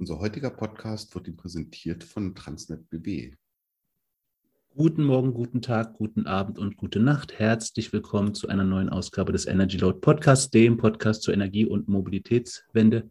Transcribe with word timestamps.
Unser 0.00 0.20
heutiger 0.20 0.50
Podcast 0.50 1.12
wird 1.16 1.26
Ihnen 1.26 1.36
präsentiert 1.36 2.04
von 2.04 2.32
Transnet 2.32 2.88
BW. 2.88 3.34
Guten 4.76 5.02
Morgen, 5.02 5.34
guten 5.34 5.60
Tag, 5.60 5.94
guten 5.94 6.28
Abend 6.28 6.56
und 6.60 6.76
gute 6.76 7.00
Nacht. 7.00 7.36
Herzlich 7.40 7.92
willkommen 7.92 8.32
zu 8.32 8.46
einer 8.46 8.62
neuen 8.62 8.90
Ausgabe 8.90 9.32
des 9.32 9.46
Energy 9.46 9.76
Load 9.76 9.98
Podcasts, 9.98 10.50
dem 10.50 10.76
Podcast 10.76 11.24
zur 11.24 11.34
Energie- 11.34 11.66
und 11.66 11.88
Mobilitätswende. 11.88 13.10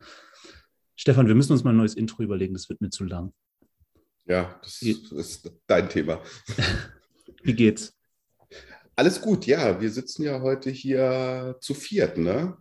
Stefan, 0.96 1.28
wir 1.28 1.36
müssen 1.36 1.52
uns 1.52 1.66
mal 1.66 1.72
ein 1.72 1.78
neues 1.78 1.96
Intro 1.96 2.24
überlegen, 2.24 2.54
das 2.54 2.70
wird 2.70 2.80
mir 2.80 2.90
zu 2.90 3.04
lang. 3.04 3.34
Ja, 4.26 4.58
das 4.64 4.82
ist 4.82 5.52
dein 5.68 5.90
Thema. 5.90 6.22
Wie 7.44 7.54
geht's? 7.54 7.98
Alles 8.96 9.20
gut, 9.20 9.46
ja. 9.46 9.82
Wir 9.82 9.92
sitzen 9.92 10.24
ja 10.24 10.40
heute 10.40 10.70
hier 10.70 11.58
zu 11.60 11.74
viert, 11.74 12.18
ne? 12.18 12.56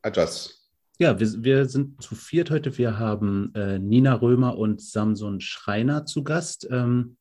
Adjas. 0.00 0.55
Ja, 0.98 1.20
wir, 1.20 1.44
wir 1.44 1.66
sind 1.66 2.02
zu 2.02 2.14
viert 2.14 2.50
heute. 2.50 2.78
Wir 2.78 2.98
haben 2.98 3.54
äh, 3.54 3.78
Nina 3.78 4.14
Römer 4.14 4.56
und 4.56 4.80
Samson 4.80 5.42
Schreiner 5.42 6.06
zu 6.06 6.24
Gast. 6.24 6.66
Ähm, 6.70 7.18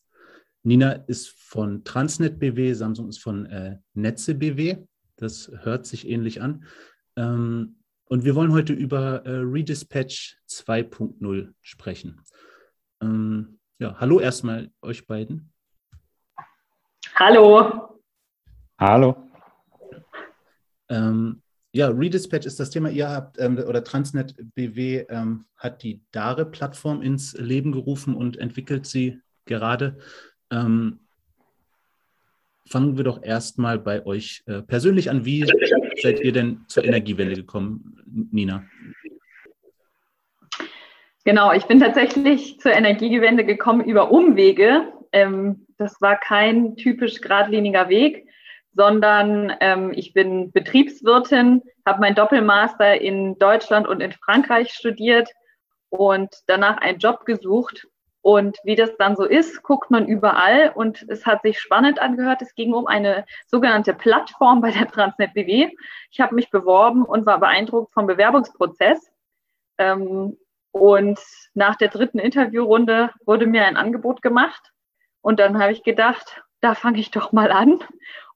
Nina 0.64 0.94
ist 0.94 1.30
von 1.38 1.84
Transnet 1.84 2.40
BW, 2.40 2.72
Samson 2.72 3.10
ist 3.10 3.22
von 3.22 3.46
äh, 3.48 3.78
Netze 3.94 4.34
BW. 4.34 4.78
Das 5.18 5.52
hört 5.64 5.86
sich 5.86 6.08
ähnlich 6.08 6.42
an. 6.42 6.64
Ähm, 7.18 7.76
und 8.06 8.24
wir 8.24 8.36
wollen 8.36 8.54
heute 8.54 8.72
über 8.72 9.26
äh, 9.26 9.40
Redispatch 9.40 10.38
2.0 10.48 11.54
sprechen. 11.62 12.22
Ähm, 13.02 13.60
ja, 13.78 14.00
hallo 14.00 14.22
erstmal 14.22 14.72
euch 14.82 15.06
beiden. 15.06 15.52
Hallo. 17.16 18.00
Hallo. 18.80 19.18
Ähm, 20.88 21.42
ja, 21.76 21.90
Redispatch 21.90 22.46
ist 22.46 22.58
das 22.58 22.70
Thema. 22.70 22.90
Ihr 22.90 23.10
habt, 23.10 23.38
ähm, 23.38 23.58
oder 23.58 23.84
Transnet 23.84 24.34
BW 24.56 25.06
ähm, 25.10 25.44
hat 25.58 25.84
die 25.84 26.00
DARE-Plattform 26.14 27.02
ins 27.02 27.34
Leben 27.38 27.74
gerufen 27.74 28.16
und 28.16 28.38
entwickelt 28.38 28.86
sie 28.86 29.20
gerade. 29.44 29.98
Ähm, 30.50 31.02
fangen 32.66 32.96
wir 32.96 33.04
doch 33.04 33.22
erstmal 33.22 33.78
bei 33.78 34.06
euch 34.06 34.42
äh, 34.46 34.62
persönlich 34.62 35.10
an. 35.10 35.26
Wie 35.26 35.46
seid 36.02 36.22
ihr 36.22 36.32
denn 36.32 36.64
zur 36.70 36.86
Energiewende 36.86 37.36
gekommen, 37.36 38.00
Nina? 38.32 38.64
Genau, 41.26 41.52
ich 41.52 41.66
bin 41.66 41.82
tatsächlich 41.82 42.58
zur 42.62 42.72
Energiewende 42.72 43.44
gekommen 43.44 43.84
über 43.84 44.12
Umwege. 44.12 44.94
Ähm, 45.12 45.66
das 45.78 46.00
war 46.00 46.18
kein 46.18 46.78
typisch 46.78 47.20
geradliniger 47.20 47.90
Weg 47.90 48.25
sondern 48.76 49.56
ähm, 49.62 49.92
ich 49.96 50.14
bin 50.14 50.52
Betriebswirtin, 50.52 51.64
habe 51.86 52.02
mein 52.02 52.16
Doppelmaster 52.16 53.00
in 53.00 53.40
Deutschland 53.40 53.88
und 53.88 54.02
in 54.02 54.12
Frankreich 54.12 54.74
studiert 54.74 55.30
und 55.90 56.30
danach 56.48 56.78
einen 56.78 57.00
Job 57.00 57.26
gesucht. 57.26 57.88
Und 58.22 58.58
wie 58.64 58.76
das 58.76 58.98
dann 58.98 59.16
so 59.16 59.24
ist, 59.24 59.62
guckt 59.62 59.92
man 59.92 60.08
überall 60.08 60.72
und 60.74 61.06
es 61.10 61.26
hat 61.28 61.44
sich 61.44 61.60
spannend 61.60 62.00
angehört. 62.00 62.42
Es 62.42 62.56
ging 62.56 62.74
um 62.74 62.88
eine 62.88 63.24
sogenannte 63.46 63.94
Plattform 63.94 64.62
bei 64.62 64.72
der 64.72 64.88
Transnet 64.88 65.34
BW. 65.34 65.70
Ich 66.10 66.20
habe 66.20 66.36
mich 66.36 66.50
beworben 66.50 67.06
und 67.06 67.26
war 67.26 67.40
beeindruckt 67.40 67.94
vom 67.94 68.08
Bewerbungsprozess. 68.08 69.12
Ähm, 69.78 70.38
und 70.72 71.20
nach 71.54 71.76
der 71.76 71.90
dritten 71.90 72.20
Interviewrunde 72.20 73.12
wurde 73.26 73.46
mir 73.46 73.66
ein 73.66 73.78
Angebot 73.78 74.22
gemacht. 74.22 74.72
Und 75.22 75.40
dann 75.40 75.62
habe 75.62 75.72
ich 75.72 75.84
gedacht, 75.84 76.44
da 76.66 76.74
fange 76.74 77.00
ich 77.00 77.12
doch 77.12 77.32
mal 77.32 77.52
an 77.52 77.80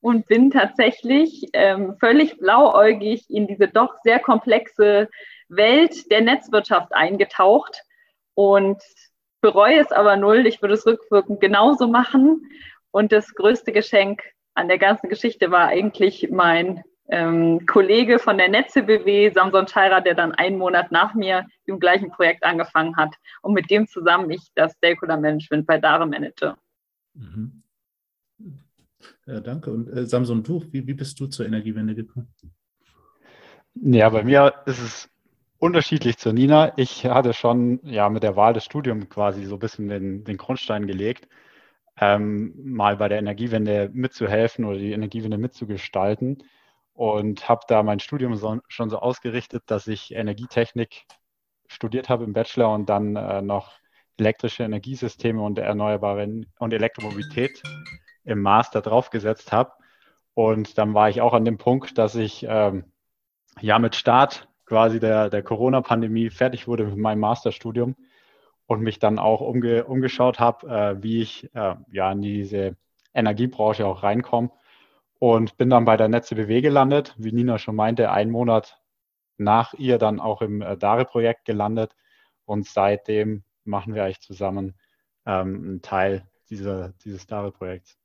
und 0.01 0.27
bin 0.27 0.51
tatsächlich 0.51 1.49
ähm, 1.53 1.97
völlig 1.99 2.37
blauäugig 2.37 3.27
in 3.27 3.47
diese 3.47 3.67
doch 3.67 3.95
sehr 4.03 4.19
komplexe 4.19 5.09
Welt 5.49 6.11
der 6.11 6.21
Netzwirtschaft 6.21 6.93
eingetaucht 6.93 7.81
und 8.35 8.81
bereue 9.41 9.79
es 9.79 9.91
aber 9.91 10.15
null. 10.15 10.45
Ich 10.45 10.61
würde 10.61 10.75
es 10.75 10.85
rückwirkend 10.85 11.41
genauso 11.41 11.87
machen. 11.87 12.47
Und 12.91 13.11
das 13.11 13.33
größte 13.33 13.71
Geschenk 13.71 14.21
an 14.53 14.67
der 14.67 14.77
ganzen 14.77 15.09
Geschichte 15.09 15.49
war 15.49 15.67
eigentlich 15.67 16.29
mein 16.29 16.83
ähm, 17.09 17.65
Kollege 17.65 18.19
von 18.19 18.37
der 18.37 18.49
Netze 18.49 18.83
BW, 18.83 19.31
Samson 19.31 19.67
Scheira, 19.67 20.01
der 20.01 20.13
dann 20.13 20.33
einen 20.33 20.59
Monat 20.59 20.91
nach 20.91 21.15
mir 21.15 21.47
im 21.65 21.79
gleichen 21.79 22.11
Projekt 22.11 22.43
angefangen 22.43 22.95
hat 22.95 23.15
und 23.41 23.53
mit 23.53 23.71
dem 23.71 23.87
zusammen 23.87 24.29
ich 24.29 24.51
das 24.53 24.73
Stakeholder 24.73 25.17
Management 25.17 25.65
bei 25.65 25.79
Dare 25.79 26.05
manage. 26.05 26.55
Mhm. 27.15 27.63
Ja, 29.29 29.41
danke. 29.41 29.71
Und 29.71 29.87
äh, 29.89 30.07
Samson, 30.07 30.41
du, 30.41 30.63
wie, 30.71 30.87
wie 30.87 30.95
bist 30.95 31.19
du 31.19 31.27
zur 31.27 31.45
Energiewende 31.45 31.93
gekommen? 31.93 32.33
Ja, 33.75 34.09
bei 34.09 34.23
mir 34.23 34.55
ist 34.65 34.81
es 34.81 35.09
unterschiedlich 35.59 36.17
zur 36.17 36.33
Nina. 36.33 36.73
Ich 36.77 37.05
hatte 37.05 37.33
schon 37.33 37.79
ja 37.83 38.09
mit 38.09 38.23
der 38.23 38.35
Wahl 38.35 38.53
des 38.53 38.65
Studiums 38.65 39.07
quasi 39.07 39.45
so 39.45 39.57
ein 39.57 39.59
bisschen 39.59 39.87
den, 39.87 40.23
den 40.23 40.37
Grundstein 40.37 40.87
gelegt, 40.87 41.27
ähm, 41.97 42.55
mal 42.57 42.97
bei 42.97 43.07
der 43.07 43.19
Energiewende 43.19 43.91
mitzuhelfen 43.93 44.65
oder 44.65 44.79
die 44.79 44.93
Energiewende 44.93 45.37
mitzugestalten 45.37 46.43
und 46.93 47.47
habe 47.47 47.61
da 47.67 47.83
mein 47.83 47.99
Studium 47.99 48.35
so, 48.35 48.59
schon 48.67 48.89
so 48.89 48.97
ausgerichtet, 48.97 49.61
dass 49.67 49.85
ich 49.85 50.11
Energietechnik 50.11 51.05
studiert 51.67 52.09
habe 52.09 52.23
im 52.23 52.33
Bachelor 52.33 52.73
und 52.73 52.89
dann 52.89 53.15
äh, 53.15 53.43
noch 53.43 53.73
elektrische 54.17 54.63
Energiesysteme 54.63 55.39
und 55.39 55.59
erneuerbare 55.59 56.27
und 56.57 56.73
Elektromobilität 56.73 57.61
im 58.23 58.41
Master 58.41 58.81
draufgesetzt 58.81 59.51
habe. 59.51 59.73
Und 60.33 60.77
dann 60.77 60.93
war 60.93 61.09
ich 61.09 61.21
auch 61.21 61.33
an 61.33 61.45
dem 61.45 61.57
Punkt, 61.57 61.97
dass 61.97 62.15
ich 62.15 62.45
ähm, 62.47 62.85
ja 63.61 63.79
mit 63.79 63.95
Start 63.95 64.47
quasi 64.65 64.99
der, 64.99 65.29
der 65.29 65.43
Corona-Pandemie 65.43 66.29
fertig 66.29 66.67
wurde 66.67 66.85
mit 66.85 66.97
meinem 66.97 67.19
Masterstudium 67.19 67.95
und 68.67 68.81
mich 68.81 68.99
dann 68.99 69.17
auch 69.19 69.41
umge, 69.41 69.85
umgeschaut 69.85 70.39
habe, 70.39 70.67
äh, 70.67 71.03
wie 71.03 71.21
ich 71.21 71.53
äh, 71.55 71.75
ja 71.91 72.11
in 72.11 72.21
diese 72.21 72.77
Energiebranche 73.13 73.85
auch 73.85 74.03
reinkomme. 74.03 74.51
Und 75.17 75.57
bin 75.57 75.69
dann 75.69 75.83
bei 75.83 75.97
der 75.97 76.07
Netze 76.07 76.35
BW 76.35 76.61
gelandet, 76.61 77.13
wie 77.17 77.33
Nina 77.33 77.57
schon 77.57 77.75
meinte, 77.75 78.09
einen 78.11 78.31
Monat 78.31 78.79
nach 79.37 79.73
ihr 79.73 79.97
dann 79.97 80.19
auch 80.21 80.41
im 80.41 80.61
äh, 80.61 80.77
DARE-Projekt 80.77 81.45
gelandet. 81.45 81.95
Und 82.45 82.67
seitdem 82.67 83.43
machen 83.65 83.95
wir 83.95 84.03
eigentlich 84.03 84.21
zusammen 84.21 84.75
ähm, 85.25 85.55
einen 85.55 85.81
Teil 85.81 86.25
dieser, 86.49 86.93
dieses 87.03 87.27
DARE-Projekts. 87.27 87.98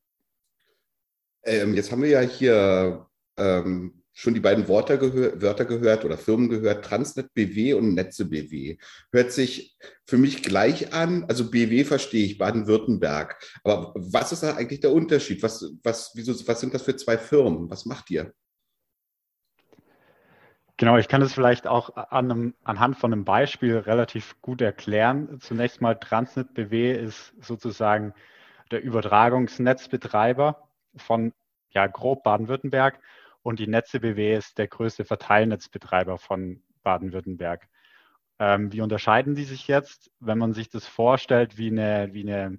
Ähm, 1.44 1.74
jetzt 1.74 1.92
haben 1.92 2.02
wir 2.02 2.10
ja 2.10 2.20
hier 2.20 3.06
ähm, 3.36 4.02
schon 4.14 4.32
die 4.32 4.40
beiden 4.40 4.68
Wörter, 4.68 4.96
gehör 4.96 5.42
Wörter 5.42 5.64
gehört 5.64 6.04
oder 6.04 6.16
Firmen 6.16 6.48
gehört, 6.48 6.84
Transnet 6.84 7.34
BW 7.34 7.74
und 7.74 7.94
Netze 7.94 8.24
BW. 8.24 8.78
Hört 9.12 9.32
sich 9.32 9.76
für 10.06 10.16
mich 10.16 10.42
gleich 10.42 10.94
an. 10.94 11.24
Also 11.24 11.50
BW 11.50 11.84
verstehe 11.84 12.24
ich, 12.24 12.38
Baden-Württemberg. 12.38 13.36
Aber 13.64 13.92
was 13.96 14.32
ist 14.32 14.44
da 14.44 14.54
eigentlich 14.54 14.80
der 14.80 14.92
Unterschied? 14.92 15.42
Was, 15.42 15.72
was, 15.82 16.12
wieso, 16.14 16.32
was 16.46 16.60
sind 16.60 16.72
das 16.74 16.82
für 16.82 16.96
zwei 16.96 17.18
Firmen? 17.18 17.68
Was 17.70 17.86
macht 17.86 18.10
ihr? 18.10 18.32
Genau, 20.76 20.96
ich 20.96 21.06
kann 21.06 21.22
es 21.22 21.32
vielleicht 21.32 21.66
auch 21.66 21.96
an 21.96 22.30
einem, 22.30 22.54
anhand 22.64 22.96
von 22.98 23.12
einem 23.12 23.24
Beispiel 23.24 23.78
relativ 23.78 24.40
gut 24.42 24.60
erklären. 24.60 25.38
Zunächst 25.40 25.80
mal 25.80 25.94
Transnet 25.94 26.54
BW 26.54 26.92
ist 26.92 27.32
sozusagen 27.40 28.12
der 28.70 28.82
Übertragungsnetzbetreiber 28.82 30.68
von 30.96 31.32
ja, 31.70 31.86
grob 31.86 32.22
Baden-Württemberg 32.22 33.00
und 33.42 33.58
die 33.58 33.66
Netze 33.66 34.00
BW 34.00 34.36
ist 34.36 34.58
der 34.58 34.68
größte 34.68 35.04
Verteilnetzbetreiber 35.04 36.18
von 36.18 36.62
Baden-Württemberg. 36.82 37.68
Ähm, 38.38 38.72
wie 38.72 38.80
unterscheiden 38.80 39.34
die 39.34 39.44
sich 39.44 39.68
jetzt? 39.68 40.10
Wenn 40.20 40.38
man 40.38 40.52
sich 40.52 40.68
das 40.68 40.86
vorstellt, 40.86 41.58
wie 41.58 41.70
eine, 41.70 42.12
wie 42.12 42.22
eine 42.22 42.58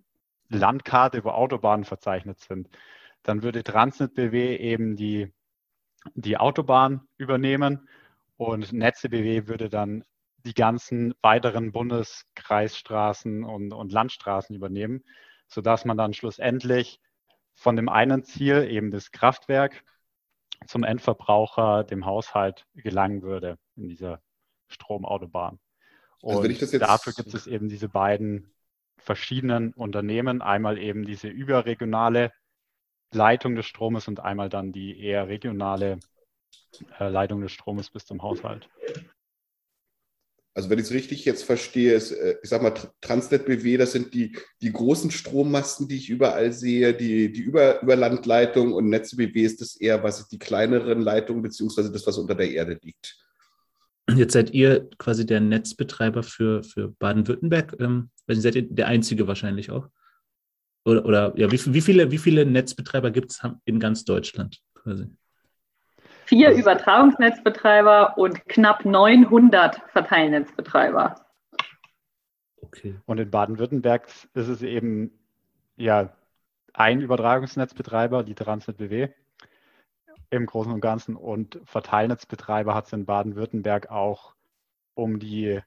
Landkarte, 0.49 1.23
wo 1.23 1.29
Autobahnen 1.29 1.85
verzeichnet 1.85 2.39
sind, 2.39 2.69
dann 3.23 3.41
würde 3.41 3.63
Transnet 3.63 4.13
BW 4.13 4.55
eben 4.57 4.95
die, 4.95 5.33
die 6.13 6.37
Autobahn 6.37 7.07
übernehmen 7.17 7.89
und 8.37 8.71
Netze 8.71 9.09
BW 9.09 9.47
würde 9.47 9.69
dann 9.69 10.03
die 10.45 10.53
ganzen 10.53 11.15
weiteren 11.21 11.71
Bundeskreisstraßen 11.71 13.43
und, 13.43 13.73
und 13.73 13.91
Landstraßen 13.91 14.55
übernehmen, 14.55 15.03
sodass 15.47 15.85
man 15.85 15.97
dann 15.97 16.13
schlussendlich 16.13 16.99
von 17.55 17.75
dem 17.75 17.89
einen 17.89 18.23
Ziel, 18.23 18.67
eben 18.69 18.91
das 18.91 19.11
Kraftwerk, 19.11 19.83
zum 20.67 20.83
Endverbraucher, 20.83 21.83
dem 21.83 22.05
Haushalt 22.05 22.65
gelangen 22.75 23.21
würde 23.21 23.57
in 23.75 23.87
dieser 23.87 24.21
Stromautobahn. 24.67 25.59
Und 26.21 26.37
also 26.37 26.79
dafür 26.79 27.13
gibt 27.13 27.33
es 27.33 27.45
eben 27.45 27.69
diese 27.69 27.89
beiden 27.89 28.51
verschiedenen 28.97 29.73
Unternehmen. 29.73 30.41
Einmal 30.41 30.77
eben 30.77 31.05
diese 31.05 31.27
überregionale 31.27 32.31
Leitung 33.11 33.55
des 33.55 33.65
Stromes 33.65 34.07
und 34.07 34.19
einmal 34.19 34.49
dann 34.49 34.71
die 34.71 34.99
eher 34.99 35.27
regionale 35.27 35.99
äh, 36.99 37.09
Leitung 37.09 37.41
des 37.41 37.51
Stromes 37.51 37.89
bis 37.91 38.05
zum 38.05 38.23
Haushalt. 38.23 38.69
Also 40.55 40.69
wenn 40.69 40.79
ich 40.79 40.85
es 40.85 40.91
richtig 40.91 41.25
jetzt 41.25 41.43
verstehe, 41.43 41.93
ist, 41.93 42.11
äh, 42.11 42.37
ich 42.41 42.49
sag 42.49 42.61
mal, 42.61 42.73
Transnet 43.01 43.45
BW, 43.45 43.75
das 43.75 43.91
sind 43.91 44.13
die, 44.13 44.37
die 44.61 44.71
großen 44.71 45.11
Strommasten, 45.11 45.89
die 45.89 45.97
ich 45.97 46.09
überall 46.09 46.53
sehe, 46.53 46.93
die, 46.93 47.29
die 47.31 47.41
Über, 47.41 47.81
Überlandleitung 47.81 48.71
und 48.71 48.87
Netze 48.87 49.17
BW 49.17 49.41
ist 49.41 49.59
das 49.59 49.75
eher, 49.75 50.01
was 50.01 50.29
die 50.29 50.39
kleineren 50.39 51.01
Leitungen, 51.01 51.41
beziehungsweise 51.41 51.91
das, 51.91 52.07
was 52.07 52.17
unter 52.17 52.35
der 52.35 52.49
Erde 52.49 52.79
liegt. 52.81 53.17
Jetzt 54.15 54.31
seid 54.31 54.51
ihr 54.51 54.89
quasi 54.97 55.25
der 55.25 55.41
Netzbetreiber 55.41 56.23
für, 56.23 56.63
für 56.63 56.89
Baden-Württemberg. 56.99 57.75
Ähm, 57.79 58.09
seid 58.27 58.55
ihr 58.55 58.61
der 58.61 58.87
einzige 58.87 59.27
wahrscheinlich 59.27 59.71
auch? 59.71 59.89
Oder, 60.85 61.05
oder 61.05 61.33
ja, 61.35 61.51
wie, 61.51 61.59
wie, 61.73 61.81
viele, 61.81 62.11
wie 62.11 62.17
viele 62.17 62.45
Netzbetreiber 62.45 63.11
gibt 63.11 63.31
es 63.31 63.41
in 63.65 63.79
ganz 63.79 64.05
Deutschland 64.05 64.59
quasi? 64.73 65.07
Vier 66.25 66.51
Übertragungsnetzbetreiber 66.51 68.17
und 68.17 68.47
knapp 68.47 68.83
900 68.83 69.81
Verteilnetzbetreiber. 69.91 71.23
Okay. 72.61 72.99
Und 73.05 73.19
in 73.19 73.29
Baden-Württemberg 73.29 74.07
ist 74.33 74.47
es 74.47 74.61
eben 74.63 75.11
ja 75.77 76.15
ein 76.73 77.01
Übertragungsnetzbetreiber, 77.01 78.23
die 78.23 78.33
Transnet 78.35 78.77
BW 78.77 79.09
im 80.31 80.47
Großen 80.47 80.71
und 80.71 80.81
Ganzen. 80.81 81.15
Und 81.15 81.59
Verteilnetzbetreiber 81.63 82.73
hat 82.73 82.87
es 82.87 82.93
in 82.93 83.05
Baden-Württemberg 83.05 83.91
auch 83.91 84.33
um 84.95 85.19
die 85.19 85.59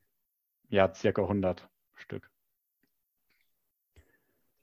ja, 0.70 0.92
circa 0.92 1.22
100 1.22 1.68
Stück. 1.94 2.28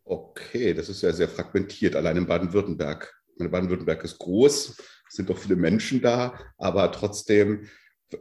Okay, 0.04 0.74
das 0.74 0.90
ist 0.90 1.02
ja 1.02 1.12
sehr 1.14 1.30
fragmentiert, 1.30 1.96
allein 1.96 2.18
in 2.18 2.28
Baden-Württemberg. 2.28 3.12
Baden-Württemberg 3.38 4.04
ist 4.04 4.20
groß, 4.20 4.78
sind 5.16 5.30
doch 5.30 5.38
viele 5.38 5.56
Menschen 5.56 6.02
da, 6.02 6.40
aber 6.58 6.92
trotzdem 6.92 7.68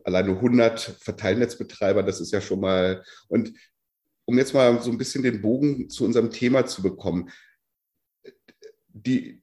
alleine 0.04 0.30
100 0.30 0.80
Verteilnetzbetreiber, 1.00 2.02
das 2.02 2.20
ist 2.20 2.32
ja 2.32 2.40
schon 2.40 2.60
mal. 2.60 3.04
Und 3.28 3.52
um 4.24 4.38
jetzt 4.38 4.54
mal 4.54 4.80
so 4.82 4.90
ein 4.90 4.98
bisschen 4.98 5.22
den 5.22 5.42
Bogen 5.42 5.90
zu 5.90 6.04
unserem 6.04 6.30
Thema 6.30 6.66
zu 6.66 6.82
bekommen, 6.82 7.30
die, 8.88 9.42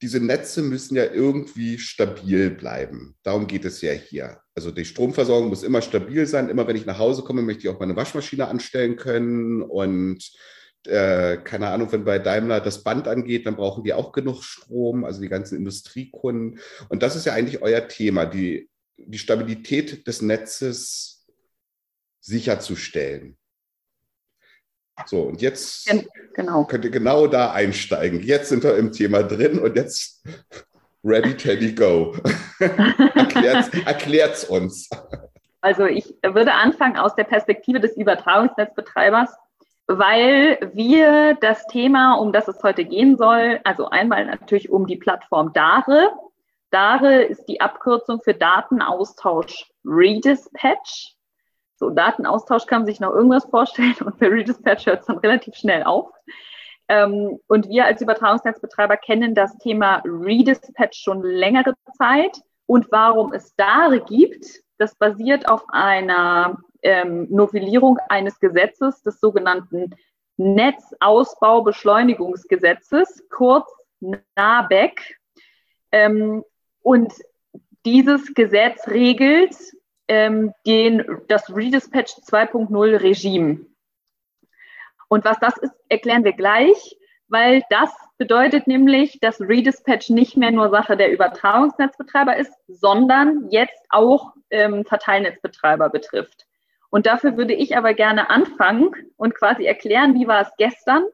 diese 0.00 0.20
Netze 0.20 0.62
müssen 0.62 0.96
ja 0.96 1.04
irgendwie 1.04 1.78
stabil 1.78 2.50
bleiben. 2.50 3.16
Darum 3.22 3.46
geht 3.46 3.64
es 3.64 3.80
ja 3.80 3.92
hier. 3.92 4.40
Also 4.54 4.70
die 4.70 4.84
Stromversorgung 4.84 5.48
muss 5.48 5.62
immer 5.62 5.82
stabil 5.82 6.26
sein. 6.26 6.48
Immer 6.48 6.66
wenn 6.66 6.76
ich 6.76 6.86
nach 6.86 6.98
Hause 6.98 7.22
komme, 7.22 7.42
möchte 7.42 7.62
ich 7.62 7.68
auch 7.68 7.80
meine 7.80 7.96
Waschmaschine 7.96 8.48
anstellen 8.48 8.96
können. 8.96 9.62
Und 9.62 10.32
äh, 10.86 11.38
keine 11.42 11.68
Ahnung, 11.68 11.90
wenn 11.92 12.04
bei 12.04 12.18
Daimler 12.18 12.60
das 12.60 12.82
Band 12.82 13.08
angeht, 13.08 13.46
dann 13.46 13.56
brauchen 13.56 13.84
die 13.84 13.92
auch 13.92 14.12
genug 14.12 14.42
Strom, 14.42 15.04
also 15.04 15.20
die 15.20 15.28
ganzen 15.28 15.56
Industriekunden. 15.56 16.60
Und 16.88 17.02
das 17.02 17.16
ist 17.16 17.26
ja 17.26 17.32
eigentlich 17.32 17.62
euer 17.62 17.88
Thema, 17.88 18.26
die, 18.26 18.68
die 18.96 19.18
Stabilität 19.18 20.06
des 20.06 20.22
Netzes 20.22 21.26
sicherzustellen. 22.20 23.36
So, 25.04 25.22
und 25.22 25.42
jetzt 25.42 25.92
genau. 26.34 26.64
könnt 26.64 26.84
ihr 26.84 26.90
genau 26.90 27.26
da 27.26 27.52
einsteigen. 27.52 28.22
Jetzt 28.22 28.48
sind 28.48 28.64
wir 28.64 28.76
im 28.76 28.92
Thema 28.92 29.22
drin 29.22 29.58
und 29.58 29.76
jetzt 29.76 30.24
ready, 31.04 31.36
Teddy, 31.36 31.74
go. 31.74 32.16
Erklärt 32.58 34.34
es 34.34 34.44
uns. 34.44 34.88
Also 35.60 35.84
ich 35.84 36.14
würde 36.22 36.54
anfangen 36.54 36.96
aus 36.96 37.14
der 37.14 37.24
Perspektive 37.24 37.80
des 37.80 37.96
Übertragungsnetzbetreibers, 37.96 39.30
weil 39.86 40.58
wir 40.74 41.34
das 41.40 41.66
Thema, 41.66 42.14
um 42.14 42.32
das 42.32 42.48
es 42.48 42.62
heute 42.62 42.84
gehen 42.84 43.16
soll, 43.16 43.60
also 43.64 43.88
einmal 43.88 44.26
natürlich 44.26 44.70
um 44.70 44.86
die 44.86 44.96
Plattform 44.96 45.52
DARE. 45.52 46.10
DARE 46.70 47.22
ist 47.22 47.44
die 47.46 47.60
Abkürzung 47.60 48.20
für 48.20 48.34
Datenaustausch 48.34 49.70
Redispatch. 49.84 51.14
So, 51.76 51.90
Datenaustausch 51.90 52.66
kann 52.66 52.80
man 52.80 52.86
sich 52.86 53.00
noch 53.00 53.12
irgendwas 53.12 53.44
vorstellen 53.44 53.94
und 54.04 54.18
bei 54.18 54.28
Redispatch 54.28 54.86
hört 54.86 55.00
es 55.00 55.06
dann 55.06 55.18
relativ 55.18 55.54
schnell 55.54 55.84
auf. 55.84 56.10
Ähm, 56.88 57.38
und 57.46 57.68
wir 57.68 57.84
als 57.84 58.00
Übertragungsnetzbetreiber 58.00 58.96
kennen 58.96 59.34
das 59.34 59.56
Thema 59.58 60.02
Redispatch 60.04 60.98
schon 60.98 61.22
längere 61.22 61.74
Zeit. 61.96 62.40
Und 62.66 62.90
warum 62.90 63.32
es 63.32 63.54
DARE 63.54 64.00
gibt, 64.00 64.44
das 64.78 64.94
basiert 64.96 65.48
auf 65.48 65.64
einer 65.68 66.58
ähm, 66.86 67.26
Novellierung 67.30 67.98
eines 68.08 68.38
Gesetzes, 68.38 69.02
des 69.02 69.18
sogenannten 69.18 69.96
Netzausbaubeschleunigungsgesetzes, 70.36 73.24
kurz 73.28 73.68
NABEC. 74.36 75.18
Ähm, 75.90 76.44
und 76.82 77.12
dieses 77.84 78.32
Gesetz 78.34 78.86
regelt 78.86 79.56
ähm, 80.06 80.52
den, 80.64 81.04
das 81.26 81.52
Redispatch 81.54 82.12
2.0 82.28 83.02
Regime. 83.02 83.66
Und 85.08 85.24
was 85.24 85.40
das 85.40 85.56
ist, 85.58 85.74
erklären 85.88 86.22
wir 86.22 86.34
gleich, 86.34 86.96
weil 87.28 87.64
das 87.70 87.90
bedeutet 88.16 88.68
nämlich, 88.68 89.18
dass 89.20 89.40
Redispatch 89.40 90.10
nicht 90.10 90.36
mehr 90.36 90.52
nur 90.52 90.70
Sache 90.70 90.96
der 90.96 91.10
Übertragungsnetzbetreiber 91.12 92.36
ist, 92.36 92.52
sondern 92.68 93.48
jetzt 93.50 93.84
auch 93.88 94.34
ähm, 94.50 94.84
Verteilnetzbetreiber 94.84 95.88
betrifft. 95.88 96.45
Und 96.96 97.04
dafür 97.04 97.36
würde 97.36 97.52
ich 97.52 97.76
aber 97.76 97.92
gerne 97.92 98.30
anfangen 98.30 98.90
und 99.18 99.34
quasi 99.34 99.66
erklären, 99.66 100.14
wie 100.14 100.26
war 100.26 100.40
es 100.40 100.48
gestern, 100.56 101.04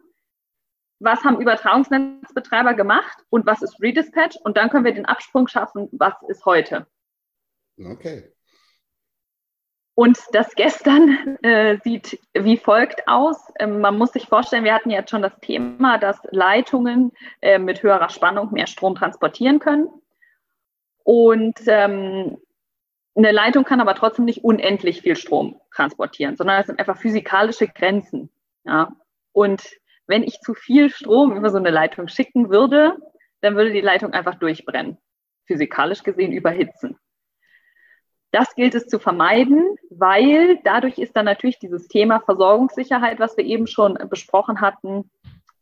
was 1.01 1.25
haben 1.25 1.41
Übertragungsnetzbetreiber 1.41 2.75
gemacht 2.75 3.19
und 3.31 3.47
was 3.47 3.63
ist 3.63 3.83
Redispatch 3.83 4.37
und 4.45 4.57
dann 4.57 4.71
können 4.71 4.85
wir 4.85 4.95
den 4.95 5.07
Absprung 5.07 5.49
schaffen, 5.49 5.89
was 5.91 6.15
ist 6.29 6.47
heute. 6.47 6.87
Okay. 7.85 8.33
Und 9.97 10.21
das 10.31 10.55
gestern 10.55 11.37
äh, 11.43 11.79
sieht 11.83 12.21
wie 12.33 12.59
folgt 12.59 13.09
aus. 13.09 13.39
Ähm, 13.59 13.81
man 13.81 13.99
muss 13.99 14.13
sich 14.13 14.29
vorstellen, 14.29 14.63
wir 14.63 14.75
hatten 14.75 14.91
jetzt 14.91 15.11
schon 15.11 15.23
das 15.23 15.37
Thema, 15.41 15.99
dass 15.99 16.21
Leitungen 16.31 17.11
äh, 17.41 17.59
mit 17.59 17.83
höherer 17.83 18.09
Spannung 18.09 18.53
mehr 18.53 18.69
Strom 18.69 18.95
transportieren 18.95 19.59
können. 19.59 19.89
Und 21.03 21.59
ähm, 21.67 22.39
eine 23.15 23.33
Leitung 23.33 23.65
kann 23.65 23.81
aber 23.81 23.95
trotzdem 23.95 24.25
nicht 24.25 24.45
unendlich 24.45 25.03
viel 25.03 25.17
Strom 25.17 25.61
transportieren, 25.75 26.37
sondern 26.37 26.61
es 26.61 26.67
sind 26.67 26.79
einfach 26.79 26.97
physikalische 26.97 27.69
Grenzen. 27.69 28.31
Ja? 28.65 28.93
Und 29.33 29.63
wenn 30.07 30.23
ich 30.23 30.41
zu 30.41 30.55
viel 30.55 30.91
Strom 30.91 31.37
über 31.37 31.51
so 31.51 31.59
eine 31.59 31.71
Leitung 31.71 32.09
schicken 32.09 32.51
würde, 32.51 32.97
dann 33.41 33.57
würde 33.57 33.73
die 33.73 33.81
Leitung 33.81 34.13
einfach 34.13 34.37
durchbrennen. 34.37 34.99
Physikalisch 35.47 36.03
gesehen 36.03 36.33
überhitzen. 36.33 36.99
Das 38.31 38.55
gilt 38.55 38.75
es 38.75 38.87
zu 38.89 38.99
vermeiden, 38.99 39.77
weil 39.91 40.59
dadurch 40.65 40.99
ist 40.99 41.15
dann 41.15 41.27
natürlich 41.27 41.59
dieses 41.59 41.87
Thema 41.89 42.21
Versorgungssicherheit, 42.21 43.21
was 43.21 43.37
wir 43.37 43.45
eben 43.45 43.67
schon 43.67 43.95
besprochen 44.09 44.63
hatten, 44.63 45.11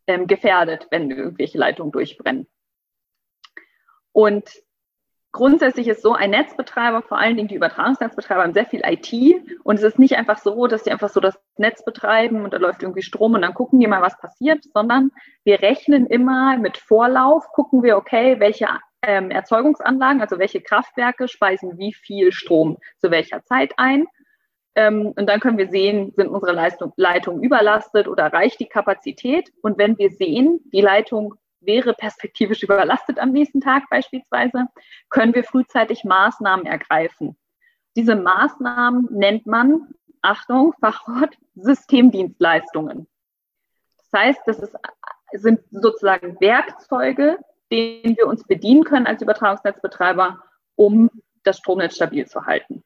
ähm, 0.07 0.25
gefährdet, 0.25 0.87
wenn 0.89 1.11
irgendwelche 1.11 1.57
Leitungen 1.57 1.91
durchbrennen. 1.91 2.47
Und 4.13 4.49
grundsätzlich 5.31 5.87
ist 5.87 6.01
so 6.01 6.13
ein 6.13 6.31
Netzbetreiber, 6.31 7.01
vor 7.01 7.17
allen 7.17 7.35
Dingen 7.35 7.47
die 7.47 7.55
Übertragungsnetzbetreiber, 7.55 8.43
haben 8.43 8.53
sehr 8.53 8.65
viel 8.65 8.81
IT. 8.83 9.13
Und 9.63 9.75
es 9.75 9.83
ist 9.83 9.99
nicht 9.99 10.17
einfach 10.17 10.37
so, 10.37 10.67
dass 10.67 10.83
die 10.83 10.91
einfach 10.91 11.09
so 11.09 11.19
das 11.19 11.39
Netz 11.57 11.83
betreiben 11.83 12.43
und 12.43 12.53
da 12.53 12.57
läuft 12.57 12.83
irgendwie 12.83 13.01
Strom 13.01 13.33
und 13.33 13.41
dann 13.41 13.53
gucken 13.53 13.79
die 13.79 13.87
mal, 13.87 14.01
was 14.01 14.17
passiert, 14.17 14.63
sondern 14.73 15.11
wir 15.43 15.61
rechnen 15.61 16.05
immer 16.07 16.57
mit 16.57 16.77
Vorlauf, 16.77 17.47
gucken 17.53 17.83
wir, 17.83 17.97
okay, 17.97 18.39
welche 18.39 18.67
ähm, 19.01 19.31
Erzeugungsanlagen, 19.31 20.21
also 20.21 20.37
welche 20.37 20.61
Kraftwerke 20.61 21.27
speisen 21.27 21.77
wie 21.77 21.93
viel 21.93 22.31
Strom 22.31 22.77
zu 22.99 23.11
welcher 23.11 23.43
Zeit 23.43 23.73
ein. 23.77 24.05
Ähm, 24.75 25.13
und 25.15 25.27
dann 25.27 25.39
können 25.39 25.57
wir 25.57 25.69
sehen, 25.69 26.13
sind 26.15 26.29
unsere 26.29 26.53
Leistung, 26.53 26.93
Leitungen 26.95 27.43
überlastet 27.43 28.07
oder 28.07 28.31
reicht 28.31 28.59
die 28.59 28.67
Kapazität. 28.67 29.51
Und 29.61 29.77
wenn 29.77 29.97
wir 29.97 30.11
sehen, 30.11 30.59
die 30.71 30.81
Leitung 30.81 31.35
wäre 31.61 31.93
perspektivisch 31.93 32.63
überlastet 32.63 33.19
am 33.19 33.31
nächsten 33.31 33.61
Tag 33.61 33.89
beispielsweise, 33.89 34.67
können 35.09 35.33
wir 35.33 35.43
frühzeitig 35.43 36.03
Maßnahmen 36.03 36.65
ergreifen. 36.65 37.37
Diese 37.95 38.15
Maßnahmen 38.15 39.07
nennt 39.11 39.45
man, 39.45 39.93
Achtung, 40.21 40.73
Fachwort, 40.79 41.35
Systemdienstleistungen. 41.55 43.07
Das 44.11 44.21
heißt, 44.21 44.41
das 44.45 44.59
ist, 44.59 44.75
sind 45.33 45.61
sozusagen 45.71 46.39
Werkzeuge, 46.39 47.37
denen 47.71 48.17
wir 48.17 48.27
uns 48.27 48.45
bedienen 48.45 48.83
können 48.83 49.07
als 49.07 49.21
Übertragungsnetzbetreiber, 49.21 50.43
um 50.75 51.09
das 51.43 51.57
Stromnetz 51.57 51.95
stabil 51.95 52.27
zu 52.27 52.45
halten. 52.45 52.83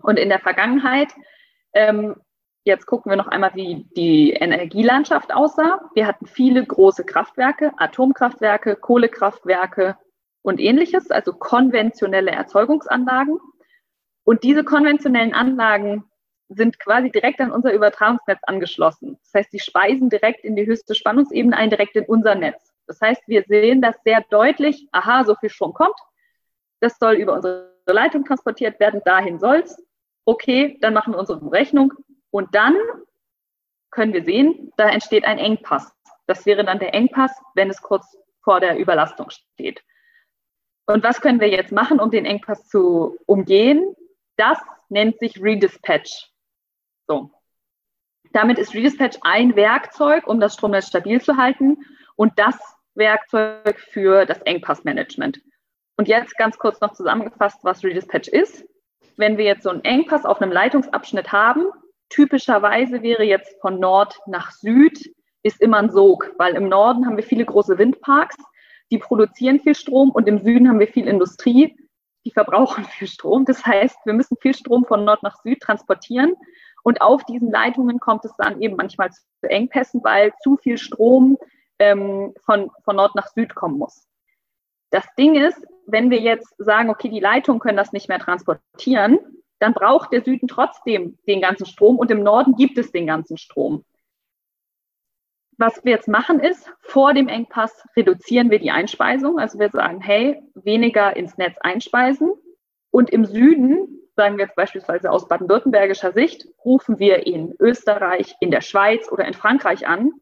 Und 0.00 0.18
in 0.18 0.28
der 0.28 0.38
Vergangenheit, 0.38 1.12
ähm, 1.72 2.16
jetzt 2.68 2.86
gucken 2.86 3.10
wir 3.10 3.16
noch 3.16 3.26
einmal, 3.26 3.54
wie 3.54 3.86
die 3.96 4.30
Energielandschaft 4.30 5.34
aussah. 5.34 5.90
Wir 5.94 6.06
hatten 6.06 6.26
viele 6.26 6.64
große 6.64 7.04
Kraftwerke, 7.04 7.72
Atomkraftwerke, 7.78 8.76
Kohlekraftwerke 8.76 9.96
und 10.42 10.60
ähnliches, 10.60 11.10
also 11.10 11.32
konventionelle 11.32 12.30
Erzeugungsanlagen. 12.30 13.40
Und 14.22 14.44
diese 14.44 14.62
konventionellen 14.62 15.34
Anlagen 15.34 16.04
sind 16.48 16.78
quasi 16.78 17.10
direkt 17.10 17.40
an 17.40 17.50
unser 17.50 17.72
Übertragungsnetz 17.72 18.40
angeschlossen. 18.42 19.18
Das 19.24 19.34
heißt, 19.34 19.50
sie 19.50 19.58
speisen 19.58 20.10
direkt 20.10 20.44
in 20.44 20.54
die 20.54 20.66
höchste 20.66 20.94
Spannungsebene 20.94 21.56
ein, 21.56 21.70
direkt 21.70 21.96
in 21.96 22.04
unser 22.04 22.34
Netz. 22.34 22.72
Das 22.86 23.00
heißt, 23.00 23.22
wir 23.26 23.44
sehen 23.48 23.82
das 23.82 23.96
sehr 24.04 24.24
deutlich, 24.30 24.88
aha, 24.92 25.24
so 25.24 25.34
viel 25.34 25.50
Strom 25.50 25.74
kommt, 25.74 25.96
das 26.80 26.98
soll 26.98 27.14
über 27.14 27.34
unsere 27.34 27.72
Leitung 27.86 28.24
transportiert 28.24 28.78
werden, 28.80 29.02
dahin 29.04 29.38
soll 29.38 29.62
es. 29.64 29.82
Okay, 30.24 30.78
dann 30.80 30.94
machen 30.94 31.14
wir 31.14 31.18
unsere 31.18 31.50
Rechnung 31.50 31.92
und 32.30 32.54
dann 32.54 32.76
können 33.90 34.12
wir 34.12 34.24
sehen, 34.24 34.72
da 34.76 34.88
entsteht 34.88 35.24
ein 35.24 35.38
Engpass. 35.38 35.92
Das 36.26 36.44
wäre 36.46 36.64
dann 36.64 36.78
der 36.78 36.94
Engpass, 36.94 37.32
wenn 37.54 37.70
es 37.70 37.80
kurz 37.80 38.16
vor 38.42 38.60
der 38.60 38.78
Überlastung 38.78 39.30
steht. 39.30 39.82
Und 40.86 41.02
was 41.02 41.20
können 41.20 41.40
wir 41.40 41.48
jetzt 41.48 41.72
machen, 41.72 42.00
um 42.00 42.10
den 42.10 42.24
Engpass 42.24 42.66
zu 42.68 43.18
umgehen? 43.26 43.94
Das 44.36 44.58
nennt 44.88 45.18
sich 45.18 45.42
Redispatch. 45.42 46.30
So. 47.06 47.30
Damit 48.32 48.58
ist 48.58 48.74
Redispatch 48.74 49.18
ein 49.22 49.56
Werkzeug, 49.56 50.26
um 50.26 50.40
das 50.40 50.54
Stromnetz 50.54 50.88
stabil 50.88 51.20
zu 51.20 51.36
halten 51.36 51.78
und 52.16 52.38
das 52.38 52.56
Werkzeug 52.94 53.78
für 53.78 54.26
das 54.26 54.40
Engpassmanagement. 54.42 55.40
Und 55.96 56.08
jetzt 56.08 56.36
ganz 56.36 56.58
kurz 56.58 56.80
noch 56.80 56.92
zusammengefasst, 56.92 57.58
was 57.62 57.82
Redispatch 57.82 58.28
ist. 58.28 58.64
Wenn 59.16 59.36
wir 59.36 59.44
jetzt 59.44 59.64
so 59.64 59.70
einen 59.70 59.84
Engpass 59.84 60.24
auf 60.24 60.40
einem 60.40 60.52
Leitungsabschnitt 60.52 61.32
haben, 61.32 61.64
typischerweise 62.10 63.02
wäre 63.02 63.24
jetzt 63.24 63.60
von 63.60 63.78
Nord 63.78 64.18
nach 64.26 64.52
Süd 64.52 65.14
ist 65.42 65.60
immer 65.60 65.78
ein 65.78 65.90
Sog, 65.90 66.32
weil 66.36 66.54
im 66.56 66.68
Norden 66.68 67.06
haben 67.06 67.16
wir 67.16 67.24
viele 67.24 67.44
große 67.44 67.78
Windparks, 67.78 68.36
die 68.90 68.98
produzieren 68.98 69.60
viel 69.60 69.74
Strom 69.74 70.10
und 70.10 70.26
im 70.28 70.38
Süden 70.38 70.68
haben 70.68 70.80
wir 70.80 70.88
viel 70.88 71.06
Industrie, 71.06 71.76
die 72.24 72.30
verbrauchen 72.30 72.84
viel 72.98 73.08
Strom. 73.08 73.44
Das 73.44 73.64
heißt, 73.64 73.96
wir 74.04 74.12
müssen 74.12 74.36
viel 74.40 74.54
Strom 74.54 74.84
von 74.84 75.04
Nord 75.04 75.22
nach 75.22 75.40
Süd 75.42 75.60
transportieren 75.60 76.34
und 76.82 77.00
auf 77.00 77.24
diesen 77.24 77.50
Leitungen 77.50 78.00
kommt 78.00 78.24
es 78.24 78.32
dann 78.38 78.60
eben 78.60 78.76
manchmal 78.76 79.10
zu 79.10 79.48
Engpässen, 79.48 80.02
weil 80.04 80.32
zu 80.42 80.56
viel 80.56 80.78
Strom 80.78 81.38
ähm, 81.78 82.34
von, 82.44 82.70
von 82.84 82.96
Nord 82.96 83.14
nach 83.14 83.28
Süd 83.28 83.54
kommen 83.54 83.78
muss. 83.78 84.06
Das 84.90 85.06
Ding 85.18 85.34
ist, 85.34 85.66
wenn 85.86 86.10
wir 86.10 86.20
jetzt 86.20 86.54
sagen, 86.58 86.90
okay, 86.90 87.08
die 87.08 87.20
Leitungen 87.20 87.60
können 87.60 87.76
das 87.76 87.92
nicht 87.92 88.08
mehr 88.08 88.18
transportieren, 88.18 89.18
dann 89.58 89.74
braucht 89.74 90.12
der 90.12 90.22
Süden 90.22 90.48
trotzdem 90.48 91.18
den 91.26 91.40
ganzen 91.40 91.66
Strom 91.66 91.98
und 91.98 92.10
im 92.10 92.22
Norden 92.22 92.54
gibt 92.56 92.78
es 92.78 92.92
den 92.92 93.06
ganzen 93.06 93.36
Strom. 93.36 93.84
Was 95.56 95.84
wir 95.84 95.90
jetzt 95.90 96.06
machen 96.06 96.38
ist, 96.38 96.70
vor 96.80 97.14
dem 97.14 97.26
Engpass 97.26 97.84
reduzieren 97.96 98.50
wir 98.50 98.60
die 98.60 98.70
Einspeisung. 98.70 99.40
Also 99.40 99.58
wir 99.58 99.70
sagen, 99.70 100.00
hey, 100.00 100.40
weniger 100.54 101.16
ins 101.16 101.36
Netz 101.36 101.56
einspeisen. 101.60 102.30
Und 102.90 103.10
im 103.10 103.24
Süden, 103.24 104.00
sagen 104.14 104.38
wir 104.38 104.44
jetzt 104.44 104.54
beispielsweise 104.54 105.10
aus 105.10 105.26
baden-württembergischer 105.26 106.12
Sicht, 106.12 106.46
rufen 106.64 107.00
wir 107.00 107.26
in 107.26 107.56
Österreich, 107.58 108.36
in 108.38 108.52
der 108.52 108.60
Schweiz 108.60 109.10
oder 109.10 109.24
in 109.24 109.34
Frankreich 109.34 109.88
an 109.88 110.12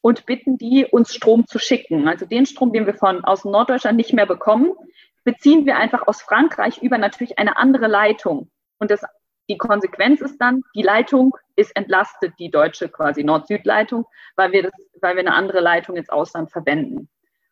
und 0.00 0.24
bitten 0.24 0.56
die, 0.56 0.86
uns 0.86 1.14
Strom 1.14 1.46
zu 1.46 1.58
schicken. 1.58 2.08
Also 2.08 2.24
den 2.24 2.46
Strom, 2.46 2.72
den 2.72 2.86
wir 2.86 2.94
von 2.94 3.22
aus 3.22 3.44
Norddeutschland 3.44 3.98
nicht 3.98 4.14
mehr 4.14 4.26
bekommen, 4.26 4.72
beziehen 5.24 5.66
wir 5.66 5.76
einfach 5.76 6.06
aus 6.06 6.22
Frankreich 6.22 6.82
über 6.82 6.96
natürlich 6.96 7.38
eine 7.38 7.58
andere 7.58 7.86
Leitung. 7.86 8.50
Und 8.78 8.90
das, 8.90 9.02
die 9.48 9.58
Konsequenz 9.58 10.20
ist 10.20 10.38
dann, 10.38 10.62
die 10.74 10.82
Leitung 10.82 11.36
ist 11.54 11.74
entlastet, 11.76 12.34
die 12.38 12.50
deutsche 12.50 12.88
quasi 12.88 13.24
Nord-Süd-Leitung, 13.24 14.06
weil 14.36 14.52
wir 14.52 14.64
das, 14.64 14.72
weil 15.00 15.16
wir 15.16 15.20
eine 15.20 15.34
andere 15.34 15.60
Leitung 15.60 15.96
ins 15.96 16.08
Ausland 16.08 16.50
verwenden. 16.50 17.08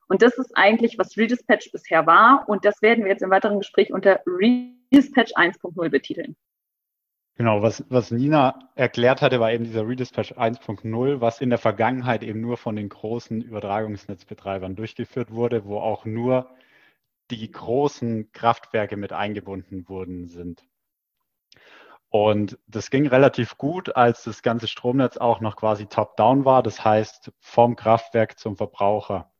Und 0.08 0.22
das 0.22 0.36
ist 0.36 0.56
eigentlich, 0.56 0.98
was 0.98 1.16
Redispatch 1.16 1.72
bisher 1.72 2.06
war. 2.06 2.48
Und 2.48 2.64
das 2.64 2.82
werden 2.82 3.04
wir 3.04 3.10
jetzt 3.10 3.22
im 3.22 3.30
weiteren 3.30 3.58
Gespräch 3.58 3.92
unter 3.92 4.20
Redispatch 4.26 5.32
1.0 5.34 5.88
betiteln. 5.88 6.36
Genau, 7.36 7.62
was, 7.62 7.84
was 7.88 8.12
Nina 8.12 8.70
erklärt 8.76 9.20
hatte, 9.20 9.40
war 9.40 9.52
eben 9.52 9.64
dieser 9.64 9.88
Redispatch 9.88 10.32
1.0, 10.32 11.20
was 11.20 11.40
in 11.40 11.50
der 11.50 11.58
Vergangenheit 11.58 12.22
eben 12.22 12.40
nur 12.40 12.56
von 12.56 12.76
den 12.76 12.88
großen 12.88 13.40
Übertragungsnetzbetreibern 13.40 14.76
durchgeführt 14.76 15.32
wurde, 15.32 15.64
wo 15.64 15.78
auch 15.78 16.04
nur 16.04 16.48
die 17.32 17.50
großen 17.50 18.30
Kraftwerke 18.32 18.96
mit 18.96 19.12
eingebunden 19.12 19.88
wurden 19.88 20.26
sind. 20.26 20.64
Und 22.14 22.60
das 22.68 22.90
ging 22.90 23.08
relativ 23.08 23.58
gut, 23.58 23.96
als 23.96 24.22
das 24.22 24.42
ganze 24.42 24.68
Stromnetz 24.68 25.16
auch 25.16 25.40
noch 25.40 25.56
quasi 25.56 25.86
top-down 25.86 26.44
war, 26.44 26.62
das 26.62 26.84
heißt 26.84 27.32
vom 27.40 27.74
Kraftwerk 27.74 28.38
zum 28.38 28.56
Verbraucher. 28.56 29.32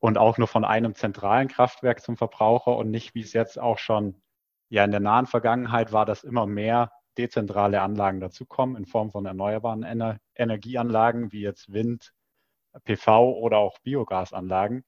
Und 0.00 0.18
auch 0.18 0.36
nur 0.36 0.48
von 0.48 0.66
einem 0.66 0.94
zentralen 0.94 1.48
Kraftwerk 1.48 2.02
zum 2.02 2.18
Verbraucher 2.18 2.76
und 2.76 2.90
nicht, 2.90 3.14
wie 3.14 3.22
es 3.22 3.32
jetzt 3.32 3.58
auch 3.58 3.78
schon 3.78 4.20
ja 4.68 4.84
in 4.84 4.90
der 4.90 5.00
nahen 5.00 5.24
Vergangenheit 5.24 5.94
war, 5.94 6.04
dass 6.04 6.24
immer 6.24 6.44
mehr 6.44 6.92
dezentrale 7.16 7.80
Anlagen 7.80 8.20
dazukommen 8.20 8.76
in 8.76 8.84
Form 8.84 9.10
von 9.10 9.24
erneuerbaren 9.24 9.82
Ener 9.82 10.18
Energieanlagen 10.34 11.32
wie 11.32 11.40
jetzt 11.40 11.72
Wind, 11.72 12.12
PV 12.84 13.32
oder 13.38 13.56
auch 13.56 13.78
Biogasanlagen, 13.78 14.84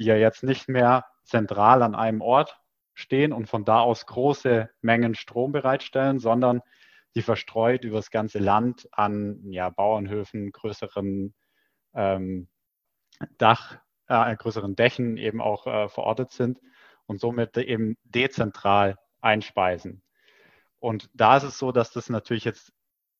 die 0.00 0.06
ja 0.06 0.16
jetzt 0.16 0.42
nicht 0.42 0.68
mehr 0.68 1.04
zentral 1.22 1.84
an 1.84 1.94
einem 1.94 2.20
Ort 2.20 2.58
stehen 2.94 3.32
und 3.32 3.46
von 3.46 3.64
da 3.64 3.80
aus 3.80 4.06
große 4.06 4.70
Mengen 4.80 5.14
Strom 5.14 5.52
bereitstellen, 5.52 6.18
sondern 6.18 6.62
die 7.14 7.22
verstreut 7.22 7.84
über 7.84 7.96
das 7.96 8.10
ganze 8.10 8.38
Land 8.38 8.88
an 8.92 9.40
ja, 9.50 9.70
Bauernhöfen, 9.70 10.50
größeren 10.52 11.34
ähm, 11.94 12.48
Dach, 13.38 13.78
äh, 14.08 14.36
größeren 14.36 14.74
Dächen 14.74 15.16
eben 15.16 15.40
auch 15.40 15.66
äh, 15.66 15.88
verortet 15.88 16.32
sind 16.32 16.60
und 17.06 17.20
somit 17.20 17.56
eben 17.56 17.96
dezentral 18.04 18.98
einspeisen. 19.20 20.02
Und 20.78 21.08
da 21.14 21.36
ist 21.36 21.44
es 21.44 21.58
so, 21.58 21.72
dass 21.72 21.92
das 21.92 22.10
natürlich 22.10 22.44
jetzt 22.44 22.72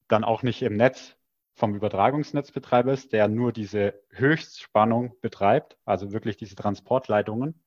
dann 0.09 0.25
auch 0.25 0.43
nicht 0.43 0.63
im 0.63 0.77
Netz 0.77 1.17
vom 1.55 1.75
Übertragungsnetzbetreiber 1.75 2.93
ist, 2.93 3.13
der 3.13 3.29
nur 3.29 3.53
diese 3.53 4.03
Höchstspannung 4.11 5.15
betreibt, 5.21 5.79
also 5.85 6.13
wirklich 6.13 6.37
diese 6.37 6.57
Transportleitungen, 6.57 7.64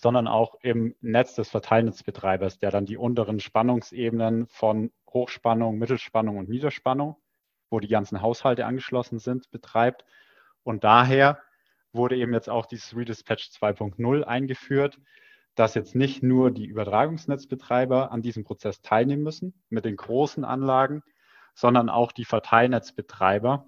sondern 0.00 0.28
auch 0.28 0.54
im 0.62 0.94
Netz 1.00 1.34
des 1.34 1.50
Verteilnetzbetreibers, 1.50 2.58
der 2.58 2.70
dann 2.70 2.86
die 2.86 2.96
unteren 2.96 3.40
Spannungsebenen 3.40 4.46
von 4.46 4.92
Hochspannung, 5.12 5.78
Mittelspannung 5.78 6.38
und 6.38 6.48
Niederspannung, 6.48 7.16
wo 7.70 7.80
die 7.80 7.88
ganzen 7.88 8.22
Haushalte 8.22 8.64
angeschlossen 8.64 9.18
sind, 9.18 9.50
betreibt. 9.50 10.04
Und 10.62 10.84
daher 10.84 11.40
wurde 11.92 12.16
eben 12.16 12.32
jetzt 12.32 12.48
auch 12.48 12.66
dieses 12.66 12.96
Redispatch 12.96 13.48
2.0 13.50 14.22
eingeführt, 14.22 15.00
dass 15.54 15.74
jetzt 15.74 15.96
nicht 15.96 16.22
nur 16.22 16.52
die 16.52 16.66
Übertragungsnetzbetreiber 16.66 18.12
an 18.12 18.22
diesem 18.22 18.44
Prozess 18.44 18.80
teilnehmen 18.80 19.24
müssen 19.24 19.54
mit 19.68 19.84
den 19.84 19.96
großen 19.96 20.44
Anlagen, 20.44 21.02
sondern 21.54 21.88
auch 21.88 22.12
die 22.12 22.24
Verteilnetzbetreiber 22.24 23.66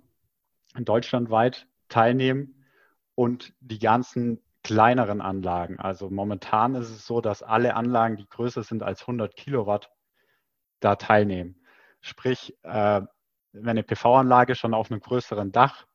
deutschlandweit 0.78 1.66
teilnehmen 1.88 2.64
und 3.16 3.52
die 3.58 3.80
ganzen 3.80 4.40
kleineren 4.62 5.20
Anlagen. 5.20 5.78
Also 5.78 6.10
momentan 6.10 6.74
ist 6.74 6.90
es 6.90 7.06
so, 7.06 7.20
dass 7.20 7.42
alle 7.42 7.74
Anlagen, 7.74 8.16
die 8.16 8.28
größer 8.28 8.62
sind 8.62 8.82
als 8.82 9.02
100 9.02 9.34
Kilowatt, 9.34 9.90
da 10.80 10.96
teilnehmen. 10.96 11.62
Sprich, 12.00 12.56
äh, 12.62 13.02
wenn 13.52 13.68
eine 13.68 13.82
PV-Anlage 13.82 14.54
schon 14.54 14.74
auf 14.74 14.90
einem 14.90 15.00
größeren 15.00 15.52
Dach 15.52 15.86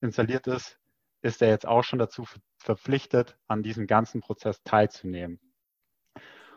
installiert 0.00 0.46
ist, 0.46 0.78
ist 1.22 1.42
er 1.42 1.48
jetzt 1.48 1.66
auch 1.66 1.82
schon 1.82 1.98
dazu 1.98 2.24
verpflichtet, 2.58 3.36
an 3.46 3.62
diesem 3.62 3.86
ganzen 3.86 4.20
Prozess 4.20 4.62
teilzunehmen. 4.62 5.40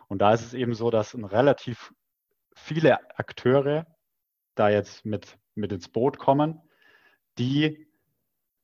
Und 0.08 0.20
da 0.20 0.32
ist 0.32 0.42
es 0.42 0.54
eben 0.54 0.74
so, 0.74 0.90
dass 0.90 1.14
relativ 1.14 1.92
viele 2.54 2.98
Akteure 3.18 3.86
da 4.54 4.68
jetzt 4.68 5.04
mit, 5.04 5.38
mit 5.54 5.72
ins 5.72 5.88
Boot 5.88 6.18
kommen, 6.18 6.60
die 7.38 7.88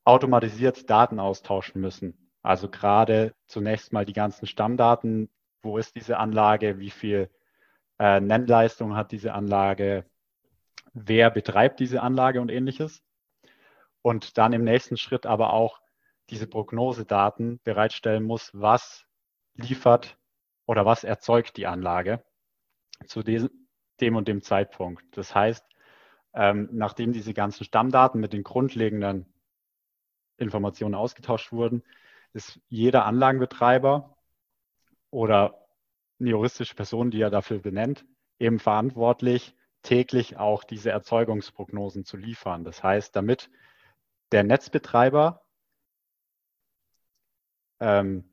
automatisiert 0.03 0.89
Daten 0.89 1.19
austauschen 1.19 1.81
müssen. 1.81 2.24
Also 2.45 2.69
gerade 2.69 3.33
zunächst 3.47 3.91
mal 3.91 4.05
die 4.05 4.13
ganzen 4.13 4.45
Stammdaten. 4.45 5.31
Wo 5.63 5.79
ist 5.79 5.95
diese 5.95 6.19
Anlage? 6.19 6.77
Wie 6.77 6.91
viel 6.91 7.31
äh, 7.97 8.19
Nennleistung 8.19 8.95
hat 8.95 9.11
diese 9.11 9.33
Anlage? 9.33 10.05
Wer 10.93 11.31
betreibt 11.31 11.79
diese 11.79 12.03
Anlage 12.03 12.39
und 12.39 12.51
ähnliches? 12.51 13.01
Und 14.03 14.37
dann 14.37 14.53
im 14.53 14.63
nächsten 14.63 14.95
Schritt 14.95 15.25
aber 15.25 15.53
auch 15.53 15.81
diese 16.29 16.45
Prognosedaten 16.45 17.61
bereitstellen 17.63 18.23
muss, 18.23 18.51
was 18.53 19.07
liefert 19.55 20.15
oder 20.67 20.85
was 20.85 21.03
erzeugt 21.03 21.57
die 21.57 21.65
Anlage 21.65 22.23
zu 23.07 23.23
diesem, 23.23 23.49
dem 24.01 24.15
und 24.15 24.27
dem 24.27 24.43
Zeitpunkt. 24.43 25.03
Das 25.17 25.33
heißt, 25.33 25.65
ähm, 26.35 26.69
nachdem 26.71 27.11
diese 27.11 27.33
ganzen 27.33 27.63
Stammdaten 27.63 28.21
mit 28.21 28.33
den 28.33 28.43
grundlegenden 28.43 29.25
Informationen 30.37 30.93
ausgetauscht 30.93 31.51
wurden, 31.51 31.81
ist 32.35 32.59
jeder 32.67 33.05
Anlagenbetreiber 33.05 34.17
oder 35.09 35.65
eine 36.19 36.31
juristische 36.31 36.75
Person, 36.75 37.09
die 37.09 37.21
er 37.21 37.29
dafür 37.29 37.59
benennt, 37.59 38.05
eben 38.39 38.59
verantwortlich, 38.59 39.55
täglich 39.83 40.37
auch 40.37 40.65
diese 40.65 40.91
Erzeugungsprognosen 40.91 42.03
zu 42.03 42.17
liefern. 42.17 42.65
Das 42.65 42.83
heißt, 42.83 43.15
damit 43.15 43.49
der 44.31 44.43
Netzbetreiber 44.43 45.45
ähm, 47.79 48.25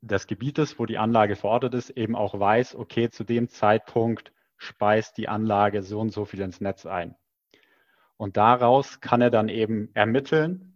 des 0.00 0.26
Gebietes, 0.26 0.78
wo 0.78 0.86
die 0.86 0.98
Anlage 0.98 1.36
verortet 1.36 1.74
ist, 1.74 1.90
eben 1.90 2.16
auch 2.16 2.38
weiß, 2.38 2.74
okay, 2.74 3.10
zu 3.10 3.24
dem 3.24 3.48
Zeitpunkt 3.48 4.32
speist 4.56 5.18
die 5.18 5.28
Anlage 5.28 5.82
so 5.82 6.00
und 6.00 6.10
so 6.10 6.24
viel 6.24 6.40
ins 6.40 6.60
Netz 6.60 6.86
ein. 6.86 7.16
Und 8.16 8.38
daraus 8.38 9.00
kann 9.00 9.20
er 9.20 9.30
dann 9.30 9.48
eben 9.48 9.90
ermitteln, 9.94 10.73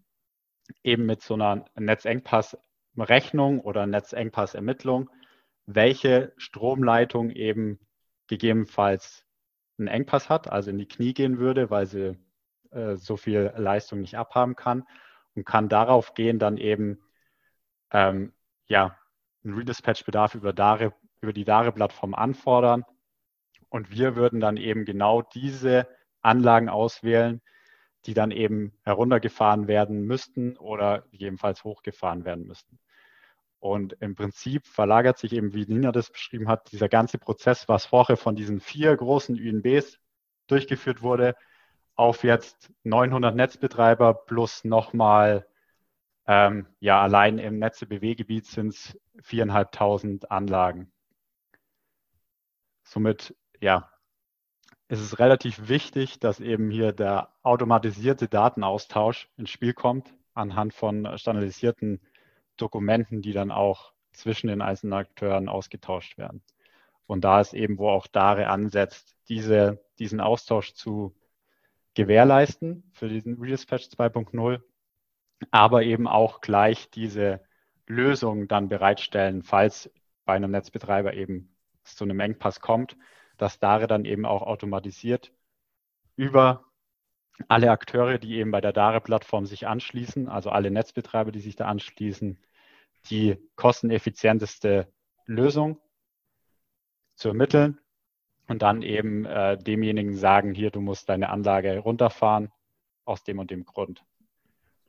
eben 0.83 1.07
mit 1.07 1.23
so 1.23 1.35
einer 1.35 1.65
Netzengpassrechnung 1.77 3.61
oder 3.61 3.87
Netzengpassermittlung, 3.87 5.11
welche 5.67 6.33
Stromleitung 6.37 7.31
eben 7.31 7.79
gegebenenfalls 8.27 9.25
einen 9.79 9.89
Engpass 9.89 10.29
hat, 10.29 10.51
also 10.51 10.71
in 10.71 10.79
die 10.79 10.89
Knie 10.89 11.15
gehen 11.15 11.39
würde, 11.39 11.71
weil 11.71 11.87
sie 11.87 12.19
äh, 12.71 12.97
so 12.97 13.17
viel 13.17 13.53
Leistung 13.57 14.01
nicht 14.01 14.17
abhaben 14.17 14.57
kann 14.57 14.85
und 15.35 15.45
kann 15.45 15.69
darauf 15.69 16.15
gehen, 16.15 16.39
dann 16.39 16.57
eben 16.57 16.99
ähm, 17.93 18.33
ja, 18.67 18.99
einen 19.45 19.55
Redispatch-Bedarf 19.55 20.35
über, 20.35 20.53
Dare, 20.53 20.93
über 21.21 21.33
die 21.33 21.45
Dare-Plattform 21.45 22.15
anfordern. 22.15 22.85
Und 23.71 23.91
wir 23.91 24.17
würden 24.17 24.41
dann 24.41 24.57
eben 24.57 24.85
genau 24.85 25.23
diese 25.23 25.87
Anlagen 26.21 26.69
auswählen, 26.69 27.41
die 28.07 28.15
dann 28.15 28.31
eben 28.31 28.73
heruntergefahren 28.85 29.69
werden 29.69 30.03
müssten 30.03 30.57
oder 30.57 31.03
gegebenenfalls 31.11 31.65
hochgefahren 31.65 32.25
werden 32.25 32.47
müssten. 32.47 32.79
Und 33.61 33.95
im 34.01 34.15
Prinzip 34.15 34.67
verlagert 34.67 35.19
sich 35.19 35.33
eben, 35.33 35.53
wie 35.53 35.67
Nina 35.67 35.91
das 35.91 36.11
beschrieben 36.11 36.49
hat, 36.49 36.71
dieser 36.71 36.89
ganze 36.89 37.19
Prozess, 37.19 37.69
was 37.69 37.87
vorher 37.87 38.17
von 38.17 38.37
diesen 38.37 38.61
vier 38.61 38.97
großen 38.97 39.37
UNBs 39.37 39.99
durchgeführt 40.47 41.03
wurde, 41.03 41.35
auf 41.97 42.23
jetzt 42.23 42.73
900 42.85 43.35
Netzbetreiber 43.35 44.15
plus 44.15 44.63
nochmal, 44.63 45.47
ähm, 46.27 46.67
ja, 46.79 47.03
allein 47.03 47.39
im 47.39 47.59
Netze-BW-Gebiet 47.59 48.47
sind 48.47 48.69
es 48.69 49.01
4.500 49.23 50.27
Anlagen. 50.27 50.93
Somit, 52.85 53.35
ja, 53.61 53.91
ist 54.89 55.01
es 55.01 55.19
relativ 55.19 55.69
wichtig, 55.69 56.19
dass 56.19 56.41
eben 56.41 56.71
hier 56.71 56.93
der 56.93 57.29
automatisierte 57.43 58.27
Datenaustausch 58.27 59.29
ins 59.37 59.51
Spiel 59.51 59.75
kommt, 59.75 60.15
anhand 60.35 60.73
von 60.73 61.19
standardisierten 61.19 62.01
Dokumenten, 62.57 63.21
die 63.21 63.33
dann 63.33 63.51
auch 63.51 63.93
zwischen 64.13 64.49
den 64.49 64.63
einzelnen 64.63 64.95
Akteuren 64.95 65.49
ausgetauscht 65.49 66.17
werden. 66.17 66.43
Und 67.07 67.23
da 67.23 67.41
ist 67.41 67.55
eben, 67.55 67.79
wo 67.79 67.89
auch 67.89 68.07
DARE 68.07 68.49
ansetzt, 68.49 69.17
diese, 69.29 69.83
diesen 69.99 70.21
Austausch 70.21 70.73
zu 70.75 71.15
gewährleisten 71.95 72.85
für 72.93 73.09
diesen 73.09 73.39
Redispatch 73.41 73.85
2.0, 73.85 74.61
aber 75.51 75.83
eben 75.83 76.07
auch 76.07 76.41
gleich 76.41 76.91
diese 76.91 77.41
Lösung 77.87 78.49
dann 78.49 78.69
bereitstellen, 78.69 79.43
falls 79.43 79.91
bei 80.25 80.35
einem 80.35 80.51
Netzbetreiber 80.51 81.15
eben 81.15 81.55
es 81.85 81.97
zu 81.97 82.05
einem 82.05 82.21
Engpass 82.21 82.61
kommt, 82.61 82.97
dass 83.39 83.59
DARE 83.59 83.87
dann 83.87 84.05
eben 84.05 84.27
auch 84.27 84.43
automatisiert 84.43 85.33
über 86.17 86.65
alle 87.47 87.71
Akteure, 87.71 88.19
die 88.19 88.37
eben 88.37 88.51
bei 88.51 88.61
der 88.61 88.73
DARE-Plattform 88.73 89.47
sich 89.47 89.67
anschließen, 89.67 90.29
also 90.29 90.51
alle 90.51 90.71
Netzbetreiber, 90.71 91.31
die 91.31 91.41
sich 91.41 91.57
da 91.57 91.67
anschließen, 91.67 92.39
die 93.11 93.39
kosteneffizienteste 93.55 94.93
Lösung 95.25 95.79
zu 97.15 97.29
ermitteln 97.29 97.81
und 98.49 98.63
dann 98.63 98.83
eben 98.83 99.25
äh, 99.25 99.57
demjenigen 99.57 100.17
sagen, 100.17 100.55
hier, 100.55 100.71
du 100.71 100.81
musst 100.81 101.09
deine 101.09 101.31
Anlage 101.31 101.79
runterfahren 101.79 102.51
aus 103.05 103.23
dem 103.23 103.39
und 103.39 103.51
dem 103.51 103.65
Grund. 103.65 104.05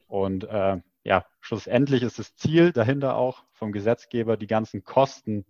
Und 0.07 0.43
äh, 0.45 0.81
ja, 1.03 1.25
schlussendlich 1.39 2.03
ist 2.03 2.19
das 2.19 2.35
Ziel 2.35 2.71
dahinter 2.71 3.15
auch 3.15 3.43
vom 3.51 3.71
Gesetzgeber, 3.71 4.37
die 4.37 4.47
ganzen 4.47 4.83
Kosten 4.83 5.45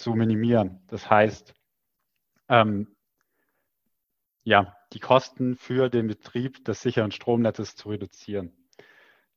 zu 0.00 0.14
minimieren. 0.14 0.80
Das 0.88 1.08
heißt, 1.08 1.54
ähm, 2.48 2.88
ja, 4.42 4.76
die 4.92 4.98
Kosten 5.00 5.54
für 5.56 5.88
den 5.88 6.08
Betrieb 6.08 6.64
des 6.64 6.80
sicheren 6.80 7.12
Stromnetzes 7.12 7.76
zu 7.76 7.90
reduzieren. 7.90 8.52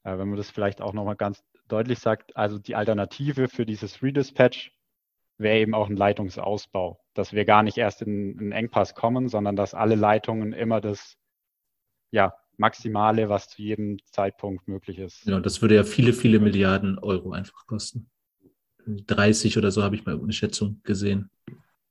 Äh, 0.03 0.17
wenn 0.17 0.29
man 0.29 0.37
das 0.37 0.49
vielleicht 0.49 0.81
auch 0.81 0.93
nochmal 0.93 1.15
ganz 1.15 1.43
deutlich 1.67 1.99
sagt, 1.99 2.35
also 2.35 2.57
die 2.57 2.75
Alternative 2.75 3.49
für 3.49 3.65
dieses 3.65 4.01
Redispatch 4.01 4.71
wäre 5.37 5.59
eben 5.59 5.73
auch 5.73 5.89
ein 5.89 5.97
Leitungsausbau, 5.97 6.99
dass 7.13 7.33
wir 7.33 7.45
gar 7.45 7.63
nicht 7.63 7.77
erst 7.77 8.01
in 8.01 8.39
einen 8.39 8.51
Engpass 8.51 8.95
kommen, 8.95 9.27
sondern 9.27 9.55
dass 9.55 9.73
alle 9.73 9.95
Leitungen 9.95 10.53
immer 10.53 10.79
das 10.79 11.17
ja, 12.11 12.33
Maximale, 12.57 13.29
was 13.29 13.49
zu 13.49 13.61
jedem 13.61 13.97
Zeitpunkt 14.05 14.67
möglich 14.67 14.99
ist. 14.99 15.25
Genau, 15.25 15.39
das 15.39 15.61
würde 15.61 15.75
ja 15.75 15.83
viele, 15.83 16.13
viele 16.13 16.39
Milliarden 16.39 16.99
Euro 16.99 17.31
einfach 17.31 17.65
kosten. 17.65 18.09
30 18.85 19.57
oder 19.57 19.71
so 19.71 19.83
habe 19.83 19.95
ich 19.95 20.05
mal 20.05 20.19
eine 20.19 20.33
Schätzung 20.33 20.81
gesehen. 20.83 21.29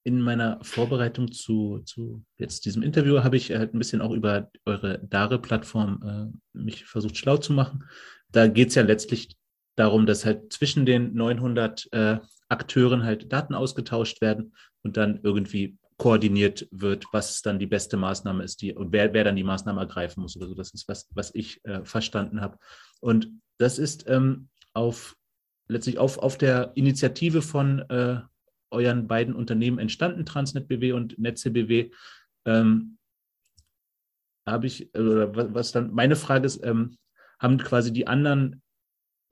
In 0.04 0.20
meiner 0.20 0.58
Vorbereitung 0.62 1.30
zu, 1.30 1.80
zu 1.84 2.24
jetzt 2.36 2.64
diesem 2.64 2.82
Interview 2.82 3.22
habe 3.22 3.36
ich 3.36 3.50
halt 3.50 3.72
ein 3.72 3.78
bisschen 3.78 4.00
auch 4.00 4.12
über 4.12 4.50
eure 4.64 4.98
Dare-Plattform 4.98 6.32
äh, 6.34 6.58
mich 6.58 6.84
versucht 6.84 7.16
schlau 7.16 7.36
zu 7.36 7.52
machen. 7.52 7.84
Da 8.30 8.48
geht 8.48 8.70
es 8.70 8.74
ja 8.74 8.82
letztlich 8.82 9.36
darum, 9.76 10.06
dass 10.06 10.24
halt 10.24 10.52
zwischen 10.52 10.86
den 10.86 11.14
900 11.14 11.88
äh, 11.92 12.18
Akteuren 12.48 13.04
halt 13.04 13.32
Daten 13.32 13.54
ausgetauscht 13.54 14.20
werden 14.20 14.54
und 14.82 14.96
dann 14.96 15.20
irgendwie 15.22 15.78
koordiniert 15.96 16.66
wird, 16.72 17.06
was 17.12 17.42
dann 17.42 17.58
die 17.60 17.66
beste 17.66 17.96
Maßnahme 17.96 18.42
ist, 18.42 18.60
die, 18.60 18.74
und 18.74 18.92
wer, 18.92 19.12
wer 19.12 19.22
dann 19.22 19.36
die 19.36 19.44
Maßnahme 19.44 19.80
ergreifen 19.80 20.22
muss 20.22 20.36
oder 20.36 20.48
so. 20.48 20.54
Das 20.54 20.74
ist 20.74 20.88
was, 20.88 21.08
was 21.14 21.32
ich 21.34 21.64
äh, 21.64 21.84
verstanden 21.84 22.40
habe. 22.40 22.58
Und 23.00 23.28
das 23.58 23.78
ist 23.78 24.08
ähm, 24.08 24.48
auf 24.74 25.16
letztlich 25.68 25.98
auf, 25.98 26.18
auf 26.18 26.38
der 26.38 26.72
Initiative 26.74 27.42
von 27.42 27.80
äh, 27.88 28.20
euren 28.70 29.06
beiden 29.06 29.34
Unternehmen 29.34 29.78
entstanden, 29.78 30.26
Transnet 30.26 30.68
BW 30.68 30.92
und 30.92 31.18
Netze 31.18 31.50
BW. 31.50 31.90
Ähm, 32.44 32.98
habe 34.46 34.66
ich, 34.66 34.92
oder 34.94 35.34
was, 35.36 35.54
was, 35.54 35.72
dann, 35.72 35.92
meine 35.92 36.16
Frage 36.16 36.46
ist, 36.46 36.64
ähm, 36.64 36.96
haben 37.38 37.58
quasi 37.58 37.92
die 37.92 38.06
anderen 38.06 38.62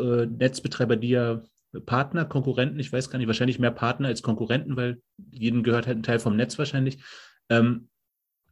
äh, 0.01 0.27
Netzbetreiber, 0.27 0.97
die 0.97 1.11
ja 1.11 1.43
Partner, 1.87 2.25
Konkurrenten, 2.25 2.81
ich 2.81 2.93
weiß 2.93 3.11
gar 3.11 3.19
nicht, 3.19 3.29
wahrscheinlich 3.29 3.59
mehr 3.59 3.71
Partner 3.71 4.09
als 4.09 4.23
Konkurrenten, 4.23 4.77
weil 4.77 5.01
jedem 5.31 5.63
gehört 5.63 5.87
halt 5.87 5.99
ein 5.99 6.03
Teil 6.03 6.19
vom 6.19 6.37
Netz 6.37 6.59
wahrscheinlich. 6.59 6.99
Ähm, 7.49 7.90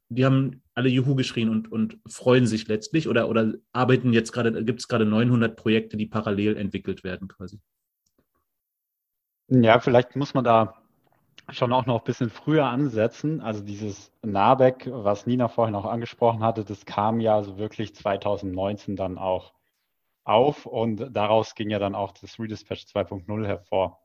die 0.08 0.24
haben 0.24 0.62
alle 0.74 0.88
Juhu 0.88 1.14
geschrien 1.14 1.48
und, 1.48 1.70
und 1.70 1.98
freuen 2.06 2.46
sich 2.46 2.68
letztlich 2.68 3.08
oder, 3.08 3.28
oder 3.28 3.54
arbeiten 3.72 4.12
jetzt 4.12 4.32
gerade, 4.32 4.64
gibt 4.64 4.80
es 4.80 4.88
gerade 4.88 5.04
900 5.04 5.56
Projekte, 5.56 5.96
die 5.96 6.06
parallel 6.06 6.56
entwickelt 6.56 7.04
werden 7.04 7.28
quasi. 7.28 7.60
Ja, 9.48 9.80
vielleicht 9.80 10.16
muss 10.16 10.34
man 10.34 10.44
da 10.44 10.74
schon 11.50 11.72
auch 11.72 11.86
noch 11.86 12.00
ein 12.00 12.04
bisschen 12.04 12.30
früher 12.30 12.66
ansetzen. 12.66 13.40
Also 13.40 13.62
dieses 13.62 14.12
NABEC, 14.22 14.88
was 14.90 15.26
Nina 15.26 15.48
vorhin 15.48 15.74
auch 15.74 15.86
angesprochen 15.86 16.42
hatte, 16.42 16.64
das 16.64 16.84
kam 16.84 17.20
ja 17.20 17.42
so 17.42 17.58
wirklich 17.58 17.94
2019 17.94 18.96
dann 18.96 19.18
auch 19.18 19.54
auf 20.24 20.66
und 20.66 21.08
daraus 21.16 21.54
ging 21.54 21.70
ja 21.70 21.78
dann 21.78 21.94
auch 21.94 22.12
das 22.12 22.38
Redispatch 22.38 22.84
2.0 22.84 23.46
hervor. 23.46 24.00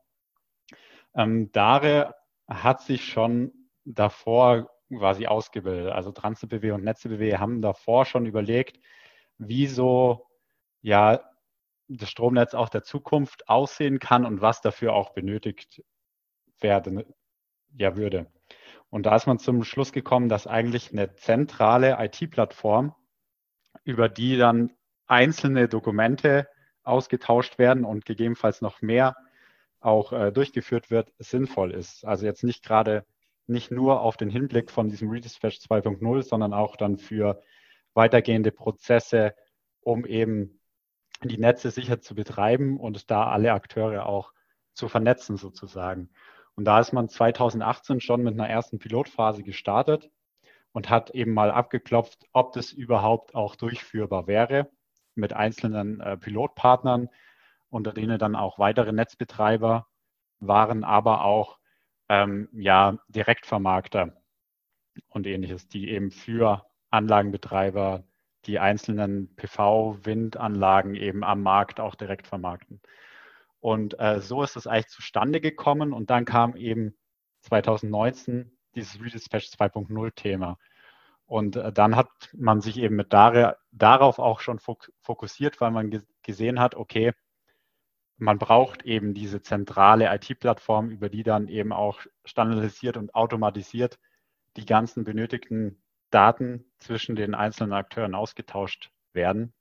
Ähm, 1.14 1.52
Dare 1.52 2.14
hat 2.48 2.80
sich 2.80 3.04
schon 3.04 3.52
davor 3.84 4.70
quasi 4.88 5.26
ausgebildet. 5.26 5.92
Also 5.92 6.12
TransBW 6.12 6.72
und 6.72 6.84
NetzeBW 6.84 7.36
haben 7.38 7.62
davor 7.62 8.04
schon 8.04 8.26
überlegt, 8.26 8.78
wieso 9.38 10.26
ja 10.82 11.20
das 11.88 12.10
Stromnetz 12.10 12.54
auch 12.54 12.68
der 12.68 12.82
Zukunft 12.82 13.48
aussehen 13.48 13.98
kann 13.98 14.24
und 14.24 14.40
was 14.40 14.60
dafür 14.60 14.94
auch 14.94 15.10
benötigt 15.10 15.82
werden 16.60 17.04
ja 17.76 17.96
würde. 17.96 18.26
Und 18.90 19.06
da 19.06 19.16
ist 19.16 19.26
man 19.26 19.38
zum 19.38 19.64
Schluss 19.64 19.92
gekommen, 19.92 20.28
dass 20.28 20.46
eigentlich 20.46 20.92
eine 20.92 21.14
zentrale 21.16 21.96
IT-Plattform, 21.98 22.94
über 23.82 24.08
die 24.08 24.36
dann 24.36 24.72
einzelne 25.06 25.68
Dokumente 25.68 26.48
ausgetauscht 26.84 27.58
werden 27.58 27.84
und 27.84 28.04
gegebenenfalls 28.04 28.60
noch 28.60 28.82
mehr 28.82 29.16
auch 29.80 30.12
äh, 30.12 30.32
durchgeführt 30.32 30.90
wird, 30.90 31.12
sinnvoll 31.18 31.72
ist. 31.72 32.04
Also 32.04 32.24
jetzt 32.24 32.44
nicht 32.44 32.64
gerade 32.64 33.04
nicht 33.46 33.70
nur 33.70 34.00
auf 34.00 34.16
den 34.16 34.30
Hinblick 34.30 34.70
von 34.70 34.88
diesem 34.88 35.10
Redispatch 35.10 35.58
2.0, 35.58 36.22
sondern 36.22 36.54
auch 36.54 36.76
dann 36.76 36.98
für 36.98 37.40
weitergehende 37.94 38.52
Prozesse, 38.52 39.34
um 39.80 40.06
eben 40.06 40.60
die 41.22 41.38
Netze 41.38 41.70
sicher 41.70 42.00
zu 42.00 42.14
betreiben 42.14 42.78
und 42.78 43.10
da 43.10 43.28
alle 43.28 43.52
Akteure 43.52 44.06
auch 44.06 44.32
zu 44.72 44.88
vernetzen 44.88 45.36
sozusagen. 45.36 46.10
Und 46.56 46.64
da 46.64 46.80
ist 46.80 46.92
man 46.92 47.08
2018 47.08 48.00
schon 48.00 48.22
mit 48.22 48.34
einer 48.34 48.48
ersten 48.48 48.78
Pilotphase 48.78 49.42
gestartet 49.42 50.10
und 50.72 50.90
hat 50.90 51.10
eben 51.10 51.32
mal 51.32 51.50
abgeklopft, 51.50 52.24
ob 52.32 52.52
das 52.52 52.72
überhaupt 52.72 53.34
auch 53.34 53.56
durchführbar 53.56 54.26
wäre 54.26 54.70
mit 55.14 55.32
einzelnen 55.32 56.00
äh, 56.00 56.16
Pilotpartnern, 56.16 57.08
unter 57.70 57.92
denen 57.92 58.18
dann 58.18 58.36
auch 58.36 58.58
weitere 58.58 58.92
Netzbetreiber 58.92 59.86
waren, 60.40 60.84
aber 60.84 61.24
auch 61.24 61.58
ähm, 62.08 62.48
ja, 62.52 62.98
Direktvermarkter 63.08 64.16
und 65.08 65.26
ähnliches, 65.26 65.68
die 65.68 65.90
eben 65.90 66.10
für 66.10 66.64
Anlagenbetreiber 66.90 68.04
die 68.46 68.58
einzelnen 68.58 69.34
PV-Windanlagen 69.36 70.94
eben 70.94 71.24
am 71.24 71.42
Markt 71.42 71.80
auch 71.80 71.94
direkt 71.94 72.26
vermarkten. 72.26 72.80
Und 73.60 73.98
äh, 73.98 74.20
so 74.20 74.42
ist 74.42 74.56
es 74.56 74.66
eigentlich 74.66 74.88
zustande 74.88 75.40
gekommen 75.40 75.92
und 75.92 76.10
dann 76.10 76.26
kam 76.26 76.54
eben 76.56 76.94
2019 77.40 78.54
dieses 78.74 79.00
Redispatch 79.00 79.46
2.0 79.46 80.14
Thema. 80.14 80.58
Und 81.26 81.56
äh, 81.56 81.72
dann 81.72 81.96
hat 81.96 82.10
man 82.34 82.60
sich 82.60 82.76
eben 82.76 82.96
mit 82.96 83.12
Dare, 83.12 83.56
darauf 83.72 84.18
auch 84.18 84.40
schon 84.40 84.60
fokussiert, 85.00 85.60
weil 85.60 85.70
man 85.70 86.02
gesehen 86.22 86.60
hat, 86.60 86.74
okay, 86.74 87.12
man 88.16 88.38
braucht 88.38 88.84
eben 88.84 89.14
diese 89.14 89.42
zentrale 89.42 90.14
IT-Plattform, 90.14 90.90
über 90.90 91.08
die 91.08 91.22
dann 91.22 91.48
eben 91.48 91.72
auch 91.72 92.00
standardisiert 92.24 92.96
und 92.96 93.14
automatisiert 93.14 93.98
die 94.56 94.66
ganzen 94.66 95.04
benötigten 95.04 95.82
Daten 96.10 96.64
zwischen 96.78 97.16
den 97.16 97.34
einzelnen 97.34 97.72
Akteuren 97.72 98.14
ausgetauscht 98.14 98.92
werden, 99.12 99.52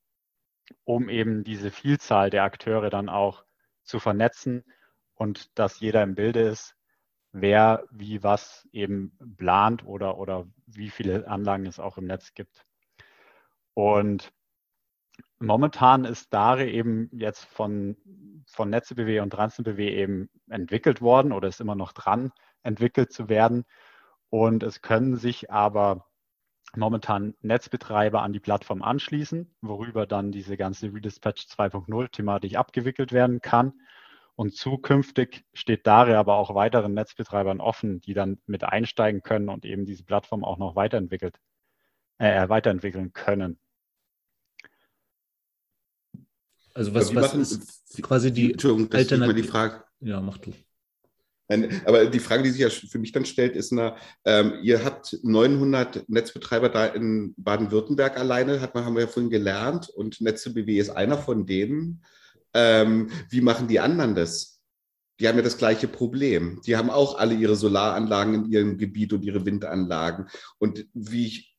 um 0.83 1.09
eben 1.09 1.43
diese 1.43 1.71
Vielzahl 1.71 2.29
der 2.29 2.43
Akteure 2.43 2.89
dann 2.89 3.09
auch 3.09 3.43
zu 3.83 3.99
vernetzen 3.99 4.63
und 5.15 5.57
dass 5.57 5.79
jeder 5.79 6.03
im 6.03 6.15
Bilde 6.15 6.41
ist, 6.41 6.75
wer 7.31 7.83
wie 7.91 8.21
was 8.21 8.67
eben 8.71 9.17
plant 9.37 9.83
oder, 9.83 10.17
oder 10.19 10.47
wie 10.67 10.89
viele 10.89 11.27
Anlagen 11.27 11.65
es 11.65 11.79
auch 11.79 11.97
im 11.97 12.05
Netz 12.05 12.33
gibt. 12.35 12.65
Und 13.73 14.31
momentan 15.39 16.05
ist 16.05 16.33
DARE 16.33 16.69
eben 16.69 17.09
jetzt 17.11 17.45
von, 17.45 17.97
von 18.47 18.69
NetzeBW 18.69 19.19
und 19.19 19.31
TransNetBW 19.31 19.89
eben 19.89 20.29
entwickelt 20.49 21.01
worden 21.01 21.31
oder 21.31 21.47
ist 21.47 21.61
immer 21.61 21.75
noch 21.75 21.91
dran, 21.93 22.31
entwickelt 22.63 23.11
zu 23.11 23.29
werden. 23.29 23.65
Und 24.29 24.63
es 24.63 24.81
können 24.81 25.17
sich 25.17 25.51
aber 25.51 26.07
momentan 26.75 27.35
Netzbetreiber 27.41 28.21
an 28.23 28.33
die 28.33 28.39
Plattform 28.39 28.81
anschließen, 28.81 29.55
worüber 29.61 30.07
dann 30.07 30.31
diese 30.31 30.57
ganze 30.57 30.91
Redispatch 30.93 31.45
2.0 31.45 32.11
thematisch 32.11 32.55
abgewickelt 32.55 33.11
werden 33.11 33.41
kann. 33.41 33.73
Und 34.35 34.55
zukünftig 34.55 35.45
steht 35.53 35.85
DARE 35.85 36.17
aber 36.17 36.37
auch 36.37 36.55
weiteren 36.55 36.95
Netzbetreibern 36.95 37.61
offen, 37.61 38.01
die 38.01 38.15
dann 38.15 38.39
mit 38.47 38.63
einsteigen 38.63 39.21
können 39.21 39.49
und 39.49 39.65
eben 39.65 39.85
diese 39.85 40.03
Plattform 40.03 40.43
auch 40.43 40.57
noch 40.57 40.75
weiterentwickelt, 40.75 41.39
äh, 42.17 42.49
weiterentwickeln 42.49 43.13
können. 43.13 43.59
Also 46.73 46.93
was, 46.93 47.13
was 47.13 47.33
ist 47.33 48.01
quasi 48.01 48.31
die 48.31 48.53
Alternative? 48.53 49.33
Die 49.33 49.43
Frage. 49.43 49.83
Ja, 49.99 50.19
mach 50.21 50.37
du. 50.37 50.51
Aber 51.85 52.05
die 52.05 52.19
Frage, 52.19 52.43
die 52.43 52.49
sich 52.49 52.61
ja 52.61 52.69
für 52.69 52.99
mich 52.99 53.11
dann 53.11 53.25
stellt, 53.25 53.55
ist, 53.55 53.71
na, 53.71 53.95
ähm, 54.25 54.53
ihr 54.63 54.83
habt 54.83 55.17
900 55.23 56.07
Netzbetreiber 56.09 56.69
da 56.69 56.85
in 56.85 57.33
Baden-Württemberg 57.37 58.17
alleine, 58.17 58.61
hat 58.61 58.73
man, 58.73 58.85
haben 58.85 58.95
wir 58.95 59.01
ja 59.01 59.07
vorhin 59.07 59.29
gelernt, 59.29 59.89
und 59.89 60.21
Netze 60.21 60.53
BW 60.53 60.77
ist 60.77 60.89
einer 60.89 61.17
von 61.17 61.45
denen. 61.45 62.03
Ähm, 62.53 63.09
wie 63.29 63.41
machen 63.41 63.67
die 63.67 63.79
anderen 63.79 64.15
das? 64.15 64.61
Die 65.19 65.27
haben 65.27 65.37
ja 65.37 65.43
das 65.43 65.57
gleiche 65.57 65.87
Problem. 65.87 66.61
Die 66.65 66.75
haben 66.75 66.89
auch 66.89 67.19
alle 67.19 67.35
ihre 67.35 67.55
Solaranlagen 67.55 68.33
in 68.33 68.51
ihrem 68.51 68.77
Gebiet 68.77 69.13
und 69.13 69.23
ihre 69.23 69.45
Windanlagen. 69.45 70.27
Und 70.57 70.87
wie 70.93 71.27
ich, 71.27 71.52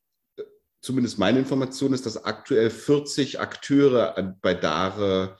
zumindest 0.84 1.18
meine 1.18 1.38
Information 1.38 1.94
ist, 1.94 2.04
dass 2.04 2.24
aktuell 2.24 2.68
40 2.68 3.40
Akteure 3.40 4.36
bei 4.42 4.52
Dare 4.52 5.38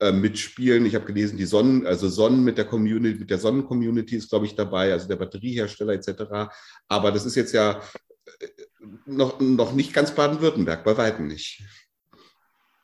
äh, 0.00 0.10
mitspielen. 0.10 0.84
Ich 0.84 0.96
habe 0.96 1.04
gelesen, 1.04 1.38
die 1.38 1.44
Sonnen, 1.44 1.86
also 1.86 2.08
Sonnen 2.08 2.42
mit 2.42 2.58
der 2.58 2.64
Community, 2.64 3.20
mit 3.20 3.30
der 3.30 3.38
Sonnencommunity 3.38 4.16
ist, 4.16 4.30
glaube 4.30 4.46
ich, 4.46 4.56
dabei, 4.56 4.92
also 4.92 5.06
der 5.06 5.16
Batteriehersteller 5.16 5.92
etc. 5.92 6.52
Aber 6.88 7.12
das 7.12 7.24
ist 7.24 7.36
jetzt 7.36 7.52
ja 7.54 7.80
äh, 8.40 8.46
noch, 9.06 9.38
noch 9.38 9.72
nicht 9.72 9.92
ganz 9.92 10.10
Baden-Württemberg, 10.10 10.82
bei 10.82 10.96
weitem 10.98 11.28
nicht. 11.28 11.62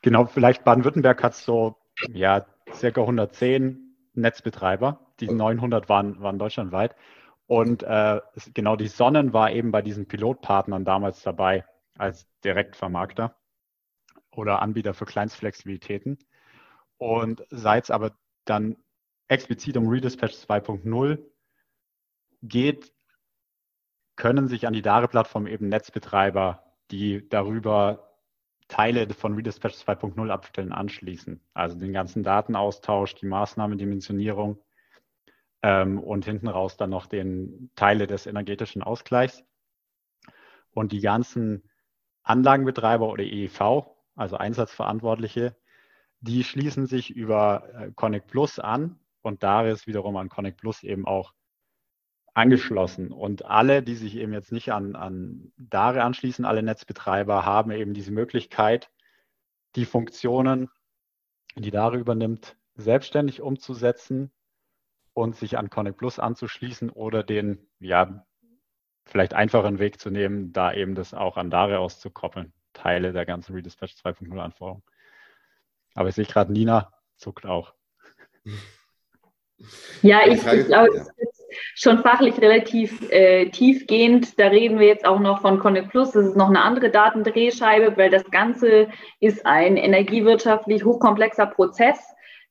Genau, 0.02 0.26
vielleicht 0.26 0.62
Baden-Württemberg 0.62 1.22
hat 1.24 1.34
so 1.34 1.76
ja, 2.12 2.46
circa 2.72 3.00
110 3.00 3.96
Netzbetreiber. 4.14 5.12
Die 5.18 5.28
900 5.28 5.88
waren, 5.88 6.22
waren 6.22 6.38
deutschlandweit. 6.38 6.94
Und 7.48 7.82
äh, 7.82 8.20
genau 8.54 8.76
die 8.76 8.86
Sonnen 8.86 9.32
war 9.32 9.50
eben 9.50 9.72
bei 9.72 9.82
diesen 9.82 10.06
Pilotpartnern 10.06 10.84
damals 10.84 11.22
dabei 11.22 11.64
als 12.00 12.26
Direktvermarkter 12.44 13.36
oder 14.32 14.62
Anbieter 14.62 14.94
für 14.94 15.06
Kleinstflexibilitäten. 15.06 16.18
Und 16.98 17.44
seit 17.50 17.84
es 17.84 17.90
aber 17.90 18.16
dann 18.44 18.76
explizit 19.28 19.76
um 19.76 19.88
Redispatch 19.88 20.34
2.0 20.34 21.18
geht, 22.42 22.92
können 24.16 24.48
sich 24.48 24.66
an 24.66 24.72
die 24.72 24.82
DARE-Plattform 24.82 25.46
eben 25.46 25.68
Netzbetreiber, 25.68 26.64
die 26.90 27.28
darüber 27.28 28.10
Teile 28.68 29.08
von 29.14 29.34
Redispatch 29.34 29.74
2.0 29.74 30.30
abstellen, 30.30 30.72
anschließen. 30.72 31.40
Also 31.54 31.78
den 31.78 31.92
ganzen 31.92 32.22
Datenaustausch, 32.22 33.14
die 33.14 33.26
Maßnahmendimensionierung 33.26 34.62
ähm, 35.62 35.98
und 35.98 36.24
hinten 36.24 36.48
raus 36.48 36.76
dann 36.76 36.90
noch 36.90 37.06
den 37.06 37.70
Teile 37.74 38.06
des 38.06 38.26
energetischen 38.26 38.82
Ausgleichs. 38.82 39.44
Und 40.72 40.92
die 40.92 41.00
ganzen 41.00 41.69
Anlagenbetreiber 42.22 43.08
oder 43.08 43.24
EEV, 43.24 43.86
also 44.14 44.36
Einsatzverantwortliche, 44.36 45.56
die 46.20 46.44
schließen 46.44 46.86
sich 46.86 47.10
über 47.10 47.68
äh, 47.74 47.92
Connect 47.92 48.26
Plus 48.26 48.58
an 48.58 48.98
und 49.22 49.42
da 49.42 49.66
ist 49.66 49.86
wiederum 49.86 50.16
an 50.16 50.28
Connect 50.28 50.58
Plus 50.58 50.82
eben 50.82 51.06
auch 51.06 51.32
angeschlossen. 52.34 53.12
Und 53.12 53.44
alle, 53.44 53.82
die 53.82 53.94
sich 53.94 54.16
eben 54.16 54.32
jetzt 54.32 54.52
nicht 54.52 54.72
an, 54.72 54.96
an 54.96 55.52
DARE 55.56 56.04
anschließen, 56.04 56.44
alle 56.44 56.62
Netzbetreiber 56.62 57.44
haben 57.44 57.70
eben 57.70 57.94
diese 57.94 58.12
Möglichkeit, 58.12 58.90
die 59.76 59.84
Funktionen, 59.84 60.68
die 61.56 61.70
DARE 61.70 61.98
übernimmt, 61.98 62.56
selbstständig 62.74 63.40
umzusetzen 63.40 64.30
und 65.12 65.36
sich 65.36 65.58
an 65.58 65.70
Connect 65.70 65.98
Plus 65.98 66.18
anzuschließen 66.18 66.90
oder 66.90 67.22
den, 67.22 67.66
ja, 67.78 68.24
vielleicht 69.10 69.34
einfachen 69.34 69.78
Weg 69.78 70.00
zu 70.00 70.10
nehmen, 70.10 70.52
da 70.52 70.72
eben 70.72 70.94
das 70.94 71.14
auch 71.14 71.36
an 71.36 71.50
DARE 71.50 71.78
auszukoppeln, 71.78 72.52
Teile 72.72 73.12
der 73.12 73.26
ganzen 73.26 73.54
Redispatch 73.54 73.94
2.0 73.94 74.38
Anforderungen. 74.38 74.82
Aber 75.94 76.08
ich 76.08 76.14
sehe 76.14 76.24
gerade, 76.24 76.52
Nina 76.52 76.92
zuckt 77.16 77.46
auch. 77.46 77.74
Ja, 80.00 80.20
ich, 80.26 80.42
ich 80.46 80.66
glaube, 80.68 80.96
es 80.96 81.08
ist 81.18 81.44
schon 81.74 81.98
fachlich 81.98 82.40
relativ 82.40 83.10
äh, 83.10 83.50
tiefgehend. 83.50 84.38
Da 84.40 84.46
reden 84.46 84.78
wir 84.78 84.86
jetzt 84.86 85.04
auch 85.04 85.20
noch 85.20 85.42
von 85.42 85.58
Connect 85.58 85.90
Plus. 85.90 86.12
Das 86.12 86.24
ist 86.24 86.36
noch 86.36 86.48
eine 86.48 86.62
andere 86.62 86.90
Datendrehscheibe, 86.90 87.94
weil 87.98 88.08
das 88.08 88.24
Ganze 88.30 88.88
ist 89.20 89.44
ein 89.44 89.76
energiewirtschaftlich 89.76 90.84
hochkomplexer 90.84 91.46
Prozess. 91.46 91.98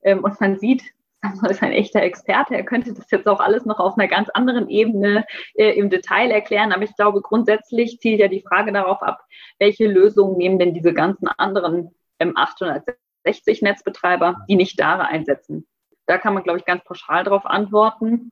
Ähm, 0.04 0.24
und 0.24 0.40
man 0.40 0.60
sieht, 0.60 0.84
Samson 1.24 1.50
ist 1.50 1.64
ein 1.64 1.72
echter 1.72 2.02
Experte. 2.02 2.56
Er 2.56 2.64
könnte 2.64 2.94
das 2.94 3.12
jetzt 3.12 3.28
auch 3.28 3.40
alles 3.40 3.66
noch 3.66 3.80
auf 3.80 3.98
einer 3.98 4.08
ganz 4.08 4.30
anderen 4.30 4.70
Ebene 4.70 5.26
äh, 5.56 5.72
im 5.72 5.90
Detail 5.90 6.32
erklären. 6.32 6.72
Aber 6.72 6.84
ich 6.84 6.96
glaube, 6.96 7.22
grundsätzlich 7.22 8.00
zielt 8.00 8.20
ja 8.20 8.28
die 8.28 8.42
Frage 8.42 8.72
darauf 8.72 9.02
ab, 9.02 9.22
welche 9.58 9.88
Lösungen 9.88 10.38
nehmen 10.38 10.60
denn 10.60 10.74
diese 10.74 10.94
ganzen 10.94 11.28
anderen 11.28 11.92
ähm, 12.20 12.34
860 12.36 13.62
Netzbetreiber, 13.62 14.46
die 14.48 14.56
nicht 14.56 14.80
DARE 14.80 15.08
einsetzen. 15.08 15.68
Da 16.06 16.18
kann 16.18 16.34
man, 16.34 16.44
glaube 16.44 16.60
ich, 16.60 16.66
ganz 16.66 16.84
pauschal 16.84 17.24
darauf 17.24 17.46
antworten. 17.46 18.32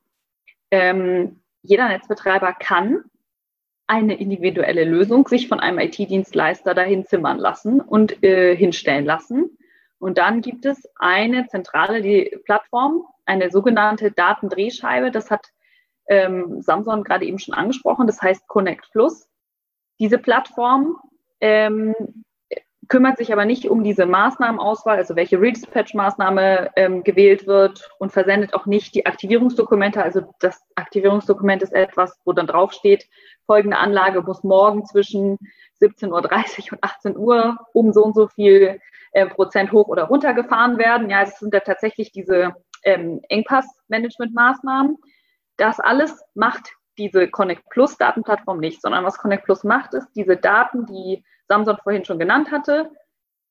Ähm, 0.71 1.41
jeder 1.61 1.89
Netzbetreiber 1.89 2.53
kann 2.53 3.03
eine 3.85 4.19
individuelle 4.19 4.83
Lösung 4.83 5.27
sich 5.27 5.47
von 5.47 5.59
einem 5.59 5.79
IT-Dienstleister 5.79 6.73
dahin 6.73 7.05
zimmern 7.05 7.37
lassen 7.37 7.79
und 7.79 8.21
äh, 8.23 8.55
hinstellen 8.55 9.05
lassen. 9.05 9.56
Und 9.99 10.17
dann 10.17 10.41
gibt 10.41 10.65
es 10.65 10.87
eine 10.97 11.47
zentrale 11.47 12.01
die 12.01 12.37
Plattform, 12.45 13.05
eine 13.25 13.49
sogenannte 13.51 14.11
Datendrehscheibe. 14.11 15.11
Das 15.11 15.31
hat 15.31 15.47
ähm, 16.07 16.61
Samson 16.61 17.03
gerade 17.03 17.25
eben 17.25 17.39
schon 17.39 17.53
angesprochen. 17.55 18.07
Das 18.07 18.21
heißt 18.21 18.47
Connect 18.47 18.89
Plus. 18.91 19.27
Diese 19.99 20.19
Plattform 20.19 20.97
ähm, 21.41 21.95
kümmert 22.87 23.17
sich 23.17 23.33
aber 23.33 23.45
nicht 23.45 23.67
um 23.69 23.83
diese 23.83 24.05
Maßnahmenauswahl, 24.05 24.97
also 24.97 25.15
welche 25.15 25.39
Redispatch-Maßnahme 25.41 26.71
ähm, 26.75 27.03
gewählt 27.03 27.47
wird 27.47 27.89
und 27.99 28.11
versendet 28.11 28.53
auch 28.53 28.65
nicht 28.65 28.95
die 28.95 29.05
Aktivierungsdokumente. 29.05 30.01
Also 30.01 30.33
das 30.39 30.61
Aktivierungsdokument 30.75 31.63
ist 31.63 31.73
etwas, 31.73 32.19
wo 32.23 32.33
dann 32.33 32.47
draufsteht, 32.47 33.07
folgende 33.45 33.77
Anlage 33.77 34.21
muss 34.21 34.43
morgen 34.43 34.85
zwischen 34.85 35.37
17.30 35.81 36.09
Uhr 36.09 36.73
und 36.73 36.83
18 36.83 37.17
Uhr 37.17 37.57
um 37.73 37.93
so 37.93 38.03
und 38.03 38.15
so 38.15 38.27
viel 38.27 38.79
äh, 39.11 39.25
Prozent 39.27 39.71
hoch 39.71 39.87
oder 39.87 40.03
runter 40.03 40.33
gefahren 40.33 40.77
werden. 40.77 41.09
Ja, 41.09 41.23
es 41.23 41.39
sind 41.39 41.53
ja 41.53 41.59
tatsächlich 41.59 42.11
diese 42.11 42.53
ähm, 42.83 43.21
Engpass-Management-Maßnahmen. 43.29 44.97
Das 45.57 45.79
alles 45.79 46.23
macht 46.35 46.71
diese 46.97 47.27
Connect 47.27 47.69
Plus 47.69 47.97
Datenplattform 47.97 48.59
nicht, 48.59 48.81
sondern 48.81 49.05
was 49.05 49.17
Connect 49.17 49.45
Plus 49.45 49.63
macht, 49.63 49.93
ist 49.93 50.07
diese 50.15 50.35
Daten, 50.35 50.85
die 50.85 51.23
Samson 51.47 51.77
vorhin 51.83 52.05
schon 52.05 52.19
genannt 52.19 52.51
hatte, 52.51 52.89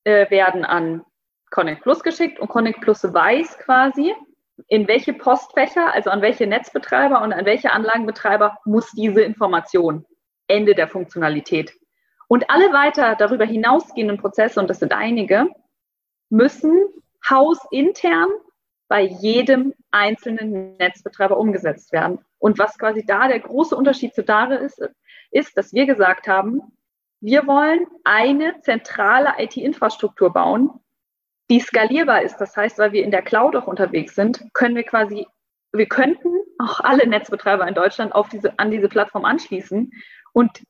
äh, 0.03 0.29
werden 0.29 0.65
an 0.65 1.03
Connect 1.49 1.81
Plus 1.81 2.03
geschickt 2.03 2.39
und 2.39 2.49
Connect 2.49 2.81
Plus 2.81 3.03
weiß 3.03 3.57
quasi, 3.59 4.13
in 4.67 4.87
welche 4.87 5.13
Postfächer, 5.13 5.93
also 5.93 6.09
an 6.09 6.21
welche 6.21 6.47
Netzbetreiber 6.47 7.21
und 7.21 7.31
an 7.31 7.45
welche 7.45 7.71
Anlagenbetreiber 7.71 8.57
muss 8.65 8.91
diese 8.91 9.21
Information. 9.21 10.05
Ende 10.47 10.75
der 10.75 10.87
Funktionalität. 10.87 11.73
Und 12.27 12.49
alle 12.49 12.73
weiter 12.73 13.15
darüber 13.15 13.45
hinausgehenden 13.45 14.17
Prozesse, 14.17 14.59
und 14.59 14.69
das 14.69 14.79
sind 14.79 14.93
einige, 14.93 15.47
müssen 16.29 16.87
hausintern 17.29 18.29
bei 18.89 19.01
jedem 19.01 19.73
einzelnen 19.91 20.77
Netzbetreiber 20.77 21.37
umgesetzt 21.37 21.91
werden. 21.91 22.19
Und 22.39 22.59
was 22.59 22.77
quasi 22.77 23.05
da 23.05 23.27
der 23.27 23.39
große 23.39 23.75
Unterschied 23.75 24.13
zu 24.13 24.23
DARE 24.23 24.55
ist, 24.55 24.81
ist, 25.31 25.57
dass 25.57 25.73
wir 25.73 25.85
gesagt 25.85 26.27
haben, 26.27 26.61
wir 27.19 27.47
wollen 27.47 27.87
eine 28.03 28.61
zentrale 28.61 29.33
IT-Infrastruktur 29.39 30.31
bauen, 30.31 30.69
die 31.49 31.59
skalierbar 31.59 32.21
ist. 32.21 32.37
Das 32.37 32.55
heißt, 32.55 32.77
weil 32.77 32.91
wir 32.91 33.03
in 33.03 33.11
der 33.11 33.23
Cloud 33.23 33.55
auch 33.55 33.67
unterwegs 33.67 34.15
sind, 34.15 34.43
können 34.53 34.75
wir 34.75 34.83
quasi, 34.83 35.27
wir 35.73 35.87
könnten 35.87 36.29
auch 36.59 36.79
alle 36.81 37.07
Netzbetreiber 37.07 37.67
in 37.67 37.73
Deutschland 37.73 38.13
auf 38.13 38.29
diese, 38.29 38.57
an 38.59 38.71
diese 38.71 38.89
Plattform 38.89 39.25
anschließen 39.25 39.91
und 40.33 40.63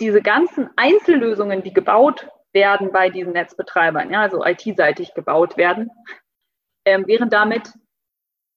diese 0.00 0.22
ganzen 0.22 0.70
Einzellösungen, 0.76 1.62
die 1.62 1.72
gebaut 1.72 2.28
werden 2.52 2.92
bei 2.92 3.10
diesen 3.10 3.32
Netzbetreibern, 3.32 4.10
ja, 4.10 4.22
also 4.22 4.44
IT-seitig 4.44 5.14
gebaut 5.14 5.56
werden, 5.56 5.90
ähm, 6.84 7.06
wären 7.06 7.30
damit 7.30 7.72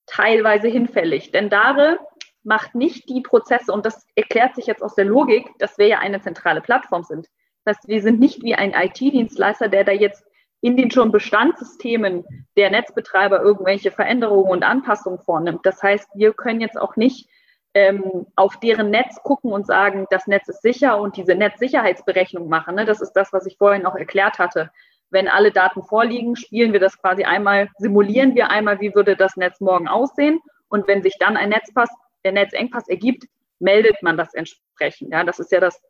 teilweise 0.05 0.67
hinfällig. 0.67 1.31
Denn 1.31 1.49
DARE 1.49 1.99
macht 2.43 2.75
nicht 2.75 3.09
die 3.09 3.21
Prozesse, 3.21 3.71
und 3.71 3.85
das 3.85 4.05
erklärt 4.15 4.55
sich 4.55 4.65
jetzt 4.65 4.81
aus 4.81 4.95
der 4.95 5.05
Logik, 5.05 5.47
dass 5.59 5.77
wir 5.77 5.87
ja 5.87 5.99
eine 5.99 6.21
zentrale 6.21 6.61
Plattform 6.61 7.03
sind. 7.03 7.27
Das 7.63 7.77
heißt, 7.77 7.87
wir 7.87 8.01
sind 8.01 8.19
nicht 8.19 8.43
wie 8.43 8.55
ein 8.55 8.73
IT-Dienstleister, 8.73 9.67
der 9.67 9.83
da 9.83 9.91
jetzt 9.91 10.23
in 10.61 10.77
den 10.77 10.91
schon 10.91 11.11
Bestandssystemen 11.11 12.23
der 12.55 12.69
Netzbetreiber 12.69 13.41
irgendwelche 13.41 13.91
Veränderungen 13.91 14.51
und 14.51 14.63
Anpassungen 14.63 15.19
vornimmt. 15.19 15.65
Das 15.65 15.81
heißt, 15.81 16.07
wir 16.13 16.33
können 16.33 16.61
jetzt 16.61 16.79
auch 16.79 16.95
nicht 16.95 17.27
ähm, 17.73 18.27
auf 18.35 18.59
deren 18.59 18.89
Netz 18.89 19.21
gucken 19.23 19.51
und 19.51 19.65
sagen, 19.65 20.05
das 20.09 20.27
Netz 20.27 20.47
ist 20.47 20.61
sicher 20.61 20.99
und 20.99 21.15
diese 21.17 21.35
Netzsicherheitsberechnung 21.35 22.49
machen. 22.49 22.75
Ne? 22.75 22.85
Das 22.85 23.01
ist 23.01 23.13
das, 23.13 23.31
was 23.31 23.45
ich 23.45 23.57
vorhin 23.57 23.85
auch 23.85 23.95
erklärt 23.95 24.39
hatte. 24.39 24.71
Wenn 25.09 25.27
alle 25.27 25.51
Daten 25.51 25.83
vorliegen, 25.83 26.35
spielen 26.35 26.73
wir 26.73 26.79
das 26.79 26.97
quasi 26.97 27.23
einmal, 27.23 27.69
simulieren 27.77 28.35
wir 28.35 28.49
einmal, 28.49 28.79
wie 28.79 28.95
würde 28.95 29.15
das 29.15 29.35
Netz 29.35 29.59
morgen 29.59 29.87
aussehen. 29.87 30.39
Und 30.69 30.87
wenn 30.87 31.03
sich 31.03 31.17
dann 31.19 31.37
ein 31.37 31.49
Netzpass, 31.49 31.89
der 32.23 32.31
Netzengpass 32.33 32.87
ergibt, 32.87 33.25
meldet 33.59 34.01
man 34.03 34.17
das 34.17 34.33
entsprechend. 34.33 35.11
Ja, 35.11 35.23
das 35.23 35.39
ist 35.39 35.51
ja 35.51 35.59
das 35.59 35.81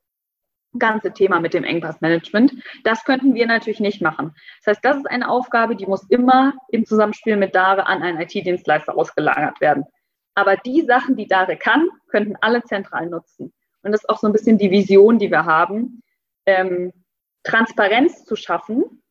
ganze 0.78 1.12
Thema 1.14 1.40
mit 1.40 1.54
dem 1.54 1.64
Engpassmanagement. 1.64 2.54
Das 2.84 3.04
könnten 3.04 3.34
wir 3.34 3.46
natürlich 3.46 3.80
nicht 3.80 4.02
machen. 4.02 4.34
Das 4.64 4.76
heißt, 4.76 4.86
das 4.86 4.98
ist 4.98 5.10
eine 5.10 5.30
Aufgabe, 5.30 5.76
die 5.76 5.86
muss 5.86 6.04
immer 6.10 6.54
im 6.70 6.86
Zusammenspiel 6.86 7.36
mit 7.36 7.56
DARE 7.56 7.86
an 7.88 8.02
einen 8.02 8.20
IT-Dienstleister 8.20 8.98
ausgelagert 8.98 9.60
werden. 9.60 9.86
Aber 10.34 10.56
die 10.58 10.82
Sachen, 10.82 11.16
die 11.16 11.28
DARE 11.28 11.58
kann, 11.58 11.90
könnten 12.08 12.36
alle 12.42 12.64
zentral 12.64 13.08
nutzen. 13.08 13.54
Und 13.84 13.92
das 13.92 14.02
ist 14.02 14.10
auch 14.10 14.20
so 14.20 14.28
ein 14.28 14.34
bisschen 14.34 14.58
die 14.58 14.72
Vision, 14.72 15.20
die 15.20 15.32
wir 15.32 15.46
haben, 15.46 16.04
ähm, 16.46 16.94
Transparenz 17.44 18.24
zu 18.26 18.36
schaffen 18.36 19.04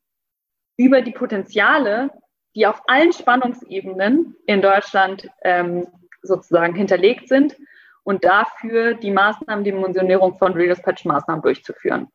über 0.77 1.03
die 1.03 1.13
Potenziale, 1.13 2.11
die 2.55 2.67
auf 2.67 2.83
allen 2.87 3.13
Spannungsebenen 3.13 4.37
in 4.47 4.63
Deutschland 4.63 5.29
ähm, 5.43 5.87
sozusagen 6.23 6.75
hinterlegt 6.75 7.29
sind 7.29 7.57
und 8.03 8.25
dafür 8.25 8.95
die 8.95 9.11
Maßnahmen, 9.11 9.65
die 9.65 9.73
Dimensionierung 9.73 10.39
von 10.39 10.55
Redispatch-Maßnahmen 10.55 11.43
durchzuführen. 11.43 12.09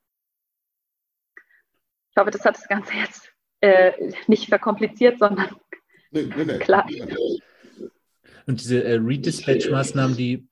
Ich 2.11 2.17
hoffe, 2.17 2.31
das 2.31 2.45
hat 2.45 2.55
das 2.55 2.67
Ganze 2.67 2.93
jetzt 2.93 3.31
äh, 3.61 4.13
nicht 4.27 4.47
verkompliziert, 4.47 5.19
sondern 5.19 5.55
nee, 6.11 6.23
nee, 6.35 6.45
nee. 6.45 6.59
klar. 6.59 6.87
Und 8.45 8.61
diese 8.61 8.83
äh, 8.83 8.95
Redispatch-Maßnahmen, 8.95 10.15
die 10.15 10.47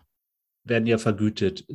werden 0.63 0.88
ja 0.88 0.97
vergütet. 0.97 1.65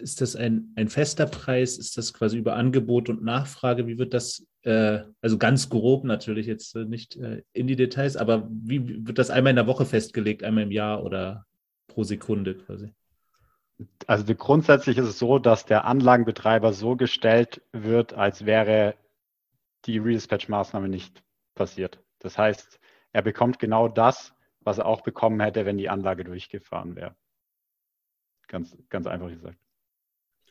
Ist 0.00 0.20
das 0.20 0.36
ein, 0.36 0.72
ein 0.76 0.88
fester 0.88 1.26
Preis? 1.26 1.76
Ist 1.76 1.98
das 1.98 2.14
quasi 2.14 2.38
über 2.38 2.54
Angebot 2.54 3.08
und 3.08 3.22
Nachfrage? 3.22 3.86
Wie 3.86 3.98
wird 3.98 4.14
das, 4.14 4.46
äh, 4.62 5.00
also 5.20 5.38
ganz 5.38 5.68
grob 5.68 6.04
natürlich 6.04 6.46
jetzt 6.46 6.76
äh, 6.76 6.84
nicht 6.84 7.16
äh, 7.16 7.42
in 7.52 7.66
die 7.66 7.76
Details, 7.76 8.16
aber 8.16 8.48
wie 8.50 9.06
wird 9.06 9.18
das 9.18 9.30
einmal 9.30 9.50
in 9.50 9.56
der 9.56 9.66
Woche 9.66 9.84
festgelegt, 9.84 10.44
einmal 10.44 10.64
im 10.64 10.70
Jahr 10.70 11.04
oder 11.04 11.46
pro 11.88 12.04
Sekunde 12.04 12.54
quasi? 12.54 12.92
Also 14.06 14.24
grundsätzlich 14.34 14.98
ist 14.98 15.06
es 15.06 15.18
so, 15.18 15.38
dass 15.38 15.64
der 15.64 15.84
Anlagenbetreiber 15.84 16.72
so 16.72 16.96
gestellt 16.96 17.62
wird, 17.72 18.14
als 18.14 18.44
wäre 18.44 18.94
die 19.84 19.98
Redispatch-Maßnahme 19.98 20.88
nicht 20.88 21.22
passiert. 21.54 22.00
Das 22.18 22.38
heißt, 22.38 22.80
er 23.12 23.22
bekommt 23.22 23.58
genau 23.58 23.88
das, 23.88 24.34
was 24.68 24.78
er 24.78 24.86
auch 24.86 25.00
bekommen 25.00 25.40
hätte, 25.40 25.64
wenn 25.64 25.78
die 25.78 25.88
Anlage 25.88 26.24
durchgefahren 26.24 26.94
wäre. 26.94 27.16
Ganz, 28.46 28.76
ganz 28.88 29.06
einfach 29.06 29.28
gesagt. 29.28 29.58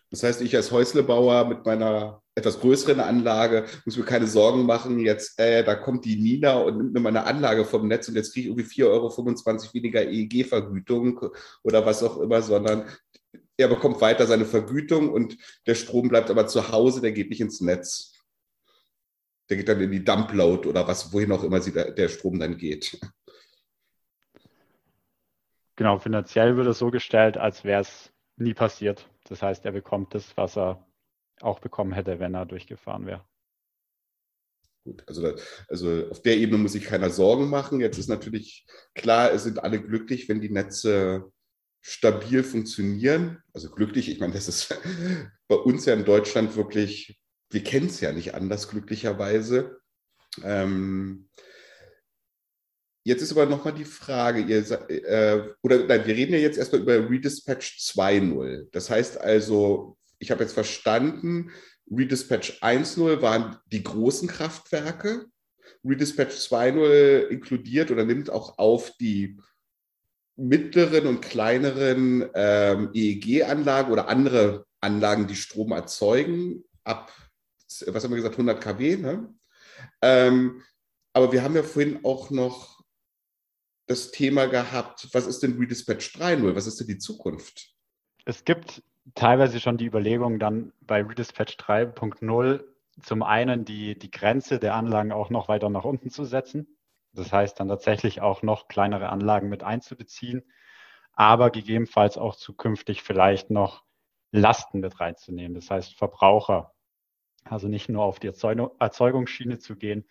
Das 0.09 0.23
heißt, 0.23 0.41
ich 0.41 0.55
als 0.55 0.71
Häuslebauer 0.71 1.47
mit 1.47 1.65
meiner 1.65 2.21
etwas 2.33 2.59
größeren 2.61 2.99
Anlage 2.99 3.65
muss 3.83 3.97
mir 3.97 4.05
keine 4.05 4.27
Sorgen 4.27 4.65
machen, 4.65 4.99
jetzt, 4.99 5.39
äh, 5.39 5.63
da 5.63 5.75
kommt 5.75 6.05
die 6.05 6.15
Nina 6.15 6.57
und 6.59 6.77
nimmt 6.77 6.93
mir 6.93 6.99
meine 6.99 7.25
Anlage 7.25 7.65
vom 7.65 7.87
Netz 7.87 8.07
und 8.07 8.15
jetzt 8.15 8.33
kriege 8.33 8.49
ich 8.49 8.57
irgendwie 8.57 8.83
4,25 8.83 8.85
Euro 8.85 9.73
weniger 9.73 10.03
EEG-Vergütung 10.03 11.19
oder 11.63 11.85
was 11.85 12.03
auch 12.03 12.17
immer, 12.19 12.41
sondern 12.41 12.87
er 13.57 13.67
bekommt 13.67 13.99
weiter 13.99 14.27
seine 14.27 14.45
Vergütung 14.45 15.11
und 15.11 15.37
der 15.65 15.75
Strom 15.75 16.09
bleibt 16.09 16.29
aber 16.29 16.47
zu 16.47 16.71
Hause, 16.71 17.01
der 17.01 17.11
geht 17.11 17.29
nicht 17.29 17.41
ins 17.41 17.59
Netz. 17.59 18.13
Der 19.49 19.57
geht 19.57 19.67
dann 19.67 19.81
in 19.81 19.91
die 19.91 20.03
Dumpload 20.03 20.67
oder 20.67 20.87
was, 20.87 21.11
wohin 21.11 21.31
auch 21.31 21.43
immer 21.43 21.61
sie, 21.61 21.71
der 21.71 22.09
Strom 22.09 22.39
dann 22.39 22.57
geht. 22.57 22.99
Genau, 25.77 25.99
finanziell 25.99 26.57
wird 26.57 26.67
es 26.67 26.79
so 26.79 26.89
gestellt, 26.89 27.37
als 27.37 27.63
wäre 27.63 27.81
es 27.81 28.11
nie 28.35 28.55
passiert. 28.55 29.09
Das 29.25 29.43
heißt, 29.43 29.63
er 29.63 29.71
bekommt 29.71 30.15
das, 30.15 30.35
was 30.35 30.57
er 30.57 30.85
auch 31.39 31.59
bekommen 31.59 31.93
hätte, 31.93 32.19
wenn 32.19 32.33
er 32.33 32.47
durchgefahren 32.47 33.05
wäre. 33.05 33.23
Gut, 34.83 35.03
also, 35.07 35.35
also 35.67 36.09
auf 36.09 36.21
der 36.23 36.37
Ebene 36.37 36.57
muss 36.57 36.71
sich 36.71 36.85
keiner 36.85 37.11
Sorgen 37.11 37.49
machen. 37.49 37.79
Jetzt 37.79 37.99
ist 37.99 38.09
natürlich 38.09 38.65
klar, 38.95 39.31
es 39.31 39.43
sind 39.43 39.63
alle 39.63 39.79
glücklich, 39.79 40.27
wenn 40.27 40.41
die 40.41 40.49
Netze 40.49 41.31
stabil 41.81 42.43
funktionieren. 42.43 43.43
Also 43.53 43.69
glücklich, 43.69 44.09
ich 44.09 44.19
meine, 44.19 44.33
das 44.33 44.47
ist 44.47 44.81
bei 45.47 45.55
uns 45.55 45.85
ja 45.85 45.93
in 45.93 46.05
Deutschland 46.05 46.55
wirklich, 46.55 47.19
wir 47.51 47.63
kennen 47.63 47.87
es 47.87 48.01
ja 48.01 48.11
nicht 48.11 48.33
anders, 48.33 48.67
glücklicherweise. 48.67 49.79
Ähm, 50.41 51.29
jetzt 53.07 53.21
ist 53.21 53.31
aber 53.31 53.45
nochmal 53.45 53.73
die 53.73 53.85
Frage, 53.85 54.41
ihr, 54.41 54.69
äh, 54.89 55.41
oder 55.61 55.85
nein, 55.85 56.05
wir 56.05 56.15
reden 56.15 56.33
ja 56.33 56.39
jetzt 56.39 56.57
erstmal 56.57 56.81
über 56.81 57.09
Redispatch 57.09 57.77
2.0. 57.79 58.67
Das 58.73 58.89
heißt 58.89 59.19
also, 59.21 59.97
ich 60.19 60.29
habe 60.29 60.43
jetzt 60.43 60.53
verstanden, 60.53 61.51
Redispatch 61.89 62.61
1.0 62.61 63.21
waren 63.21 63.57
die 63.71 63.81
großen 63.81 64.27
Kraftwerke. 64.27 65.25
Redispatch 65.85 66.33
2.0 66.33 67.27
inkludiert 67.27 67.91
oder 67.91 68.03
nimmt 68.03 68.29
auch 68.29 68.57
auf 68.57 68.91
die 68.99 69.39
mittleren 70.35 71.07
und 71.07 71.21
kleineren 71.21 72.29
ähm, 72.33 72.89
EEG-Anlagen 72.93 73.91
oder 73.91 74.09
andere 74.09 74.65
Anlagen, 74.81 75.27
die 75.27 75.35
Strom 75.35 75.71
erzeugen, 75.71 76.65
ab, 76.83 77.13
was 77.87 78.03
haben 78.03 78.11
wir 78.11 78.17
gesagt, 78.17 78.35
100 78.35 78.61
kW. 78.61 78.97
Ne? 78.97 79.33
Ähm, 80.01 80.61
aber 81.13 81.31
wir 81.31 81.41
haben 81.41 81.55
ja 81.55 81.63
vorhin 81.63 82.03
auch 82.03 82.31
noch 82.31 82.76
das 83.87 84.11
Thema 84.11 84.45
gehabt, 84.45 85.07
was 85.13 85.25
ist 85.25 85.43
denn 85.43 85.57
Redispatch 85.57 86.15
3.0? 86.17 86.55
Was 86.55 86.67
ist 86.67 86.79
denn 86.79 86.87
die 86.87 86.97
Zukunft? 86.97 87.73
Es 88.25 88.43
gibt 88.43 88.83
teilweise 89.15 89.59
schon 89.59 89.77
die 89.77 89.85
Überlegung, 89.85 90.39
dann 90.39 90.73
bei 90.81 91.01
Redispatch 91.01 91.55
3.0 91.55 92.63
zum 93.01 93.23
einen 93.23 93.63
die, 93.63 93.97
die 93.97 94.11
Grenze 94.11 94.59
der 94.59 94.75
Anlagen 94.75 95.11
auch 95.11 95.29
noch 95.29 95.47
weiter 95.47 95.69
nach 95.69 95.85
unten 95.85 96.09
zu 96.09 96.25
setzen. 96.25 96.77
Das 97.13 97.31
heißt 97.31 97.59
dann 97.59 97.69
tatsächlich 97.69 98.21
auch 98.21 98.43
noch 98.43 98.67
kleinere 98.67 99.09
Anlagen 99.09 99.49
mit 99.49 99.63
einzubeziehen, 99.63 100.43
aber 101.13 101.49
gegebenenfalls 101.49 102.17
auch 102.17 102.35
zukünftig 102.35 103.01
vielleicht 103.01 103.49
noch 103.49 103.83
Lasten 104.31 104.81
mit 104.81 104.99
reinzunehmen. 104.99 105.55
Das 105.55 105.71
heißt 105.71 105.95
Verbraucher. 105.95 106.73
Also 107.45 107.67
nicht 107.69 107.87
nur 107.87 108.03
auf 108.03 108.19
die 108.19 108.27
Erzeugungsschiene 108.27 109.57
zu 109.57 109.77
gehen, 109.77 110.05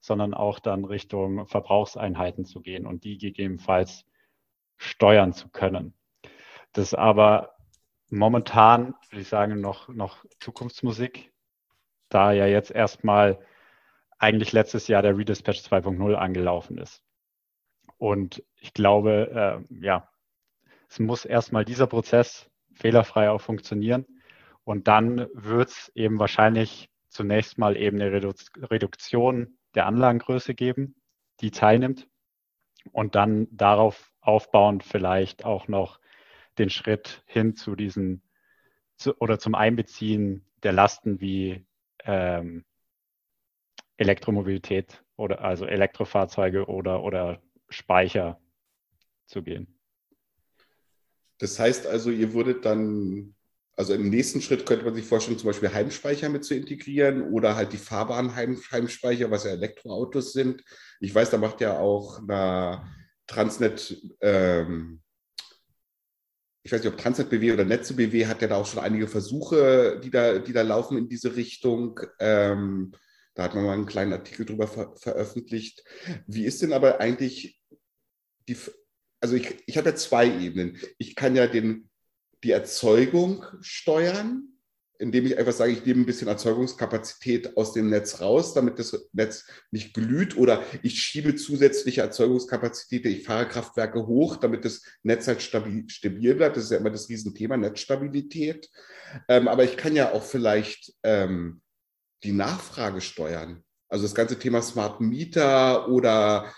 sondern 0.00 0.34
auch 0.34 0.58
dann 0.58 0.84
Richtung 0.84 1.46
Verbrauchseinheiten 1.46 2.44
zu 2.44 2.60
gehen 2.60 2.86
und 2.86 3.04
die 3.04 3.18
gegebenenfalls 3.18 4.04
steuern 4.76 5.32
zu 5.32 5.48
können. 5.50 5.94
Das 6.72 6.88
ist 6.88 6.94
aber 6.94 7.54
momentan, 8.08 8.94
würde 9.10 9.22
ich 9.22 9.28
sagen, 9.28 9.60
noch, 9.60 9.88
noch 9.88 10.24
Zukunftsmusik, 10.40 11.32
da 12.08 12.32
ja 12.32 12.46
jetzt 12.46 12.70
erstmal 12.70 13.38
eigentlich 14.18 14.52
letztes 14.52 14.88
Jahr 14.88 15.02
der 15.02 15.16
Redispatch 15.16 15.60
2.0 15.60 16.14
angelaufen 16.14 16.78
ist. 16.78 17.02
Und 17.98 18.42
ich 18.56 18.72
glaube, 18.74 19.64
äh, 19.70 19.84
ja, 19.84 20.08
es 20.88 20.98
muss 20.98 21.24
erstmal 21.24 21.64
dieser 21.64 21.86
Prozess 21.86 22.50
fehlerfrei 22.72 23.30
auch 23.30 23.40
funktionieren. 23.40 24.06
Und 24.64 24.88
dann 24.88 25.28
wird 25.34 25.68
es 25.68 25.92
eben 25.94 26.18
wahrscheinlich 26.18 26.90
zunächst 27.08 27.58
mal 27.58 27.76
eben 27.76 28.00
eine 28.00 28.12
Redu 28.12 28.32
Reduktion 28.56 29.58
der 29.74 29.86
Anlagengröße 29.86 30.54
geben, 30.54 30.94
die 31.40 31.50
teilnimmt. 31.50 32.08
Und 32.92 33.14
dann 33.14 33.46
darauf 33.50 34.10
aufbauend 34.20 34.84
vielleicht 34.84 35.44
auch 35.44 35.68
noch 35.68 36.00
den 36.58 36.70
Schritt 36.70 37.22
hin 37.26 37.54
zu 37.54 37.76
diesen 37.76 38.22
zu, 38.96 39.16
oder 39.18 39.38
zum 39.38 39.54
Einbeziehen 39.54 40.46
der 40.62 40.72
Lasten 40.72 41.20
wie 41.20 41.66
ähm, 42.04 42.64
Elektromobilität 43.96 45.04
oder 45.16 45.42
also 45.42 45.66
Elektrofahrzeuge 45.66 46.66
oder, 46.66 47.02
oder 47.02 47.42
Speicher 47.68 48.40
zu 49.26 49.42
gehen. 49.42 49.78
Das 51.38 51.58
heißt 51.58 51.86
also, 51.86 52.10
ihr 52.10 52.32
würdet 52.34 52.64
dann, 52.64 53.34
also 53.80 53.94
im 53.94 54.10
nächsten 54.10 54.42
Schritt 54.42 54.66
könnte 54.66 54.84
man 54.84 54.94
sich 54.94 55.06
vorstellen, 55.06 55.38
zum 55.38 55.46
Beispiel 55.46 55.72
Heimspeicher 55.72 56.28
mit 56.28 56.44
zu 56.44 56.54
integrieren 56.54 57.22
oder 57.32 57.56
halt 57.56 57.72
die 57.72 57.78
fahrbaren 57.78 58.34
Heim, 58.36 58.60
Heimspeicher, 58.70 59.30
was 59.30 59.44
ja 59.44 59.52
Elektroautos 59.52 60.34
sind. 60.34 60.62
Ich 61.00 61.14
weiß, 61.14 61.30
da 61.30 61.38
macht 61.38 61.62
ja 61.62 61.78
auch 61.78 62.18
eine 62.18 62.86
Transnet, 63.26 63.96
ähm, 64.20 65.00
ich 66.62 66.70
weiß 66.70 66.84
nicht, 66.84 66.92
ob 66.92 66.98
Transnet 66.98 67.30
BW 67.30 67.52
oder 67.52 67.64
Netze 67.64 67.94
BW 67.94 68.26
hat 68.26 68.42
ja 68.42 68.48
da 68.48 68.56
auch 68.56 68.66
schon 68.66 68.80
einige 68.80 69.08
Versuche, 69.08 69.98
die 70.04 70.10
da, 70.10 70.38
die 70.40 70.52
da 70.52 70.60
laufen 70.60 70.98
in 70.98 71.08
diese 71.08 71.34
Richtung. 71.34 71.98
Ähm, 72.18 72.92
da 73.32 73.44
hat 73.44 73.54
man 73.54 73.64
mal 73.64 73.72
einen 73.72 73.86
kleinen 73.86 74.12
Artikel 74.12 74.44
drüber 74.44 74.68
ver 74.68 74.94
veröffentlicht. 74.96 75.82
Wie 76.26 76.44
ist 76.44 76.60
denn 76.60 76.74
aber 76.74 77.00
eigentlich 77.00 77.62
die, 78.46 78.58
also 79.22 79.36
ich, 79.36 79.56
ich 79.64 79.78
habe 79.78 79.88
ja 79.88 79.96
zwei 79.96 80.26
Ebenen. 80.26 80.76
Ich 80.98 81.14
kann 81.16 81.34
ja 81.34 81.46
den, 81.46 81.89
die 82.42 82.50
Erzeugung 82.50 83.44
steuern, 83.60 84.50
indem 85.00 85.24
ich 85.24 85.38
einfach 85.38 85.52
sage, 85.52 85.72
ich 85.72 85.84
nehme 85.84 86.02
ein 86.02 86.06
bisschen 86.06 86.28
Erzeugungskapazität 86.28 87.56
aus 87.56 87.72
dem 87.72 87.88
Netz 87.88 88.20
raus, 88.20 88.52
damit 88.52 88.78
das 88.78 89.08
Netz 89.12 89.46
nicht 89.70 89.94
glüht 89.94 90.36
oder 90.36 90.62
ich 90.82 91.00
schiebe 91.00 91.34
zusätzliche 91.34 92.02
Erzeugungskapazität, 92.02 93.06
ich 93.06 93.24
fahre 93.24 93.48
Kraftwerke 93.48 94.06
hoch, 94.06 94.36
damit 94.36 94.64
das 94.66 94.82
Netz 95.02 95.26
halt 95.26 95.40
stabil, 95.40 95.88
stabil 95.88 96.34
bleibt. 96.34 96.56
Das 96.56 96.64
ist 96.64 96.70
ja 96.70 96.76
immer 96.76 96.90
das 96.90 97.08
Riesenthema, 97.08 97.56
Netzstabilität. 97.56 98.68
Ähm, 99.26 99.48
aber 99.48 99.64
ich 99.64 99.78
kann 99.78 99.96
ja 99.96 100.12
auch 100.12 100.22
vielleicht 100.22 100.92
ähm, 101.02 101.62
die 102.22 102.32
Nachfrage 102.32 103.00
steuern. 103.00 103.64
Also 103.88 104.04
das 104.04 104.14
ganze 104.14 104.38
Thema 104.38 104.60
Smart 104.60 105.00
Meter 105.00 105.88
oder 105.88 106.52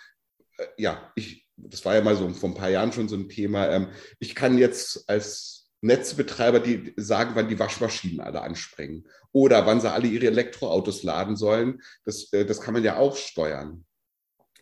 äh, 0.58 0.66
ja, 0.78 1.12
ich, 1.14 1.48
das 1.56 1.84
war 1.84 1.94
ja 1.94 2.02
mal 2.02 2.16
so 2.16 2.28
vor 2.30 2.50
ein 2.50 2.56
paar 2.56 2.70
Jahren 2.70 2.92
schon 2.92 3.08
so 3.08 3.14
ein 3.14 3.28
Thema. 3.28 3.68
Ähm, 3.68 3.88
ich 4.18 4.34
kann 4.34 4.58
jetzt 4.58 5.08
als 5.08 5.61
Netzbetreiber, 5.82 6.60
die 6.60 6.94
sagen, 6.96 7.32
wann 7.34 7.48
die 7.48 7.58
Waschmaschinen 7.58 8.20
alle 8.20 8.40
anspringen 8.42 9.08
oder 9.32 9.66
wann 9.66 9.80
sie 9.80 9.90
alle 9.90 10.06
ihre 10.06 10.26
Elektroautos 10.28 11.02
laden 11.02 11.36
sollen. 11.36 11.82
Das, 12.04 12.32
äh, 12.32 12.46
das 12.46 12.60
kann 12.60 12.74
man 12.74 12.84
ja 12.84 12.96
auch 12.96 13.16
steuern. 13.16 13.84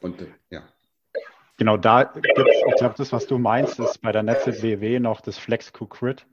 Und 0.01 0.23
äh, 0.23 0.27
ja. 0.49 0.69
Genau, 1.59 1.77
da 1.77 2.05
gibt 2.05 2.27
es, 2.27 2.57
ich 2.69 2.75
glaube, 2.77 2.95
das, 2.97 3.13
was 3.13 3.27
du 3.27 3.37
meinst, 3.37 3.79
ist 3.79 4.01
bei 4.01 4.13
der 4.13 4.23
Netze 4.23 4.53
BW 4.53 4.99
noch 4.99 5.21
das 5.21 5.37
FlexQ-Grid, 5.37 6.27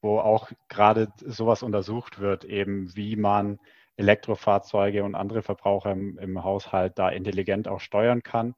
wo 0.00 0.20
auch 0.20 0.50
gerade 0.68 1.08
sowas 1.16 1.64
untersucht 1.64 2.20
wird, 2.20 2.44
eben 2.44 2.94
wie 2.94 3.16
man 3.16 3.58
Elektrofahrzeuge 3.96 5.02
und 5.02 5.16
andere 5.16 5.42
Verbraucher 5.42 5.90
im, 5.90 6.16
im 6.18 6.44
Haushalt 6.44 6.96
da 6.96 7.08
intelligent 7.08 7.66
auch 7.66 7.80
steuern 7.80 8.22
kann, 8.22 8.54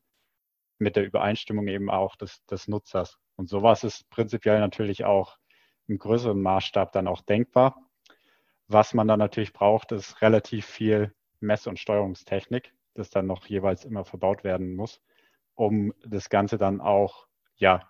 mit 0.79 0.97
der 0.97 1.07
Übereinstimmung 1.07 1.69
eben 1.69 1.89
auch 1.89 2.17
des, 2.17 2.45
des 2.45 2.69
Nutzers. 2.69 3.17
Und 3.37 3.49
sowas 3.49 3.83
ist 3.83 4.11
prinzipiell 4.11 4.61
natürlich 4.61 5.07
auch 5.07 5.39
im 5.87 5.99
größeren 5.99 6.41
Maßstab 6.41 6.93
dann 6.93 7.09
auch 7.09 7.23
denkbar. 7.23 7.77
Was 8.69 8.95
man 8.95 9.09
dann 9.09 9.19
natürlich 9.19 9.53
braucht, 9.53 9.93
ist 9.93 10.23
relativ 10.23 10.67
viel 10.67 11.15
Mess- 11.41 11.67
und 11.67 11.79
Steuerungstechnik, 11.79 12.73
das 12.95 13.11
dann 13.11 13.27
noch 13.27 13.47
jeweils 13.47 13.85
immer 13.85 14.05
verbaut 14.05 14.45
werden 14.45 14.75
muss, 14.75 15.03
um 15.55 15.93
das 16.05 16.31
Ganze 16.31 16.59
dann 16.59 16.81
auch 16.81 17.27
ja, 17.57 17.89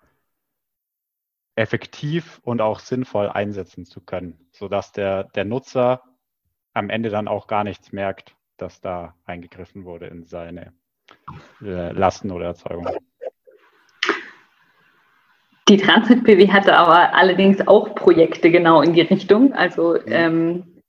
effektiv 1.55 2.41
und 2.43 2.61
auch 2.61 2.81
sinnvoll 2.81 3.29
einsetzen 3.29 3.85
zu 3.85 4.01
können, 4.01 4.49
sodass 4.51 4.93
der, 4.93 5.25
der 5.25 5.45
Nutzer 5.45 6.03
am 6.73 6.91
Ende 6.91 7.11
dann 7.11 7.29
auch 7.29 7.47
gar 7.47 7.65
nichts 7.65 7.93
merkt, 7.93 8.37
dass 8.57 8.81
da 8.81 9.15
eingegriffen 9.25 9.85
wurde 9.85 10.07
in 10.07 10.25
seine 10.25 10.73
äh, 11.63 11.93
Lasten 11.93 12.31
oder 12.31 12.47
Erzeugung. 12.47 12.89
Die 15.69 15.79
Transit 15.79 16.25
BW 16.25 16.51
hatte 16.51 16.77
aber 16.77 17.15
allerdings 17.15 17.67
auch 17.67 17.95
Projekte 17.95 18.51
genau 18.51 18.83
in 18.83 18.93
die 18.93 19.01
Richtung. 19.01 19.55
Also 19.55 19.95
mhm. 19.95 20.03
ähm, 20.07 20.83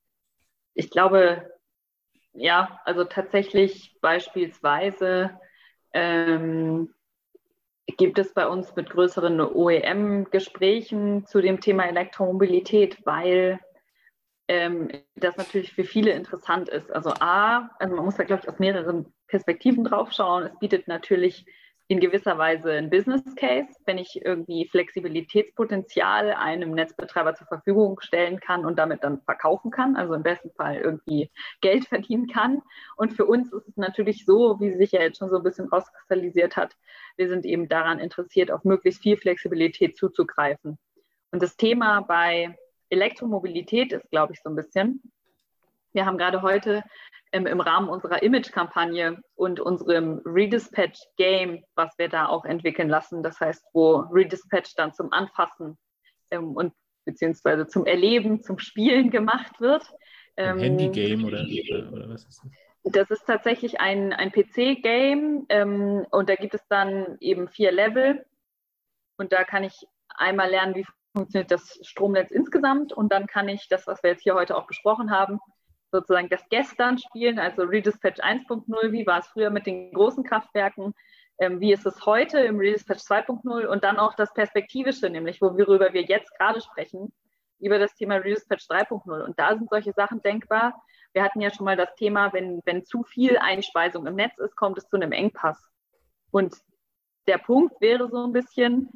ich 0.74 0.90
glaube, 0.90 1.50
ja, 2.34 2.82
also 2.84 3.06
tatsächlich 3.06 3.98
beispielsweise 4.02 5.40
ähm, 5.94 6.94
gibt 7.98 8.20
es 8.20 8.34
bei 8.34 8.48
uns 8.48 8.76
mit 8.76 8.90
größeren 8.90 9.40
OEM-Gesprächen 9.40 11.26
zu 11.26 11.42
dem 11.42 11.62
Thema 11.62 11.88
Elektromobilität, 11.88 13.06
weil 13.06 13.60
ähm, 14.50 14.90
das 15.16 15.38
natürlich 15.38 15.74
für 15.74 15.86
viele 15.86 16.12
interessant 16.12 16.68
ist. 16.68 16.92
Also 16.92 17.12
A, 17.20 17.70
also 17.80 17.96
man 17.96 18.04
muss 18.04 18.18
da, 18.18 18.24
glaube 18.24 18.42
ich, 18.44 18.50
aus 18.50 18.60
mehreren 18.60 19.14
Perspektiven 19.28 19.86
drauf 19.86 20.12
schauen. 20.12 20.44
Es 20.44 20.60
bietet 20.60 20.88
natürlich 20.90 21.46
in 21.88 22.00
gewisser 22.00 22.38
Weise 22.38 22.71
ein 22.71 22.89
Business 22.89 23.24
Case, 23.36 23.69
wenn 23.86 24.00
ich 24.00 24.26
irgendwie 24.26 24.67
Flexibilitätspotenzial 24.67 26.34
einem 26.34 26.71
Netzbetreiber 26.71 27.36
zur 27.36 27.45
Verfügung 27.45 28.00
stellen 28.02 28.39
kann 28.39 28.65
und 28.65 28.80
damit 28.80 29.04
dann 29.04 29.21
verkaufen 29.21 29.69
kann, 29.69 29.95
also 29.95 30.15
im 30.15 30.24
besten 30.24 30.50
Fall 30.52 30.78
irgendwie 30.78 31.30
Geld 31.62 31.86
verdienen 31.89 32.28
kann. 32.28 32.63
Und 32.95 33.13
für 33.13 33.26
uns 33.26 33.54
ist 33.54 33.67
es 33.67 33.78
natürlich 33.78 34.26
so, 34.26 34.60
wie 34.60 34.74
sich 34.74 34.93
ja 34.93 35.02
jetzt 35.02 35.19
schon 35.19 35.30
so 35.30 35.38
ein 35.38 35.43
bisschen 35.43 35.67
rauskristallisiert 35.67 36.58
hat, 36.58 36.76
wir 37.17 37.30
sind 37.30 37.45
eben 37.45 37.69
daran 37.69 38.00
interessiert, 38.00 38.52
auf 38.52 38.63
möglichst 38.63 39.04
viel 39.04 39.17
Flexibilität 39.17 39.95
zuzugreifen. 39.95 40.80
Und 41.32 41.43
das 41.43 41.56
Thema 41.56 42.02
bei 42.02 42.58
Elektromobilität 42.89 43.93
ist, 43.93 44.10
glaube 44.10 44.34
ich, 44.34 44.41
so 44.41 44.50
ein 44.50 44.56
bisschen, 44.56 45.02
wir 45.93 46.06
haben 46.06 46.17
gerade 46.17 46.41
heute 46.41 46.84
ähm, 47.36 47.48
im 47.48 47.60
Rahmen 47.60 47.89
unserer 47.89 48.24
Image-Kampagne 48.24 49.21
und 49.36 49.60
unserem 49.60 50.21
Redispatch-Game, 50.26 51.65
was 51.76 51.93
wir 51.98 52.08
da 52.08 52.28
auch 52.28 52.45
entwickeln 52.45 52.88
lassen. 52.88 53.24
Das 53.24 53.41
heißt, 53.41 53.65
wo 53.74 54.06
Redispatch 54.10 54.74
dann 54.78 54.93
zum 54.93 55.12
Anfassen 55.12 55.78
ähm, 56.32 56.56
und 56.56 56.74
beziehungsweise 57.04 57.67
zum 57.67 57.86
Erleben, 57.86 58.41
zum 58.41 58.58
Spielen 58.58 59.12
gemacht 59.12 59.60
wird. 59.60 59.84
Ähm, 60.38 60.60
Handy-Game 60.60 61.26
oder, 61.26 61.45
oder, 61.91 62.10
was 62.10 62.24
ist 62.24 62.41
das? 62.41 62.52
Das 62.93 63.12
ist 63.12 63.26
tatsächlich 63.26 63.82
ein, 63.82 64.13
ein 64.13 64.32
PC-Game 64.32 65.45
ähm, 65.50 66.06
und 66.12 66.30
da 66.30 66.36
gibt 66.36 66.54
es 66.54 66.65
dann 66.69 67.17
eben 67.19 67.50
vier 67.50 67.74
Level 67.74 68.26
und 69.17 69.34
da 69.34 69.43
kann 69.43 69.65
ich 69.65 69.88
einmal 70.08 70.50
lernen, 70.50 70.76
wie 70.76 70.86
funktioniert 71.13 71.52
das 71.52 71.80
Stromnetz 71.82 72.32
insgesamt 72.32 72.93
und 72.93 73.12
dann 73.12 73.28
kann 73.28 73.50
ich 73.50 73.67
das, 73.67 73.88
was 73.88 74.04
wir 74.04 74.12
jetzt 74.12 74.24
hier 74.24 74.36
heute 74.36 74.56
auch 74.56 74.67
besprochen 74.67 75.12
haben, 75.12 75.39
sozusagen 75.91 76.30
das 76.30 76.48
Gestern 76.50 76.98
spielen, 76.98 77.39
also 77.39 77.63
Redispatch 77.63 78.19
1.0, 78.19 78.91
wie 78.91 79.06
war 79.06 79.19
es 79.19 79.28
früher 79.28 79.50
mit 79.50 79.65
den 79.65 79.91
großen 79.91 80.24
Kraftwerken, 80.24 80.93
ähm, 81.38 81.60
wie 81.60 81.74
ist 81.74 81.86
es 81.86 82.06
heute 82.06 82.39
im 82.39 82.58
Redispatch 82.58 83.02
2.0 83.02 83.65
und 83.65 83.84
dann 83.84 83.98
auch 83.98 84.13
das 84.15 84.34
Perspektivische, 84.34 85.10
nämlich 85.10 85.41
worüber 85.41 85.93
wir 85.93 86.04
jetzt 86.04 86.38
gerade 86.38 86.62
sprechen, 86.62 87.13
über 87.60 87.80
das 87.80 87.95
Thema 87.95 88.15
Redispatch 88.15 88.65
3.0. 88.69 89.24
Und 89.24 89.39
da 89.39 89.56
sind 89.56 89.69
solche 89.69 89.93
Sachen 89.93 90.21
denkbar. 90.21 90.82
Wir 91.13 91.24
hatten 91.24 91.41
ja 91.41 91.52
schon 91.52 91.65
mal 91.65 91.78
das 91.78 91.93
Thema, 91.95 92.34
wenn, 92.34 92.62
wenn 92.65 92.84
zu 92.84 93.04
viel 93.04 93.38
Einspeisung 93.38 94.06
im 94.08 94.15
Netz 94.15 94.38
ist, 94.38 94.56
kommt 94.56 94.78
es 94.78 94.88
zu 94.89 94.98
einem 94.98 95.12
Engpass. 95.12 95.58
Und 96.32 96.56
der 97.28 97.38
Punkt 97.38 97.80
wäre 97.82 98.10
so 98.10 98.26
ein 98.26 98.34
bisschen, 98.34 98.89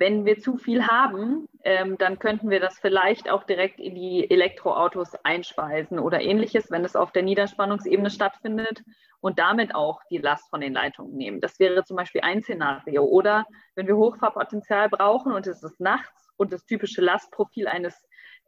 wenn 0.00 0.24
wir 0.24 0.40
zu 0.40 0.56
viel 0.56 0.86
haben, 0.86 1.46
ähm, 1.62 1.98
dann 1.98 2.18
könnten 2.18 2.48
wir 2.48 2.58
das 2.58 2.78
vielleicht 2.78 3.30
auch 3.30 3.44
direkt 3.44 3.78
in 3.78 3.94
die 3.94 4.28
Elektroautos 4.30 5.14
einspeisen 5.24 5.98
oder 5.98 6.22
ähnliches, 6.22 6.70
wenn 6.70 6.86
es 6.86 6.96
auf 6.96 7.12
der 7.12 7.22
Niederspannungsebene 7.22 8.08
stattfindet 8.08 8.82
und 9.20 9.38
damit 9.38 9.74
auch 9.74 10.00
die 10.10 10.16
Last 10.16 10.48
von 10.48 10.62
den 10.62 10.72
Leitungen 10.72 11.14
nehmen. 11.14 11.42
Das 11.42 11.58
wäre 11.58 11.84
zum 11.84 11.98
Beispiel 11.98 12.22
ein 12.22 12.42
Szenario. 12.42 13.04
Oder 13.04 13.44
wenn 13.74 13.86
wir 13.86 13.96
Hochfahrpotenzial 13.96 14.88
brauchen 14.88 15.32
und 15.32 15.46
es 15.46 15.62
ist 15.62 15.78
nachts 15.80 16.30
und 16.38 16.50
das 16.50 16.64
typische 16.64 17.02
Lastprofil 17.02 17.68
eines 17.68 17.94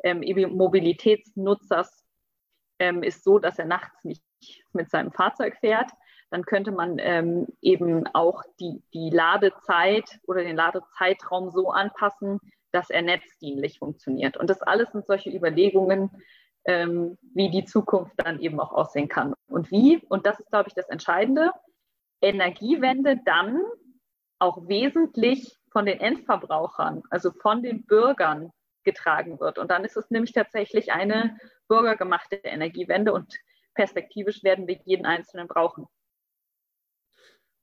ähm, 0.03 0.21
Mobilitätsnutzers 0.57 2.07
ähm, 2.79 3.03
ist 3.03 3.25
so, 3.25 3.39
dass 3.39 3.59
er 3.59 3.67
nachts 3.67 4.03
nicht 4.05 4.25
mit 4.73 4.89
seinem 4.89 5.13
Fahrzeug 5.13 5.59
fährt, 5.61 5.91
dann 6.33 6.47
könnte 6.47 6.73
man 6.73 6.99
ähm, 6.99 7.47
eben 7.61 8.07
auch 8.15 8.43
die, 8.59 8.83
die 8.95 9.11
Ladezeit 9.11 10.19
oder 10.27 10.43
den 10.43 10.57
Ladezeitraum 10.57 11.51
so 11.51 11.71
anpassen, 11.71 12.39
dass 12.73 12.89
er 12.89 13.03
netzdienlich 13.03 13.79
funktioniert. 13.79 14.39
Und 14.39 14.49
das 14.49 14.63
alles 14.63 14.91
sind 14.93 15.07
solche 15.07 15.31
Überlegungen, 15.31 16.11
ähm, 16.65 17.19
wie 17.35 17.51
die 17.51 17.67
Zukunft 17.67 18.15
dann 18.17 18.41
eben 18.41 18.59
auch 18.61 18.73
aussehen 18.73 19.09
kann. 19.09 19.35
Und 19.47 19.71
wie, 19.71 19.99
und 20.09 20.25
das 20.25 20.41
ist, 20.41 20.51
glaube 20.51 20.69
ich, 20.69 20.75
das 20.75 20.89
Entscheidende, 20.89 21.53
Energiewende 22.23 23.21
dann 23.27 23.61
auch 24.39 24.69
wesentlich 24.69 25.59
von 25.71 25.85
den 25.85 26.01
Endverbrauchern, 26.01 27.03
also 27.11 27.31
von 27.31 27.63
den 27.63 27.85
Bürgern 27.85 28.53
getragen 28.85 29.39
wird. 29.39 29.59
Und 29.59 29.71
dann 29.71 29.85
ist 29.85 29.99
es 29.99 30.11
nämlich 30.11 30.33
tatsächlich 30.33 30.93
eine 30.93 31.37
bürgergemachte 31.69 32.37
Energiewende 32.37 33.13
und 33.13 33.35
perspektivisch 33.75 34.43
werden 34.43 34.67
wir 34.67 34.79
jeden 34.85 35.05
Einzelnen 35.05 35.47
brauchen. 35.47 35.87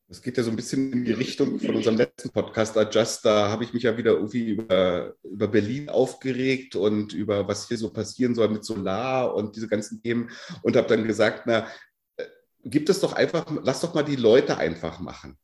Das 0.10 0.24
geht 0.24 0.38
ja 0.38 0.43
so 0.43 0.50
ein 0.50 0.56
bisschen 0.56 0.91
in 0.91 1.06
die 1.06 1.12
Richtung 1.12 1.60
von 1.60 1.76
unserem 1.76 1.98
letzten 1.98 2.32
Podcast, 2.32 2.76
Adjust. 2.76 3.23
Da 3.23 3.50
habe 3.50 3.63
ich 3.63 3.73
mich 3.73 3.84
ja 3.84 3.96
wieder 3.96 4.13
irgendwie 4.13 4.50
über, 4.50 5.13
über 5.21 5.48
Berlin 5.48 5.88
aufgeregt 5.88 6.75
und 6.75 7.13
über 7.13 7.48
was 7.48 7.67
hier 7.67 7.77
so 7.77 7.92
passieren 7.92 8.34
soll 8.34 8.50
mit 8.50 8.65
Solar 8.65 9.36
und 9.36 9.56
diese 9.56 9.67
ganzen 9.67 10.02
Themen 10.02 10.31
und 10.63 10.75
habe 10.75 10.88
dann 10.88 11.06
gesagt, 11.06 11.44
na, 11.46 11.67
äh, 12.17 12.25
gibt 12.63 12.90
es 12.90 13.02
doch 13.02 13.13
einfach, 13.13 13.46
lass 13.63 13.81
doch 13.81 13.94
mal 13.94 14.02
die 14.02 14.15
Leute 14.15 14.58
einfach 14.58 15.00
machen. 15.00 15.38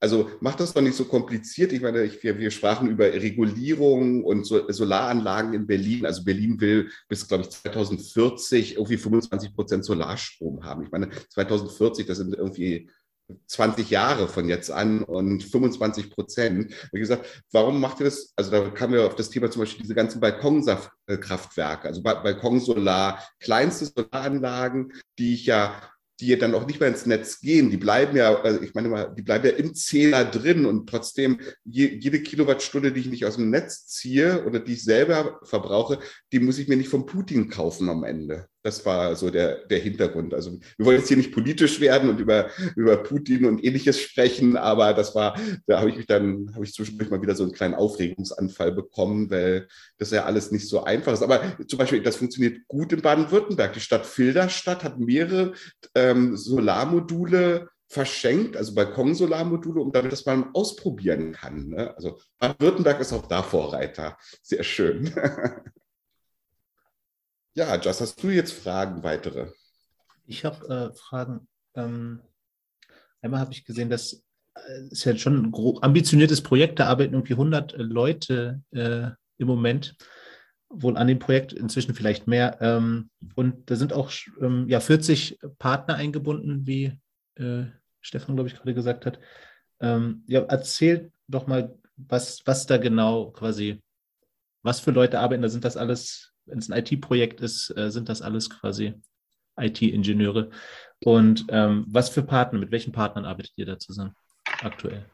Also 0.00 0.30
macht 0.40 0.60
das 0.60 0.72
doch 0.72 0.80
nicht 0.80 0.96
so 0.96 1.04
kompliziert. 1.04 1.72
Ich 1.72 1.82
meine, 1.82 2.04
ich, 2.04 2.22
wir, 2.22 2.38
wir, 2.38 2.50
sprachen 2.50 2.88
über 2.88 3.12
Regulierung 3.12 4.24
und 4.24 4.44
so, 4.44 4.70
Solaranlagen 4.70 5.52
in 5.52 5.66
Berlin. 5.66 6.06
Also 6.06 6.24
Berlin 6.24 6.58
will 6.58 6.90
bis, 7.08 7.28
glaube 7.28 7.44
ich, 7.44 7.50
2040 7.50 8.76
irgendwie 8.76 8.96
25 8.96 9.54
Prozent 9.54 9.84
Solarstrom 9.84 10.64
haben. 10.64 10.84
Ich 10.84 10.90
meine, 10.90 11.10
2040, 11.30 12.06
das 12.06 12.16
sind 12.16 12.34
irgendwie 12.34 12.88
20 13.46 13.90
Jahre 13.90 14.28
von 14.28 14.48
jetzt 14.48 14.70
an 14.70 15.02
und 15.02 15.42
25 15.42 16.10
Prozent. 16.10 16.72
Wie 16.92 17.00
gesagt, 17.00 17.44
warum 17.52 17.80
macht 17.80 18.00
ihr 18.00 18.04
das? 18.04 18.32
Also 18.36 18.50
da 18.50 18.70
kamen 18.70 18.94
wir 18.94 19.06
auf 19.06 19.16
das 19.16 19.30
Thema 19.30 19.50
zum 19.50 19.60
Beispiel 19.60 19.82
diese 19.82 19.94
ganzen 19.94 20.20
Balkonkraftwerke, 20.20 21.88
also 21.88 22.02
Balkonsolar, 22.02 23.22
kleinste 23.40 23.86
Solaranlagen, 23.86 24.92
die 25.18 25.34
ich 25.34 25.46
ja 25.46 25.74
die 26.20 26.28
ja 26.28 26.36
dann 26.36 26.54
auch 26.54 26.66
nicht 26.66 26.80
mehr 26.80 26.88
ins 26.88 27.06
Netz 27.06 27.40
gehen. 27.40 27.70
Die 27.70 27.76
bleiben 27.76 28.16
ja, 28.16 28.34
also 28.40 28.62
ich 28.62 28.74
meine 28.74 28.88
mal, 28.88 29.14
die 29.14 29.22
bleiben 29.22 29.46
ja 29.46 29.52
im 29.52 29.74
Zähler 29.74 30.24
drin 30.24 30.64
und 30.64 30.88
trotzdem 30.88 31.40
je, 31.64 31.86
jede 31.86 32.22
Kilowattstunde, 32.22 32.92
die 32.92 33.00
ich 33.00 33.10
nicht 33.10 33.26
aus 33.26 33.36
dem 33.36 33.50
Netz 33.50 33.86
ziehe 33.86 34.44
oder 34.46 34.58
die 34.58 34.74
ich 34.74 34.84
selber 34.84 35.40
verbrauche, 35.42 35.98
die 36.32 36.40
muss 36.40 36.58
ich 36.58 36.68
mir 36.68 36.76
nicht 36.76 36.88
vom 36.88 37.06
Putin 37.06 37.50
kaufen 37.50 37.88
am 37.90 38.04
Ende. 38.04 38.46
Das 38.66 38.84
war 38.84 39.14
so 39.14 39.30
der, 39.30 39.64
der 39.66 39.78
Hintergrund. 39.78 40.34
Also 40.34 40.58
wir 40.76 40.86
wollen 40.86 40.98
jetzt 40.98 41.06
hier 41.06 41.16
nicht 41.16 41.30
politisch 41.30 41.78
werden 41.78 42.10
und 42.10 42.18
über, 42.18 42.50
über 42.74 42.96
Putin 42.96 43.44
und 43.44 43.62
ähnliches 43.62 44.00
sprechen, 44.00 44.56
aber 44.56 44.92
das 44.92 45.14
war, 45.14 45.38
da 45.68 45.78
habe 45.78 45.90
ich 45.90 45.96
mich 45.96 46.06
dann, 46.06 46.50
habe 46.52 46.64
ich 46.64 46.74
zwischendurch 46.74 47.08
mal 47.08 47.22
wieder 47.22 47.36
so 47.36 47.44
einen 47.44 47.52
kleinen 47.52 47.74
Aufregungsanfall 47.74 48.72
bekommen, 48.72 49.30
weil 49.30 49.68
das 49.98 50.10
ja 50.10 50.24
alles 50.24 50.50
nicht 50.50 50.68
so 50.68 50.82
einfach 50.82 51.12
ist. 51.12 51.22
Aber 51.22 51.40
zum 51.68 51.78
Beispiel, 51.78 52.02
das 52.02 52.16
funktioniert 52.16 52.66
gut 52.66 52.92
in 52.92 53.02
Baden-Württemberg. 53.02 53.72
Die 53.72 53.78
Stadt 53.78 54.04
Filderstadt 54.04 54.82
hat 54.82 54.98
mehrere 54.98 55.52
ähm, 55.94 56.36
Solarmodule 56.36 57.68
verschenkt, 57.86 58.56
also 58.56 58.74
Balkonsolarmodule, 58.74 59.80
um 59.80 59.92
damit 59.92 60.10
das 60.10 60.26
mal 60.26 60.44
ausprobieren 60.54 61.30
kann. 61.30 61.68
Ne? 61.68 61.94
Also 61.94 62.18
Baden-Württemberg 62.40 62.98
ist 62.98 63.12
auch 63.12 63.28
da 63.28 63.44
Vorreiter. 63.44 64.18
Sehr 64.42 64.64
schön. 64.64 65.14
Ja, 67.56 67.80
Just, 67.80 68.02
hast 68.02 68.22
du 68.22 68.28
jetzt 68.28 68.52
Fragen 68.52 69.02
weitere? 69.02 69.46
Ich 70.26 70.44
habe 70.44 70.92
äh, 70.92 70.94
Fragen. 70.94 71.48
Ähm, 71.74 72.20
einmal 73.22 73.40
habe 73.40 73.54
ich 73.54 73.64
gesehen, 73.64 73.88
dass 73.88 74.22
äh, 74.54 74.88
ist 74.90 75.04
ja 75.04 75.16
schon 75.16 75.46
ein 75.46 75.82
ambitioniertes 75.82 76.42
Projekt. 76.42 76.78
Da 76.78 76.86
arbeiten 76.88 77.14
irgendwie 77.14 77.32
100 77.32 77.72
äh, 77.72 77.76
Leute 77.78 78.62
äh, 78.72 79.08
im 79.38 79.46
Moment 79.46 79.96
wohl 80.68 80.98
an 80.98 81.06
dem 81.06 81.18
Projekt, 81.18 81.54
inzwischen 81.54 81.94
vielleicht 81.94 82.26
mehr. 82.26 82.58
Ähm, 82.60 83.08
und 83.36 83.70
da 83.70 83.76
sind 83.76 83.94
auch 83.94 84.12
ähm, 84.38 84.68
ja, 84.68 84.78
40 84.78 85.38
Partner 85.58 85.94
eingebunden, 85.94 86.66
wie 86.66 87.00
äh, 87.36 87.64
Stefan, 88.02 88.34
glaube 88.36 88.50
ich, 88.50 88.56
gerade 88.56 88.74
gesagt 88.74 89.06
hat. 89.06 89.18
Ähm, 89.80 90.24
ja, 90.26 90.42
erzähl 90.42 91.10
doch 91.26 91.46
mal, 91.46 91.74
was, 91.96 92.42
was 92.44 92.66
da 92.66 92.76
genau 92.76 93.30
quasi, 93.30 93.82
was 94.62 94.80
für 94.80 94.90
Leute 94.90 95.20
arbeiten. 95.20 95.40
Da 95.40 95.48
sind 95.48 95.64
das 95.64 95.78
alles 95.78 96.35
wenn 96.46 96.58
es 96.58 96.70
ein 96.70 96.78
IT-Projekt 96.78 97.40
ist, 97.40 97.76
äh, 97.76 97.90
sind 97.90 98.08
das 98.08 98.22
alles 98.22 98.50
quasi 98.50 98.94
IT-Ingenieure. 99.58 100.50
Und 101.04 101.46
ähm, 101.48 101.84
was 101.88 102.08
für 102.08 102.22
Partner, 102.22 102.58
mit 102.58 102.70
welchen 102.70 102.92
Partnern 102.92 103.24
arbeitet 103.24 103.52
ihr 103.56 103.66
da 103.66 103.78
zusammen 103.78 104.14
aktuell? 104.62 105.04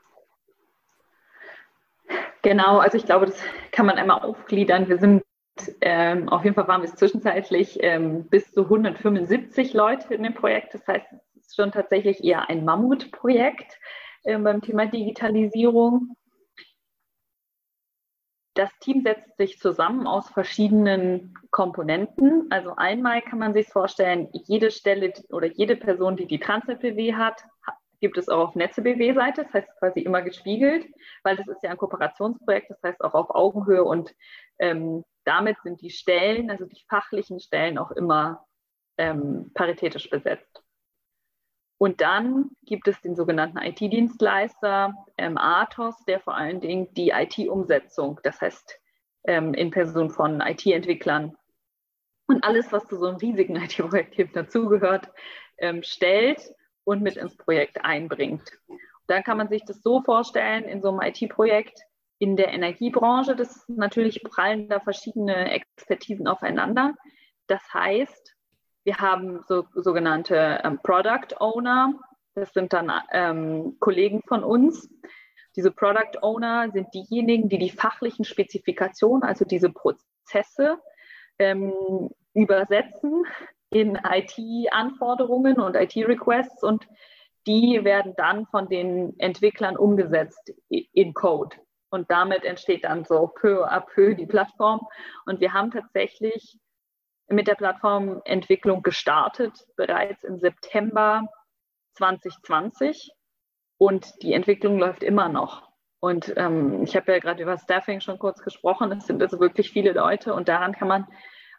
Genau, 2.43 2.79
also 2.79 2.97
ich 2.97 3.05
glaube, 3.05 3.27
das 3.27 3.37
kann 3.71 3.87
man 3.87 3.99
einmal 3.99 4.21
aufgliedern. 4.21 4.89
Wir 4.89 4.99
sind 4.99 5.23
ähm, 5.81 6.29
auf 6.29 6.45
jeden 6.45 6.55
Fall 6.55 6.69
waren 6.69 6.83
wir 6.83 6.89
zwischenzeitlich 6.95 7.79
ähm, 7.83 8.25
bis 8.29 8.53
zu 8.53 8.63
175 8.63 9.75
Leute 9.75 10.15
in 10.15 10.23
dem 10.23 10.35
Projekt. 10.35 10.75
Das 10.75 10.87
heißt, 10.87 11.07
es 11.37 11.47
ist 11.47 11.57
schon 11.57 11.73
tatsächlich 11.73 12.25
eher 12.25 12.49
ein 12.49 12.65
Mammutprojekt 12.65 13.79
äh, 14.25 14.39
beim 14.39 14.63
Thema 14.63 14.87
Digitalisierung. 14.87 16.17
Das 18.55 18.71
Team 18.81 19.03
setzt 19.03 19.37
sich 19.39 19.59
zusammen 19.59 20.07
aus 20.07 20.29
verschiedenen 20.29 21.35
Komponenten. 21.51 22.49
Also 22.51 22.75
einmal 22.77 23.23
kann 23.23 23.39
man 23.39 23.55
sich 23.55 23.69
vorstellen, 23.69 24.29
jede 24.33 24.71
Stelle 24.71 25.13
oder 25.31 25.47
jede 25.47 25.77
Person, 25.77 26.17
die 26.17 26.27
die 26.27 26.39
Transnet-BW 26.39 27.15
hat, 27.15 27.43
gibt 28.03 28.19
es 28.19 28.29
auch 28.29 28.49
auf 28.49 28.55
Netze-BW-Seite, 28.57 29.45
das 29.45 29.53
heißt 29.55 29.69
quasi 29.79 30.01
immer 30.01 30.23
gespiegelt, 30.23 30.87
weil 31.23 31.37
das 31.37 31.47
ist 31.47 31.63
ja 31.63 31.71
ein 31.71 31.77
Kooperationsprojekt, 31.77 32.71
das 32.71 32.83
heißt 32.83 33.01
auch 33.01 33.15
auf 33.15 33.31
Augenhöhe 33.31 33.85
und 33.85 34.13
ähm, 34.59 35.05
damit 35.25 35.57
sind 35.63 35.81
die 35.81 35.91
Stellen, 35.91 36.51
also 36.51 36.67
die 36.67 36.83
fachlichen 36.91 37.39
Stellen 37.39 37.79
auch 37.79 37.93
immer 37.93 38.45
ähm, 38.99 39.53
paritätisch 39.55 40.11
besetzt. 40.11 40.62
Und 41.83 42.01
dann 42.01 42.51
gibt 42.65 42.87
es 42.87 43.01
den 43.01 43.17
sogenannten 43.17 43.59
IT-Dienstleister 43.59 44.95
ähm, 45.19 45.37
Athos, 45.37 45.97
der 46.05 46.21
vor 46.21 46.37
allen 46.37 46.61
Dingen 46.61 46.95
die 46.95 47.11
IT-Umsetzung, 47.11 48.21
das 48.23 48.41
heißt 48.41 48.79
ähm, 49.25 49.53
in 49.53 49.73
Person 49.73 50.09
von 50.09 50.41
IT-Entwicklern 50.41 51.37
und 52.29 52.45
alles, 52.45 52.71
was 52.71 52.87
zu 52.87 52.99
so 52.99 53.07
einem 53.07 53.17
riesigen 53.17 53.57
IT-Projekt 53.61 54.37
dazugehört, 54.37 55.11
ähm, 55.59 55.83
stellt 55.83 56.55
und 56.85 57.03
mit 57.03 57.17
ins 57.17 57.37
Projekt 57.37 57.85
einbringt. 57.85 58.49
dann 59.09 59.25
kann 59.25 59.37
man 59.37 59.49
sich 59.49 59.65
das 59.65 59.83
so 59.83 60.03
vorstellen, 60.03 60.63
in 60.63 60.83
so 60.83 60.91
einem 60.91 61.01
IT-Projekt 61.01 61.81
in 62.21 62.37
der 62.37 62.53
Energiebranche, 62.53 63.35
das 63.35 63.65
natürlich 63.67 64.23
prallen 64.23 64.69
da 64.69 64.79
verschiedene 64.79 65.51
Expertisen 65.51 66.29
aufeinander. 66.29 66.95
Das 67.49 67.63
heißt, 67.75 68.37
wir 68.85 68.99
haben 68.99 69.45
so, 69.47 69.65
sogenannte 69.75 70.61
ähm, 70.65 70.79
Product 70.83 71.37
Owner. 71.41 71.95
Das 72.35 72.53
sind 72.53 72.73
dann 72.73 72.91
ähm, 73.13 73.77
Kollegen 73.79 74.23
von 74.27 74.43
uns. 74.43 74.89
Diese 75.55 75.71
Product 75.71 76.23
Owner 76.23 76.71
sind 76.73 76.89
diejenigen, 76.95 77.49
die 77.49 77.59
die 77.59 77.71
fachlichen 77.71 78.25
Spezifikationen, 78.25 79.23
also 79.23 79.45
diese 79.45 79.71
Prozesse, 79.71 80.79
ähm, 81.39 82.11
übersetzen 82.35 83.25
in 83.71 83.97
IT-Anforderungen 83.97 85.61
und 85.61 85.77
IT-Requests 85.77 86.63
und 86.63 86.87
die 87.47 87.81
werden 87.85 88.15
dann 88.17 88.47
von 88.47 88.69
den 88.69 89.19
Entwicklern 89.19 89.77
umgesetzt 89.77 90.53
in 90.69 91.13
Code. 91.13 91.57
Und 91.91 92.11
damit 92.11 92.45
entsteht 92.45 92.85
dann 92.85 93.05
so 93.05 93.27
peu 93.27 93.67
à 93.67 93.81
peu 93.81 94.15
die 94.15 94.27
Plattform. 94.27 94.81
Und 95.27 95.41
wir 95.41 95.53
haben 95.53 95.71
tatsächlich 95.71 96.59
mit 97.33 97.47
der 97.47 97.55
Plattformentwicklung 97.55 98.83
gestartet, 98.83 99.67
bereits 99.77 100.25
im 100.25 100.39
September 100.39 101.27
2020. 101.95 103.13
Und 103.79 104.23
die 104.23 104.33
Entwicklung 104.33 104.79
läuft 104.79 105.03
immer 105.03 105.29
noch. 105.29 105.69
Und 106.01 106.33
ähm, 106.37 106.83
ich 106.83 106.97
habe 106.97 107.13
ja 107.13 107.19
gerade 107.19 107.43
über 107.43 107.59
Staffing 107.59 108.01
schon 108.01 108.19
kurz 108.19 108.43
gesprochen. 108.43 108.93
Es 108.93 109.07
sind 109.07 109.23
also 109.23 109.39
wirklich 109.41 109.71
viele 109.71 109.93
Leute 109.93 110.35
und 110.35 110.49
daran 110.49 110.73
kann 110.73 110.89
man 110.89 111.07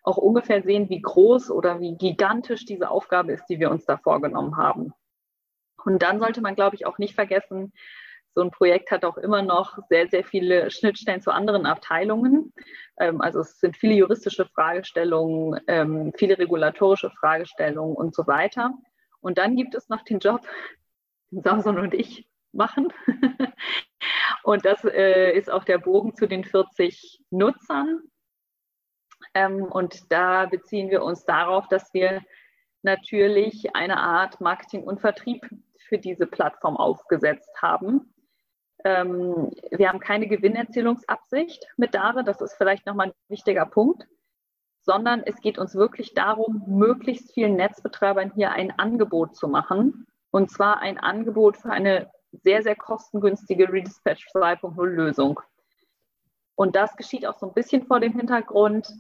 auch 0.04 0.18
ungefähr 0.18 0.62
sehen, 0.62 0.90
wie 0.90 1.02
groß 1.02 1.50
oder 1.50 1.80
wie 1.80 1.96
gigantisch 1.96 2.66
diese 2.66 2.90
Aufgabe 2.90 3.32
ist, 3.32 3.46
die 3.46 3.60
wir 3.60 3.72
uns 3.72 3.86
da 3.86 3.98
vorgenommen 3.98 4.58
haben. 4.58 4.94
Und 5.86 6.02
dann 6.02 6.20
sollte 6.20 6.42
man, 6.42 6.56
glaube 6.56 6.76
ich, 6.76 6.86
auch 6.86 6.98
nicht 6.98 7.16
vergessen, 7.16 7.74
so 8.36 8.42
ein 8.42 8.52
Projekt 8.52 8.92
hat 8.92 9.06
auch 9.06 9.18
immer 9.18 9.42
noch 9.42 9.78
sehr, 9.90 10.08
sehr 10.08 10.24
viele 10.24 10.72
Schnittstellen 10.72 11.22
zu 11.22 11.32
anderen 11.32 11.66
Abteilungen. 11.66 12.54
Ähm, 13.00 13.22
also 13.22 13.42
es 13.42 13.60
sind 13.60 13.78
viele 13.78 13.94
juristische 13.96 14.46
Fragestellungen, 14.46 15.60
ähm, 15.68 16.14
viele 16.16 16.38
regulatorische 16.38 17.12
Fragestellungen 17.12 17.96
und 17.96 18.16
so 18.16 18.26
weiter. 18.28 18.74
Und 19.22 19.38
dann 19.38 19.56
gibt 19.56 19.76
es 19.76 19.90
noch 19.90 20.04
den 20.04 20.20
Job, 20.20 20.42
den 21.32 21.44
Samson 21.44 21.78
und 21.78 21.94
ich 21.94 22.28
machen. 22.52 22.88
und 24.44 24.66
das 24.66 24.84
äh, 24.84 25.32
ist 25.32 25.52
auch 25.52 25.64
der 25.64 25.78
Bogen 25.78 26.16
zu 26.16 26.28
den 26.28 26.44
40 26.44 27.22
Nutzern. 27.30 28.02
Ähm, 29.34 29.64
und 29.64 30.12
da 30.12 30.46
beziehen 30.46 30.90
wir 30.90 31.04
uns 31.04 31.26
darauf, 31.26 31.68
dass 31.68 31.94
wir 31.94 32.22
natürlich 32.82 33.76
eine 33.76 33.98
Art 33.98 34.42
Marketing 34.42 34.84
und 34.84 35.02
Vertrieb 35.02 35.48
für 35.88 35.98
diese 35.98 36.28
Plattform 36.28 36.78
aufgesetzt 36.78 37.62
haben. 37.62 38.13
Ähm, 38.84 39.52
wir 39.72 39.90
haben 39.90 40.00
keine 40.00 40.28
Gewinnerzielungsabsicht 40.28 41.68
mit 41.78 41.94
Dare, 41.94 42.24
das 42.24 42.42
ist 42.42 42.56
vielleicht 42.56 42.86
nochmal 42.86 43.08
ein 43.08 43.14
wichtiger 43.30 43.66
Punkt, 43.66 44.06
sondern 44.82 45.24
es 45.24 45.40
geht 45.42 45.58
uns 45.58 45.76
wirklich 45.76 46.14
darum, 46.14 46.64
möglichst 46.68 47.34
vielen 47.34 47.56
Netzbetreibern 47.56 48.34
hier 48.36 48.52
ein 48.52 48.78
Angebot 48.78 49.36
zu 49.36 49.48
machen. 49.48 50.06
Und 50.32 50.52
zwar 50.52 50.80
ein 50.80 50.98
Angebot 50.98 51.58
für 51.58 51.70
eine 51.70 52.12
sehr, 52.32 52.64
sehr 52.64 52.76
kostengünstige 52.76 53.72
Redispatch 53.72 54.28
2.0 54.34 54.86
Lösung. 54.86 55.40
Und 56.56 56.76
das 56.76 56.96
geschieht 56.96 57.26
auch 57.26 57.38
so 57.38 57.48
ein 57.48 57.54
bisschen 57.54 57.86
vor 57.86 58.00
dem 58.00 58.14
Hintergrund, 58.14 58.92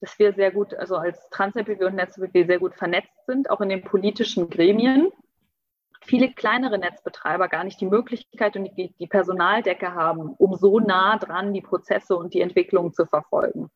dass 0.00 0.18
wir 0.18 0.32
sehr 0.32 0.50
gut, 0.50 0.74
also 0.74 0.96
als 0.96 1.28
TransNetBW 1.30 1.84
und 1.84 1.94
NetzBW 1.94 2.44
sehr 2.44 2.58
gut 2.58 2.74
vernetzt 2.74 3.26
sind, 3.26 3.50
auch 3.50 3.60
in 3.60 3.68
den 3.68 3.82
politischen 3.82 4.50
Gremien 4.50 5.10
viele 6.04 6.32
kleinere 6.32 6.78
Netzbetreiber 6.78 7.48
gar 7.48 7.64
nicht 7.64 7.80
die 7.80 7.86
Möglichkeit 7.86 8.56
und 8.56 8.64
die, 8.76 8.94
die 8.98 9.06
Personaldecke 9.06 9.94
haben, 9.94 10.34
um 10.38 10.56
so 10.56 10.80
nah 10.80 11.18
dran 11.18 11.52
die 11.52 11.62
Prozesse 11.62 12.16
und 12.16 12.34
die 12.34 12.40
Entwicklung 12.40 12.92
zu 12.92 13.06
verfolgen. 13.06 13.70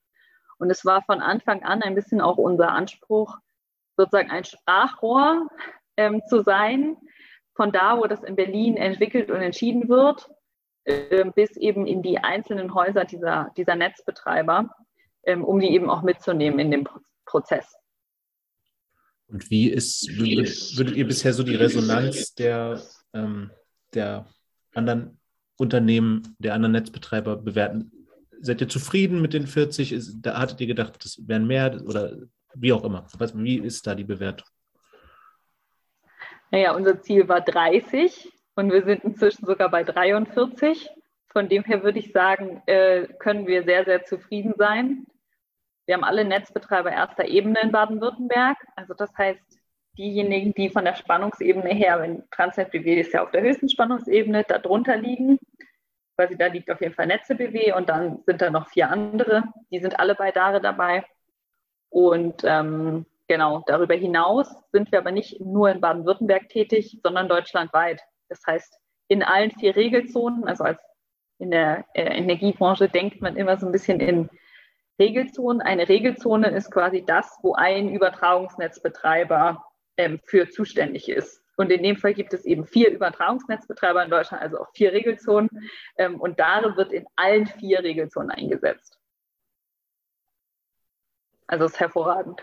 Und 0.59 0.71
es 0.71 0.85
war 0.85 1.03
von 1.03 1.21
Anfang 1.21 1.63
an 1.63 1.83
ein 1.83 1.95
bisschen 1.95 2.21
auch 2.21 2.37
unser 2.37 2.71
Anspruch, 2.71 3.39
sozusagen 3.97 4.31
ein 4.31 4.45
Sprachrohr 4.45 5.49
ähm, 5.97 6.23
zu 6.29 6.43
sein, 6.43 6.97
von 7.55 7.73
da, 7.73 7.99
wo 7.99 8.07
das 8.07 8.23
in 8.23 8.37
Berlin 8.37 8.77
entwickelt 8.77 9.31
und 9.31 9.41
entschieden 9.41 9.89
wird, 9.89 10.31
äh, 10.85 11.25
bis 11.35 11.57
eben 11.57 11.87
in 11.87 12.03
die 12.03 12.19
einzelnen 12.19 12.75
Häuser 12.75 13.05
dieser, 13.05 13.51
dieser 13.57 13.75
Netzbetreiber, 13.75 14.71
ähm, 15.25 15.45
um 15.45 15.59
die 15.59 15.73
eben 15.73 15.91
auch 15.91 16.03
mitzunehmen 16.03 16.59
in 16.59 16.71
dem 16.71 16.89
Prozess. 17.25 17.78
Und 19.29 19.51
wie 19.51 19.69
ist, 19.69 20.09
wie 20.09 20.37
würdet 20.77 20.97
ihr 20.97 21.07
bisher 21.07 21.35
so 21.35 21.43
die 21.43 21.55
Resonanz 21.55 22.35
der, 22.35 22.81
ähm, 23.13 23.51
der 23.93 24.27
anderen 24.75 25.21
Unternehmen, 25.57 26.35
der 26.39 26.55
anderen 26.55 26.73
Netzbetreiber 26.73 27.37
bewerten? 27.37 27.93
Seid 28.41 28.61
ihr 28.61 28.69
zufrieden 28.69 29.21
mit 29.21 29.35
den 29.35 29.47
40? 29.47 29.93
Ist, 29.93 30.17
da 30.23 30.39
hattet 30.39 30.61
ihr 30.61 30.67
gedacht, 30.67 31.05
das 31.05 31.19
wären 31.27 31.47
mehr 31.47 31.79
oder 31.85 32.17
wie 32.55 32.73
auch 32.73 32.85
immer? 32.85 33.07
Was, 33.19 33.37
wie 33.37 33.59
ist 33.59 33.87
da 33.87 33.95
die 33.95 34.05
Bewertung? 34.05 34.49
Naja, 36.51 36.75
unser 36.75 37.03
Ziel 37.03 37.29
war 37.29 37.43
30 37.43 38.33
und 38.55 38.73
wir 38.73 38.83
sind 38.85 39.05
inzwischen 39.05 39.45
sogar 39.45 39.71
bei 39.71 39.85
43. 39.85 40.89
Von 41.29 41.51
dem 41.51 41.65
her 41.65 41.83
würde 41.83 41.99
ich 41.99 42.13
sagen, 42.13 42.63
äh, 42.65 43.07
können 43.19 43.47
wir 43.47 43.65
sehr, 43.65 43.85
sehr 43.85 44.05
zufrieden 44.05 44.55
sein. 44.57 45.07
Wir 45.89 45.95
haben 45.95 46.05
alle 46.05 46.27
Netzbetreiber 46.27 46.93
erster 46.93 47.25
Ebene 47.25 47.61
in 47.63 47.73
Baden-Württemberg. 47.73 48.59
Also 48.77 48.93
das 48.93 49.11
heißt, 49.17 49.41
diejenigen, 49.97 50.53
die 50.53 50.69
von 50.69 50.85
der 50.85 50.95
Spannungsebene 50.95 51.71
her, 51.71 52.03
wenn 52.03 52.29
Transnet 52.31 52.73
BW 52.73 53.01
ist 53.01 53.15
ja 53.15 53.23
auf 53.23 53.31
der 53.31 53.41
höchsten 53.41 53.71
Spannungsebene, 53.71 54.45
darunter 54.45 54.99
liegen, 54.99 55.39
quasi 56.15 56.37
da 56.37 56.49
liegt 56.49 56.71
auf 56.71 56.83
jeden 56.83 56.93
Fall 56.93 57.07
Netze 57.07 57.37
BW 57.37 57.73
und 57.73 57.89
dann 57.89 58.23
sind 58.27 58.43
da 58.43 58.51
noch 58.51 58.69
vier 58.69 58.91
andere, 58.91 59.45
die 59.71 59.79
sind 59.79 59.99
alle 59.99 60.15
bei 60.15 60.31
DARE 60.31 60.61
dabei. 60.61 61.07
Und 61.89 62.43
ähm, 62.45 63.07
genau, 63.27 63.65
darüber 63.67 63.95
hinaus 63.95 64.55
sind 64.73 64.93
wir 64.93 64.99
aber 64.99 65.11
nicht 65.11 65.41
nur 65.41 65.71
in 65.71 65.81
Baden-Württemberg 65.81 66.51
tätig, 66.51 66.99
sondern 67.03 67.31
deutschlandweit. 67.31 68.03
Das 68.29 68.43
heißt, 68.47 68.79
in 69.09 69.23
allen 69.23 69.53
vier 69.53 69.75
Regelzonen, 69.75 70.45
also 70.45 70.65
als 70.65 70.83
in 71.39 71.51
der 71.51 71.87
äh, 71.95 72.03
Energiebranche 72.03 72.91
denkt 72.91 73.23
man 73.23 73.37
immer 73.37 73.57
so 73.57 73.65
ein 73.65 73.73
bisschen 73.73 74.01
in 74.01 74.29
Regelzonen. 74.99 75.61
Eine 75.61 75.89
Regelzone 75.89 76.51
ist 76.51 76.71
quasi 76.71 77.05
das, 77.05 77.39
wo 77.43 77.55
ein 77.55 77.91
Übertragungsnetzbetreiber 77.91 79.65
ähm, 79.97 80.21
für 80.25 80.49
zuständig 80.49 81.09
ist. 81.09 81.43
Und 81.57 81.73
in 81.73 81.83
dem 81.83 81.97
Fall 81.97 82.15
gibt 82.15 82.33
es 82.33 82.45
eben 82.45 82.67
vier 82.67 82.91
Übertragungsnetzbetreiber 82.91 84.05
in 84.05 84.11
Deutschland, 84.11 84.43
also 84.43 84.61
auch 84.61 84.71
vier 84.75 84.93
Regelzonen. 84.93 85.51
Ähm, 85.97 86.21
und 86.21 86.39
DARE 86.39 86.77
wird 86.77 86.93
in 86.93 87.07
allen 87.17 87.47
vier 87.47 87.83
Regelzonen 87.83 88.31
eingesetzt. 88.31 88.99
Also 91.49 91.65
ist 91.65 91.81
hervorragend. 91.81 92.43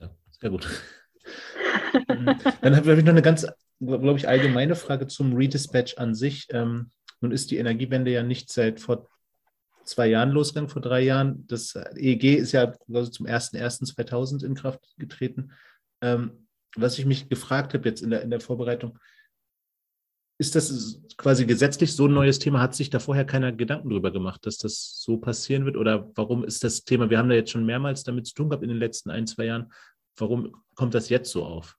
Ja, 0.00 0.10
sehr 0.30 0.50
gut. 0.50 0.68
Dann 2.08 2.76
habe 2.76 2.94
ich 2.94 3.04
noch 3.04 3.12
eine 3.12 3.22
ganz, 3.22 3.46
glaube 3.80 4.18
ich, 4.18 4.28
allgemeine 4.28 4.74
Frage 4.74 5.06
zum 5.06 5.34
Redispatch 5.34 5.96
an 5.96 6.14
sich. 6.14 6.48
Ähm, 6.50 6.90
nun 7.20 7.32
ist 7.32 7.50
die 7.50 7.56
Energiewende 7.56 8.10
ja 8.10 8.22
nicht 8.22 8.52
seit 8.52 8.80
vor 8.80 9.08
zwei 9.86 10.08
Jahren 10.08 10.30
losgegangen, 10.30 10.68
vor 10.68 10.82
drei 10.82 11.02
Jahren. 11.02 11.46
Das 11.46 11.74
EEG 11.74 12.36
ist 12.36 12.52
ja 12.52 12.72
also 12.92 13.10
zum 13.10 13.26
01.01.2000 13.26 14.44
in 14.44 14.54
Kraft 14.54 14.80
getreten. 14.98 15.52
Ähm, 16.02 16.48
was 16.76 16.98
ich 16.98 17.06
mich 17.06 17.28
gefragt 17.28 17.74
habe 17.74 17.88
jetzt 17.88 18.02
in 18.02 18.10
der, 18.10 18.22
in 18.22 18.30
der 18.30 18.40
Vorbereitung, 18.40 18.98
ist 20.38 20.54
das 20.54 21.00
quasi 21.16 21.46
gesetzlich 21.46 21.94
so 21.94 22.06
ein 22.06 22.12
neues 22.12 22.38
Thema? 22.38 22.60
Hat 22.60 22.74
sich 22.74 22.90
da 22.90 22.98
vorher 22.98 23.24
keiner 23.24 23.52
Gedanken 23.52 23.88
darüber 23.88 24.10
gemacht, 24.10 24.44
dass 24.44 24.58
das 24.58 25.00
so 25.00 25.16
passieren 25.16 25.64
wird? 25.64 25.78
Oder 25.78 26.10
warum 26.14 26.44
ist 26.44 26.62
das 26.62 26.84
Thema, 26.84 27.08
wir 27.08 27.18
haben 27.18 27.30
da 27.30 27.34
jetzt 27.34 27.50
schon 27.50 27.64
mehrmals 27.64 28.04
damit 28.04 28.26
zu 28.26 28.34
tun 28.34 28.50
gehabt 28.50 28.62
in 28.62 28.68
den 28.68 28.78
letzten 28.78 29.10
ein, 29.10 29.26
zwei 29.26 29.46
Jahren, 29.46 29.72
warum 30.16 30.54
kommt 30.74 30.94
das 30.94 31.08
jetzt 31.08 31.30
so 31.30 31.44
auf? 31.44 31.78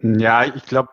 Ja, 0.00 0.44
ich 0.44 0.64
glaube, 0.64 0.90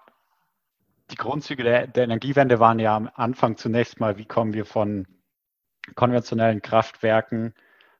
die 1.12 1.16
Grundzüge 1.16 1.64
der, 1.64 1.88
der, 1.88 2.04
Energiewende 2.06 2.60
waren 2.60 2.80
ja 2.80 2.96
am 2.96 3.10
Anfang 3.14 3.58
zunächst 3.58 4.00
mal, 4.00 4.18
wie 4.18 4.26
kommen 4.26 4.54
wir 4.54 4.66
von 4.66 5.08
konventionellen 5.96 6.62
Kraftwerken 6.62 7.54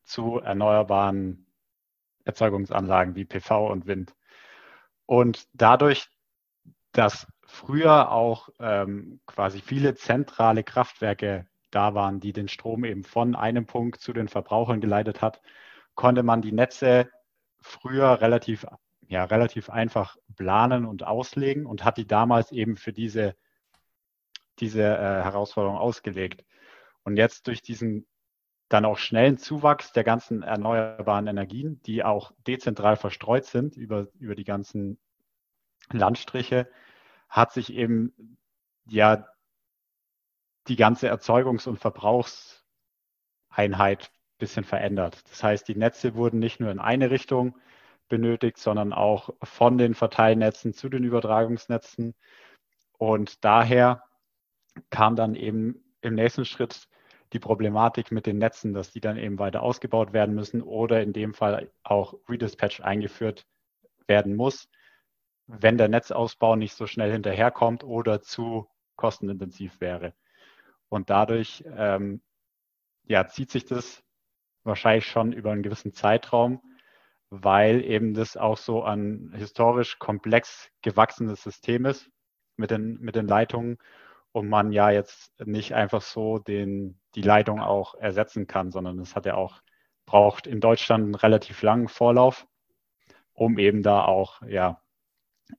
zu 0.04 0.40
erneuerbaren 0.40 1.46
Erzeugungsanlagen 2.24 3.16
wie 3.16 3.26
PV 3.26 3.72
und 3.72 3.86
Wind. 3.86 4.16
Und 5.06 5.48
dadurch, 5.54 6.10
dass 6.92 7.28
früher 7.46 8.12
auch 8.12 8.50
ähm, 8.60 9.20
quasi 9.28 9.62
viele 9.62 9.96
zentrale 9.96 10.64
Kraftwerke 10.64 11.48
da 11.70 11.94
waren, 11.94 12.20
die 12.20 12.34
den 12.34 12.48
Strom 12.48 12.86
eben 12.86 13.04
von 13.04 13.36
einem 13.36 13.66
Punkt 13.66 14.02
zu 14.02 14.14
den 14.14 14.28
Verbrauchern 14.28 14.82
geleitet 14.82 15.22
hat, 15.22 15.42
konnte 15.94 16.24
man 16.24 16.42
die 16.42 16.52
Netze 16.52 17.10
früher 17.62 18.22
relativ 18.22 18.66
ja, 19.08 19.26
relativ 19.26 19.70
einfach 19.70 20.18
planen 20.36 20.86
und 20.86 21.04
auslegen 21.04 21.66
und 21.66 21.84
hat 21.84 21.98
die 21.98 22.08
damals 22.08 22.52
eben 22.52 22.78
für 22.78 22.94
diese, 22.94 23.36
diese 24.60 24.84
äh, 24.84 25.24
Herausforderung 25.24 25.78
ausgelegt. 25.78 26.46
Und 27.04 27.18
jetzt 27.18 27.48
durch 27.48 27.62
diesen 27.62 28.08
dann 28.70 28.86
auch 28.86 28.98
schnellen 28.98 29.38
Zuwachs 29.38 29.94
der 29.94 30.04
ganzen 30.04 30.42
erneuerbaren 30.42 31.28
Energien, 31.28 31.80
die 31.84 32.04
auch 32.04 32.32
dezentral 32.48 32.96
verstreut 32.96 33.46
sind 33.46 33.78
über, 33.78 34.08
über 34.20 34.34
die 34.34 34.44
ganzen 34.44 34.98
Landstriche, 35.92 36.68
hat 37.30 37.54
sich 37.54 37.72
eben 37.74 38.38
ja 38.88 39.28
die 40.68 40.76
ganze 40.76 41.12
Erzeugungs- 41.12 41.68
und 41.68 41.78
Verbrauchseinheit 41.78 44.06
ein 44.06 44.40
bisschen 44.40 44.64
verändert. 44.64 45.22
Das 45.30 45.44
heißt, 45.44 45.68
die 45.68 45.76
Netze 45.76 46.16
wurden 46.16 46.40
nicht 46.40 46.60
nur 46.60 46.72
in 46.72 46.80
eine 46.80 47.12
Richtung 47.12 47.56
benötigt, 48.08 48.58
sondern 48.58 48.94
auch 48.94 49.30
von 49.44 49.78
den 49.78 49.94
Verteilnetzen 49.96 50.74
zu 50.74 50.90
den 50.90 51.04
Übertragungsnetzen. 51.04 52.14
Und 52.98 53.44
daher 53.44 54.04
kam 54.90 55.16
dann 55.16 55.36
eben 55.36 55.84
im 56.02 56.16
nächsten 56.16 56.46
Schritt 56.46 56.88
die 57.34 57.40
Problematik 57.40 58.12
mit 58.12 58.26
den 58.26 58.38
Netzen, 58.38 58.74
dass 58.74 58.92
die 58.92 59.02
dann 59.02 59.18
eben 59.18 59.40
weiter 59.40 59.64
ausgebaut 59.64 60.14
werden 60.14 60.36
müssen 60.36 60.62
oder 60.62 61.02
in 61.02 61.14
dem 61.14 61.34
Fall 61.34 61.72
auch 61.84 62.16
Redispatch 62.30 62.82
eingeführt 62.82 63.46
werden 64.08 64.36
muss, 64.36 64.70
wenn 65.48 65.78
der 65.78 65.90
Netzausbau 65.90 66.56
nicht 66.56 66.76
so 66.76 66.88
schnell 66.88 67.12
hinterherkommt 67.12 67.84
oder 67.84 68.22
zu 68.22 68.68
kostenintensiv 68.96 69.82
wäre. 69.82 70.14
Und 70.90 71.10
dadurch 71.10 71.64
ähm, 71.68 72.22
ja, 73.08 73.28
zieht 73.28 73.52
sich 73.52 73.66
das 73.66 74.04
wahrscheinlich 74.64 75.06
schon 75.06 75.34
über 75.34 75.52
einen 75.52 75.64
gewissen 75.64 75.94
Zeitraum 75.94 76.62
weil 77.44 77.84
eben 77.84 78.14
das 78.14 78.38
auch 78.38 78.58
so 78.58 78.84
ein 78.84 79.34
historisch 79.36 80.00
komplex 80.00 80.70
gewachsenes 80.82 81.44
System 81.44 81.86
ist 81.86 82.10
mit 82.58 82.72
den, 82.72 83.00
mit 83.00 83.16
den 83.16 83.28
Leitungen 83.28 83.78
und 84.32 84.50
man 84.50 84.72
ja 84.72 84.90
jetzt 84.90 85.40
nicht 85.46 85.74
einfach 85.74 86.02
so 86.02 86.40
den, 86.40 87.00
die 87.16 87.22
Leitung 87.22 87.62
auch 87.62 87.96
ersetzen 87.96 88.48
kann, 88.48 88.72
sondern 88.72 89.00
es 89.00 89.16
hat 89.16 89.26
ja 89.26 89.36
auch, 89.36 89.62
braucht 90.06 90.46
in 90.46 90.60
Deutschland 90.60 91.06
einen 91.06 91.16
relativ 91.16 91.62
langen 91.62 91.88
Vorlauf, 91.88 92.48
um 93.34 93.58
eben 93.58 93.82
da 93.82 94.06
auch 94.06 94.42
ja, 94.44 94.82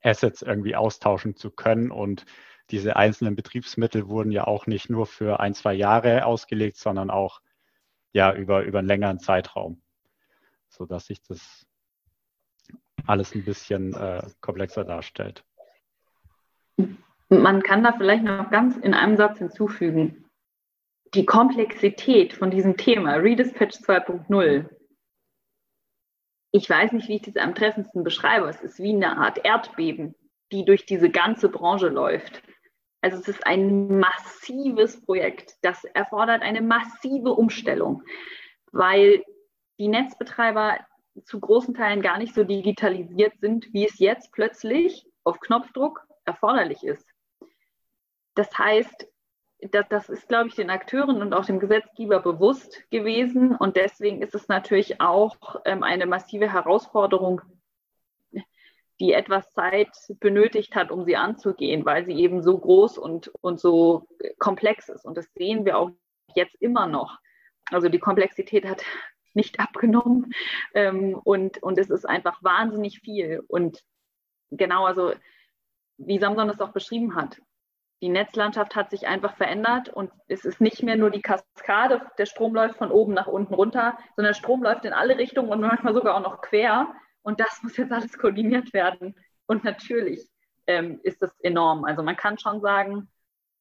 Assets 0.02 0.42
irgendwie 0.42 0.76
austauschen 0.76 1.36
zu 1.36 1.50
können. 1.50 1.90
Und 1.90 2.26
diese 2.70 2.96
einzelnen 2.96 3.34
Betriebsmittel 3.34 4.08
wurden 4.08 4.30
ja 4.30 4.46
auch 4.46 4.66
nicht 4.66 4.88
nur 4.88 5.06
für 5.06 5.40
ein, 5.40 5.54
zwei 5.54 5.74
Jahre 5.74 6.26
ausgelegt, 6.26 6.76
sondern 6.76 7.10
auch 7.10 7.40
ja 8.12 8.32
über, 8.32 8.62
über 8.62 8.78
einen 8.80 8.88
längeren 8.88 9.18
Zeitraum 9.18 9.82
sodass 10.76 11.06
sich 11.06 11.22
das 11.22 11.66
alles 13.06 13.34
ein 13.34 13.44
bisschen 13.44 13.94
äh, 13.94 14.22
komplexer 14.40 14.84
darstellt. 14.84 15.44
Man 17.28 17.62
kann 17.62 17.82
da 17.82 17.92
vielleicht 17.92 18.24
noch 18.24 18.50
ganz 18.50 18.76
in 18.76 18.94
einem 18.94 19.16
Satz 19.16 19.38
hinzufügen. 19.38 20.24
Die 21.14 21.24
Komplexität 21.24 22.34
von 22.34 22.50
diesem 22.50 22.76
Thema, 22.76 23.14
Redispatch 23.14 23.76
2.0, 23.76 24.68
ich 26.52 26.70
weiß 26.70 26.92
nicht, 26.92 27.08
wie 27.08 27.16
ich 27.16 27.22
das 27.22 27.36
am 27.36 27.54
treffendsten 27.54 28.02
beschreibe. 28.04 28.48
Es 28.48 28.60
ist 28.62 28.78
wie 28.78 28.94
eine 28.94 29.18
Art 29.18 29.44
Erdbeben, 29.44 30.14
die 30.52 30.64
durch 30.64 30.86
diese 30.86 31.10
ganze 31.10 31.48
Branche 31.48 31.88
läuft. 31.88 32.42
Also 33.02 33.18
es 33.18 33.28
ist 33.28 33.46
ein 33.46 33.98
massives 33.98 35.04
Projekt. 35.04 35.54
Das 35.62 35.84
erfordert 35.84 36.42
eine 36.42 36.62
massive 36.62 37.32
Umstellung, 37.32 38.02
weil 38.72 39.22
die 39.78 39.88
Netzbetreiber 39.88 40.78
zu 41.24 41.40
großen 41.40 41.74
Teilen 41.74 42.02
gar 42.02 42.18
nicht 42.18 42.34
so 42.34 42.44
digitalisiert 42.44 43.38
sind, 43.40 43.72
wie 43.72 43.86
es 43.86 43.98
jetzt 43.98 44.32
plötzlich 44.32 45.06
auf 45.24 45.40
Knopfdruck 45.40 46.06
erforderlich 46.24 46.84
ist. 46.84 47.06
Das 48.34 48.56
heißt, 48.56 49.06
das, 49.60 49.86
das 49.88 50.08
ist, 50.08 50.28
glaube 50.28 50.48
ich, 50.48 50.54
den 50.54 50.70
Akteuren 50.70 51.22
und 51.22 51.32
auch 51.32 51.46
dem 51.46 51.58
Gesetzgeber 51.58 52.20
bewusst 52.20 52.88
gewesen. 52.90 53.56
Und 53.56 53.76
deswegen 53.76 54.20
ist 54.20 54.34
es 54.34 54.48
natürlich 54.48 55.00
auch 55.00 55.36
ähm, 55.64 55.82
eine 55.82 56.06
massive 56.06 56.52
Herausforderung, 56.52 57.40
die 59.00 59.12
etwas 59.12 59.50
Zeit 59.52 59.90
benötigt 60.20 60.74
hat, 60.74 60.90
um 60.90 61.04
sie 61.04 61.16
anzugehen, 61.16 61.84
weil 61.84 62.04
sie 62.04 62.14
eben 62.14 62.42
so 62.42 62.58
groß 62.58 62.98
und, 62.98 63.28
und 63.40 63.58
so 63.60 64.06
komplex 64.38 64.88
ist. 64.88 65.04
Und 65.04 65.16
das 65.16 65.32
sehen 65.34 65.64
wir 65.64 65.78
auch 65.78 65.90
jetzt 66.34 66.54
immer 66.60 66.86
noch. 66.86 67.18
Also 67.70 67.88
die 67.88 67.98
Komplexität 67.98 68.66
hat 68.66 68.84
nicht 69.36 69.60
abgenommen. 69.60 70.32
Ähm, 70.74 71.20
und, 71.22 71.62
und 71.62 71.78
es 71.78 71.90
ist 71.90 72.04
einfach 72.04 72.42
wahnsinnig 72.42 73.00
viel. 73.00 73.44
Und 73.46 73.84
genau, 74.50 74.86
also 74.86 75.12
wie 75.98 76.18
Samson 76.18 76.50
es 76.50 76.60
auch 76.60 76.72
beschrieben 76.72 77.14
hat, 77.14 77.40
die 78.02 78.08
Netzlandschaft 78.10 78.76
hat 78.76 78.90
sich 78.90 79.06
einfach 79.06 79.36
verändert 79.36 79.88
und 79.88 80.10
es 80.28 80.44
ist 80.44 80.60
nicht 80.60 80.82
mehr 80.82 80.96
nur 80.96 81.10
die 81.10 81.22
Kaskade, 81.22 82.02
der 82.18 82.26
Strom 82.26 82.54
läuft 82.54 82.76
von 82.76 82.90
oben 82.90 83.14
nach 83.14 83.26
unten 83.26 83.54
runter, 83.54 83.96
sondern 84.16 84.34
der 84.34 84.38
Strom 84.38 84.62
läuft 84.62 84.84
in 84.84 84.92
alle 84.92 85.16
Richtungen 85.16 85.48
und 85.48 85.60
manchmal 85.60 85.94
sogar 85.94 86.14
auch 86.14 86.22
noch 86.22 86.42
quer. 86.42 86.94
Und 87.22 87.40
das 87.40 87.62
muss 87.62 87.76
jetzt 87.76 87.92
alles 87.92 88.18
koordiniert 88.18 88.74
werden. 88.74 89.14
Und 89.46 89.64
natürlich 89.64 90.28
ähm, 90.66 91.00
ist 91.04 91.22
das 91.22 91.34
enorm. 91.40 91.84
Also 91.84 92.02
man 92.02 92.16
kann 92.16 92.38
schon 92.38 92.60
sagen, 92.60 93.08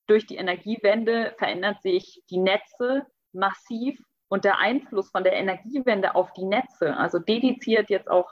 durch 0.08 0.26
die 0.26 0.36
Energiewende 0.36 1.34
verändert 1.38 1.82
sich 1.82 2.22
die 2.30 2.38
Netze 2.38 3.06
massiv 3.32 4.00
Und 4.36 4.44
der 4.44 4.60
Einfluss 4.60 5.12
von 5.12 5.24
der 5.24 5.32
Energiewende 5.32 6.14
auf 6.14 6.34
die 6.34 6.44
Netze, 6.44 6.98
also 6.98 7.20
dediziert 7.20 7.90
jetzt 7.90 8.10
auch 8.10 8.30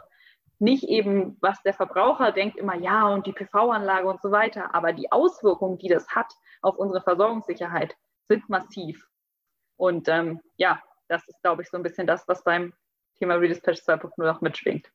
nicht 0.60 0.84
eben, 0.84 1.38
was 1.40 1.64
der 1.64 1.74
Verbraucher 1.74 2.34
denkt, 2.34 2.58
immer 2.58 2.76
ja 2.76 3.08
und 3.08 3.26
die 3.26 3.32
PV-Anlage 3.32 4.10
und 4.10 4.22
so 4.22 4.30
weiter, 4.30 4.76
aber 4.76 4.92
die 4.92 5.14
Auswirkungen, 5.14 5.78
die 5.78 5.88
das 5.88 6.06
hat 6.10 6.28
auf 6.62 6.76
unsere 6.76 7.02
Versorgungssicherheit, 7.02 7.96
sind 8.28 8.50
massiv. 8.50 9.08
Und 9.78 10.10
ähm, 10.10 10.42
ja, 10.58 10.84
das 11.08 11.26
ist, 11.30 11.42
glaube 11.42 11.62
ich, 11.62 11.70
so 11.70 11.78
ein 11.78 11.84
bisschen 11.84 12.06
das, 12.06 12.28
was 12.28 12.44
beim 12.44 12.74
Thema 13.18 13.36
Redispatch 13.36 13.80
2.0 13.80 14.30
auch 14.30 14.42
mitschwingt. 14.42 14.92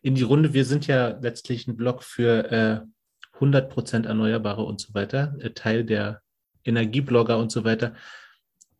In 0.00 0.14
die 0.14 0.22
Runde, 0.22 0.54
wir 0.54 0.64
sind 0.64 0.86
ja 0.86 1.08
letztlich 1.08 1.68
ein 1.68 1.76
Blog 1.76 2.02
für 2.02 2.86
äh, 3.36 3.38
100% 3.38 4.06
Erneuerbare 4.06 4.62
und 4.62 4.80
so 4.80 4.94
weiter, 4.94 5.36
äh, 5.40 5.50
Teil 5.50 5.84
der 5.84 6.22
Energieblogger 6.64 7.36
und 7.36 7.52
so 7.52 7.64
weiter. 7.64 7.94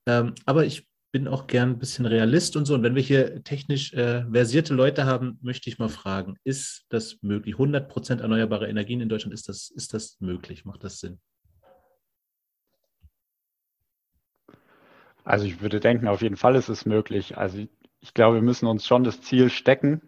Ähm, 0.09 0.35
aber 0.47 0.65
ich 0.65 0.89
bin 1.13 1.29
auch 1.29 1.47
gern 1.47 1.73
ein 1.73 1.79
bisschen 1.79 2.07
Realist 2.07 2.57
und 2.57 2.65
so. 2.65 2.75
Und 2.75 2.83
wenn 2.83 2.95
wir 2.95 3.03
hier 3.03 3.45
technisch 3.45 3.93
äh, 3.93 4.25
versierte 4.31 4.73
Leute 4.73 5.05
haben, 5.05 5.39
möchte 5.43 5.69
ich 5.69 5.79
mal 5.79 5.91
fragen, 5.91 6.37
ist 6.45 6.87
das 6.89 7.19
möglich? 7.23 7.57
100% 7.57 8.23
erneuerbare 8.23 8.69
Energien 8.69 9.03
in 9.03 9.11
Deutschland, 9.11 9.35
ist 9.35 9.51
das, 9.51 9.69
ist 9.69 9.93
das 9.93 10.17
möglich? 10.21 10.65
Macht 10.65 10.83
das 10.83 11.01
Sinn? 11.01 11.21
Also 15.25 15.45
ich 15.45 15.61
würde 15.61 15.79
denken, 15.79 16.09
auf 16.09 16.23
jeden 16.23 16.39
Fall 16.39 16.57
ist 16.57 16.71
es 16.71 16.87
möglich. 16.87 17.37
Also 17.37 17.59
ich 18.01 18.15
glaube, 18.15 18.37
wir 18.37 18.43
müssen 18.43 18.67
uns 18.67 18.87
schon 18.87 19.05
das 19.05 19.21
Ziel 19.21 19.51
stecken, 19.51 20.01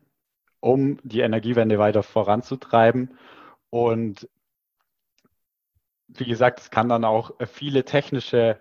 um 0.61 0.98
die 1.03 1.20
Energiewende 1.20 1.78
weiter 1.78 2.03
voranzutreiben. 2.03 3.18
Und 3.68 4.30
wie 6.09 6.24
gesagt, 6.24 6.61
es 6.61 6.70
kann 6.70 6.88
dann 6.88 7.05
auch 7.05 7.32
viele 7.46 7.84
technische 7.84 8.59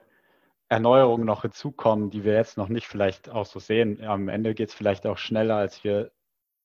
Erneuerungen 0.70 1.26
noch 1.26 1.42
hinzukommen, 1.42 2.12
die 2.12 2.24
wir 2.24 2.34
jetzt 2.34 2.58
noch 2.58 2.70
nicht 2.70 2.88
vielleicht 2.88 3.30
auch 3.30 3.46
so 3.46 3.60
sehen. 3.60 4.04
Am 4.04 4.30
Ende 4.30 4.54
geht 4.54 4.70
es 4.70 4.76
vielleicht 4.76 5.08
auch 5.08 5.18
schneller, 5.18 5.56
als 5.56 5.84
wir 5.84 6.12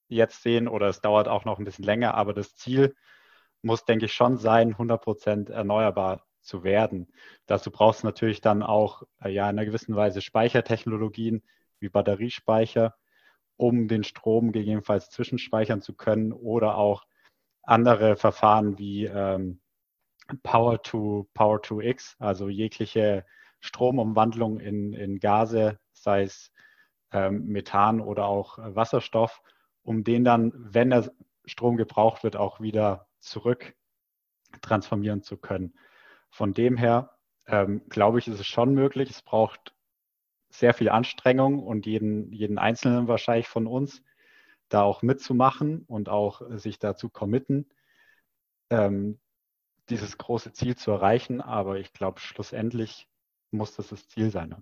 jetzt 0.08 0.42
sehen, 0.42 0.68
oder 0.68 0.88
es 0.88 1.00
dauert 1.00 1.26
auch 1.26 1.46
noch 1.46 1.58
ein 1.58 1.64
bisschen 1.64 1.84
länger, 1.84 2.14
aber 2.14 2.34
das 2.34 2.54
Ziel 2.54 2.94
muss, 3.62 3.84
denke 3.86 4.06
ich, 4.06 4.12
schon 4.12 4.36
sein, 4.36 4.72
100 4.72 5.02
Prozent 5.02 5.50
erneuerbar 5.50 6.26
zu 6.42 6.62
werden. 6.62 7.08
Dazu 7.46 7.70
braucht 7.70 7.98
es 7.98 8.04
natürlich 8.04 8.42
dann 8.42 8.62
auch 8.62 9.02
äh, 9.22 9.30
ja 9.30 9.44
in 9.48 9.58
einer 9.58 9.64
gewissen 9.64 9.96
Weise 9.96 10.20
Speichertechnologien 10.20 11.42
wie 11.80 11.88
Batteriespeicher, 11.88 12.94
um 13.56 13.88
den 13.88 14.04
Strom 14.04 14.52
gegebenenfalls 14.52 15.08
zwischenspeichern 15.10 15.80
zu 15.80 15.94
können 15.94 16.32
oder 16.32 16.76
auch 16.76 17.04
andere 17.62 18.16
Verfahren 18.16 18.78
wie 18.78 19.06
ähm, 19.06 19.60
Power 20.42 20.82
to 20.82 21.26
Power 21.32 21.62
to 21.62 21.80
X, 21.80 22.16
also 22.18 22.48
jegliche 22.50 23.24
Stromumwandlung 23.64 24.60
in, 24.60 24.92
in 24.92 25.18
Gase, 25.18 25.78
sei 25.92 26.22
es 26.24 26.52
ähm, 27.12 27.46
Methan 27.46 28.00
oder 28.00 28.26
auch 28.26 28.58
äh, 28.58 28.76
Wasserstoff, 28.76 29.42
um 29.82 30.04
den 30.04 30.22
dann, 30.22 30.52
wenn 30.54 30.90
der 30.90 31.10
Strom 31.46 31.76
gebraucht 31.76 32.24
wird, 32.24 32.36
auch 32.36 32.60
wieder 32.60 33.08
zurück 33.20 33.74
transformieren 34.60 35.22
zu 35.22 35.38
können. 35.38 35.74
Von 36.30 36.52
dem 36.52 36.76
her 36.76 37.16
ähm, 37.46 37.82
glaube 37.88 38.18
ich, 38.18 38.28
ist 38.28 38.38
es 38.38 38.46
schon 38.46 38.74
möglich. 38.74 39.10
Es 39.10 39.22
braucht 39.22 39.74
sehr 40.50 40.74
viel 40.74 40.90
Anstrengung 40.90 41.62
und 41.62 41.86
jeden, 41.86 42.32
jeden 42.32 42.58
Einzelnen 42.58 43.08
wahrscheinlich 43.08 43.48
von 43.48 43.66
uns, 43.66 44.02
da 44.68 44.82
auch 44.82 45.02
mitzumachen 45.02 45.84
und 45.86 46.08
auch 46.08 46.42
sich 46.58 46.78
dazu 46.78 47.08
committen, 47.08 47.70
ähm, 48.70 49.20
dieses 49.88 50.18
große 50.18 50.52
Ziel 50.52 50.76
zu 50.76 50.90
erreichen. 50.90 51.40
Aber 51.40 51.78
ich 51.78 51.92
glaube, 51.92 52.20
schlussendlich 52.20 53.08
muss 53.54 53.76
das 53.76 53.88
das 53.88 54.08
Ziel 54.08 54.30
sein. 54.30 54.54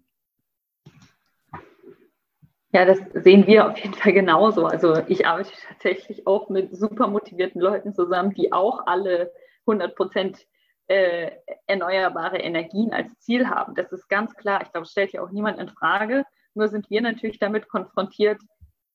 Ja, 2.74 2.86
das 2.86 2.98
sehen 3.12 3.46
wir 3.46 3.70
auf 3.70 3.76
jeden 3.76 3.94
Fall 3.94 4.12
genauso. 4.14 4.64
Also 4.64 4.96
ich 5.06 5.26
arbeite 5.26 5.50
tatsächlich 5.68 6.26
auch 6.26 6.48
mit 6.48 6.74
super 6.74 7.06
motivierten 7.06 7.60
Leuten 7.60 7.92
zusammen, 7.92 8.32
die 8.32 8.52
auch 8.52 8.86
alle 8.86 9.30
100 9.66 9.94
Prozent 9.94 10.46
äh, 10.86 11.32
erneuerbare 11.66 12.38
Energien 12.38 12.92
als 12.92 13.18
Ziel 13.18 13.48
haben. 13.48 13.74
Das 13.74 13.92
ist 13.92 14.08
ganz 14.08 14.34
klar. 14.34 14.62
Ich 14.62 14.72
glaube, 14.72 14.84
das 14.84 14.92
stellt 14.92 15.12
ja 15.12 15.22
auch 15.22 15.30
niemand 15.30 15.58
in 15.58 15.68
Frage. 15.68 16.24
Nur 16.54 16.68
sind 16.68 16.88
wir 16.88 17.02
natürlich 17.02 17.38
damit 17.38 17.68
konfrontiert, 17.68 18.40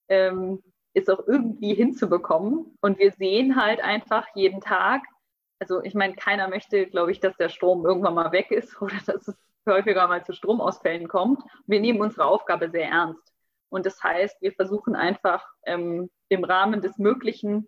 ähm, 0.09 0.63
es 0.93 1.09
auch 1.09 1.27
irgendwie 1.27 1.75
hinzubekommen. 1.75 2.77
Und 2.81 2.97
wir 2.97 3.11
sehen 3.11 3.55
halt 3.55 3.81
einfach 3.81 4.27
jeden 4.35 4.61
Tag, 4.61 5.03
also 5.59 5.81
ich 5.83 5.93
meine, 5.93 6.15
keiner 6.15 6.47
möchte, 6.47 6.87
glaube 6.87 7.11
ich, 7.11 7.19
dass 7.19 7.37
der 7.37 7.49
Strom 7.49 7.85
irgendwann 7.85 8.15
mal 8.15 8.31
weg 8.31 8.51
ist 8.51 8.81
oder 8.81 8.95
dass 9.05 9.27
es 9.27 9.35
häufiger 9.67 10.07
mal 10.07 10.25
zu 10.25 10.33
Stromausfällen 10.33 11.07
kommt. 11.07 11.41
Wir 11.65 11.79
nehmen 11.79 12.01
unsere 12.01 12.25
Aufgabe 12.25 12.69
sehr 12.69 12.87
ernst. 12.89 13.33
Und 13.69 13.85
das 13.85 14.01
heißt, 14.01 14.41
wir 14.41 14.53
versuchen 14.53 14.95
einfach 14.95 15.45
ähm, 15.65 16.09
im 16.29 16.43
Rahmen 16.43 16.81
des 16.81 16.97
Möglichen 16.97 17.67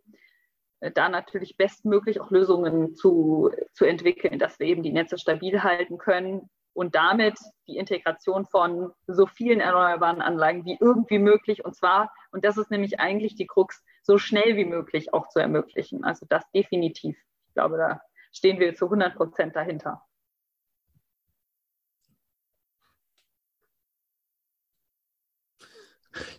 äh, 0.80 0.91
da 0.91 1.10
natürlich 1.10 1.58
bestmöglich 1.58 2.22
auch 2.22 2.32
Lösungen 2.32 2.95
zu, 2.95 3.52
zu 3.74 3.86
entwickeln, 3.86 4.39
dass 4.39 4.60
wir 4.60 4.68
eben 4.68 4.84
die 4.84 4.91
Netze 4.93 5.18
stabil 5.18 5.62
halten 5.64 5.97
können 5.97 6.50
und 6.74 6.95
damit 6.95 7.38
die 7.68 7.78
Integration 7.78 8.45
von 8.45 8.93
so 9.08 9.26
vielen 9.26 9.60
erneuerbaren 9.60 10.22
Anlagen 10.22 10.66
wie 10.66 10.78
irgendwie 10.80 11.20
möglich 11.20 11.66
und 11.66 11.76
zwar, 11.76 12.14
und 12.32 12.45
das 12.45 12.58
ist 12.58 12.72
nämlich 12.72 13.00
eigentlich 13.00 13.36
die 13.36 13.47
Krux, 13.47 13.84
so 14.04 14.18
schnell 14.18 14.56
wie 14.56 14.66
möglich 14.66 15.14
auch 15.14 15.28
zu 15.28 15.39
ermöglichen. 15.39 16.04
Also 16.04 16.26
das 16.30 16.50
definitiv. 16.52 17.18
Ich 17.47 17.54
glaube, 17.54 17.78
da 17.78 18.02
stehen 18.32 18.60
wir 18.60 18.76
zu 18.76 18.86
100 18.86 19.16
Prozent 19.16 19.56
dahinter. 19.56 20.02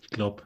glaube, 0.11 0.43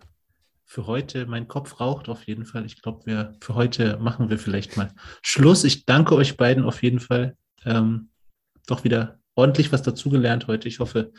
für 0.63 0.88
heute, 0.88 1.26
mein 1.26 1.47
Kopf 1.47 1.80
raucht 1.80 2.09
auf 2.09 2.26
jeden 2.26 2.45
Fall. 2.45 2.66
Ich 2.66 2.82
glaube, 2.82 3.05
wir 3.05 3.36
für 3.41 3.53
heute 3.55 3.97
machen 3.97 4.30
wir 4.30 4.39
vielleicht 4.39 4.78
mal 4.78 4.91
Schluss. 5.22 5.63
Ich 5.63 5.86
danke 5.86 6.16
euch 6.16 6.38
beiden 6.38 6.63
auf 6.63 6.82
jeden 6.82 6.99
Fall. 6.99 7.38
Ähm, 7.66 8.09
doch 8.66 8.84
wieder 8.84 9.20
ordentlich 9.36 9.72
was 9.72 9.84
dazugelernt 9.84 10.47
heute. 10.47 10.68
Ich 10.68 10.80
hoffe, 10.80 11.11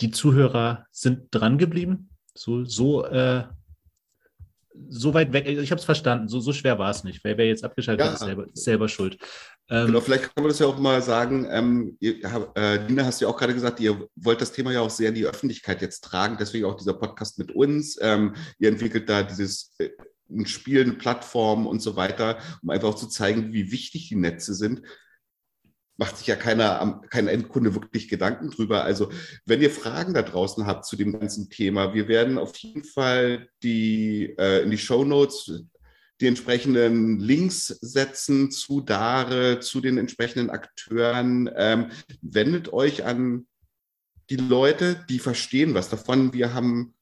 die 0.00 0.10
Zuhörer 0.10 0.86
sind 0.90 1.28
dran 1.30 1.58
geblieben. 1.58 2.10
So, 2.34 2.64
so, 2.64 3.04
äh, 3.04 3.44
so 4.88 5.14
weit 5.14 5.32
weg. 5.32 5.46
Ich 5.46 5.70
habe 5.70 5.78
es 5.78 5.84
verstanden. 5.84 6.28
So, 6.28 6.40
so 6.40 6.52
schwer 6.52 6.78
war 6.78 6.90
es 6.90 7.04
nicht. 7.04 7.22
Wer, 7.22 7.36
wer 7.38 7.46
jetzt 7.46 7.64
abgeschaltet 7.64 8.04
ja. 8.04 8.12
hat, 8.12 8.20
ist 8.20 8.26
selber, 8.26 8.46
ist 8.52 8.64
selber 8.64 8.88
schuld. 8.88 9.18
Ähm, 9.70 9.86
genau, 9.86 10.00
vielleicht 10.00 10.24
kann 10.24 10.42
man 10.42 10.48
das 10.48 10.58
ja 10.58 10.66
auch 10.66 10.78
mal 10.78 11.00
sagen. 11.00 11.46
Ähm, 11.48 11.96
ihr, 12.00 12.16
äh, 12.56 12.84
Dina, 12.86 13.04
hast 13.04 13.20
du 13.20 13.24
ja 13.24 13.30
auch 13.30 13.36
gerade 13.36 13.54
gesagt, 13.54 13.78
ihr 13.78 14.08
wollt 14.16 14.40
das 14.40 14.50
Thema 14.50 14.72
ja 14.72 14.80
auch 14.80 14.90
sehr 14.90 15.10
in 15.10 15.14
die 15.14 15.26
Öffentlichkeit 15.26 15.80
jetzt 15.80 16.02
tragen. 16.02 16.36
Deswegen 16.40 16.64
auch 16.64 16.76
dieser 16.76 16.94
Podcast 16.94 17.38
mit 17.38 17.52
uns. 17.52 17.96
Ähm, 18.00 18.34
ihr 18.58 18.68
entwickelt 18.68 19.08
da 19.08 19.22
dieses 19.22 19.72
äh, 19.78 19.90
Spiel, 20.44 20.82
eine 20.82 20.94
Plattform 20.94 21.68
und 21.68 21.80
so 21.80 21.94
weiter, 21.94 22.38
um 22.62 22.70
einfach 22.70 22.88
auch 22.88 22.96
zu 22.96 23.06
zeigen, 23.06 23.52
wie 23.52 23.70
wichtig 23.70 24.08
die 24.08 24.16
Netze 24.16 24.54
sind. 24.54 24.82
Macht 25.96 26.16
sich 26.16 26.26
ja 26.26 26.34
keiner, 26.34 27.02
kein 27.10 27.28
Endkunde 27.28 27.74
wirklich 27.74 28.08
Gedanken 28.08 28.50
drüber. 28.50 28.82
Also, 28.82 29.10
wenn 29.44 29.60
ihr 29.60 29.70
Fragen 29.70 30.14
da 30.14 30.22
draußen 30.22 30.66
habt 30.66 30.84
zu 30.84 30.96
dem 30.96 31.18
ganzen 31.18 31.48
Thema, 31.48 31.94
wir 31.94 32.08
werden 32.08 32.38
auf 32.38 32.56
jeden 32.56 32.84
Fall 32.84 33.48
die 33.62 34.34
äh, 34.36 34.62
in 34.62 34.70
die 34.70 34.78
Show 34.78 35.04
Notes 35.04 35.64
die 36.20 36.26
entsprechenden 36.26 37.18
Links 37.18 37.66
setzen 37.66 38.50
zu 38.50 38.80
Dare, 38.80 39.60
zu 39.60 39.80
den 39.80 39.98
entsprechenden 39.98 40.50
Akteuren. 40.50 41.50
Ähm, 41.56 41.90
wendet 42.20 42.72
euch 42.72 43.04
an 43.04 43.46
die 44.28 44.36
Leute, 44.36 45.04
die 45.08 45.18
verstehen 45.18 45.74
was 45.74 45.88
davon. 45.88 46.32
Wir 46.32 46.54
haben, 46.54 46.94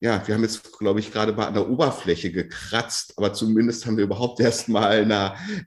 ja, 0.00 0.26
wir 0.26 0.34
haben 0.34 0.42
jetzt, 0.42 0.78
glaube 0.78 1.00
ich, 1.00 1.12
gerade 1.12 1.32
mal 1.32 1.46
an 1.46 1.54
der 1.54 1.68
Oberfläche 1.68 2.30
gekratzt, 2.32 3.14
aber 3.16 3.32
zumindest 3.32 3.86
haben 3.86 3.96
wir 3.96 4.04
überhaupt 4.04 4.40
erstmal 4.40 5.10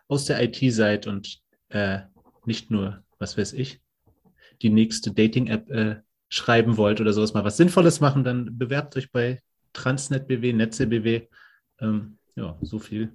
aus 0.07 0.25
der 0.25 0.41
IT 0.41 0.57
seid 0.73 1.05
und 1.05 1.43
äh, 1.69 1.99
nicht 2.45 2.71
nur, 2.71 3.03
was 3.19 3.37
weiß 3.37 3.53
ich, 3.53 3.79
die 4.61 4.69
nächste 4.69 5.11
Dating-App 5.11 5.69
äh, 5.69 6.01
schreiben 6.29 6.77
wollt 6.77 7.01
oder 7.01 7.13
sowas, 7.13 7.33
mal 7.33 7.43
was 7.43 7.57
Sinnvolles 7.57 7.99
machen, 7.99 8.23
dann 8.23 8.57
bewerbt 8.57 8.95
euch 8.97 9.11
bei 9.11 9.41
TransnetBW, 9.73 10.53
NetzeBW. 10.53 11.27
Ähm, 11.79 12.17
ja, 12.35 12.57
so 12.61 12.79
viel 12.79 13.13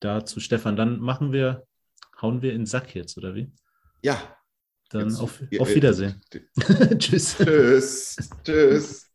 dazu, 0.00 0.40
Stefan. 0.40 0.76
Dann 0.76 0.98
machen 0.98 1.32
wir, 1.32 1.66
hauen 2.20 2.42
wir 2.42 2.52
in 2.52 2.60
den 2.60 2.66
Sack 2.66 2.94
jetzt, 2.94 3.16
oder 3.18 3.34
wie? 3.34 3.50
Ja. 4.02 4.36
Dann 4.90 5.10
jetzt, 5.10 5.20
auf, 5.20 5.42
auf 5.58 5.74
Wiedersehen. 5.74 6.20
Tschüss. 6.98 7.36
Tschüss. 7.36 8.16
Tschüss. 8.44 9.10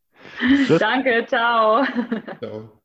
Danke, 0.78 1.26
ciao. 1.28 1.84
Ciao. 2.40 2.83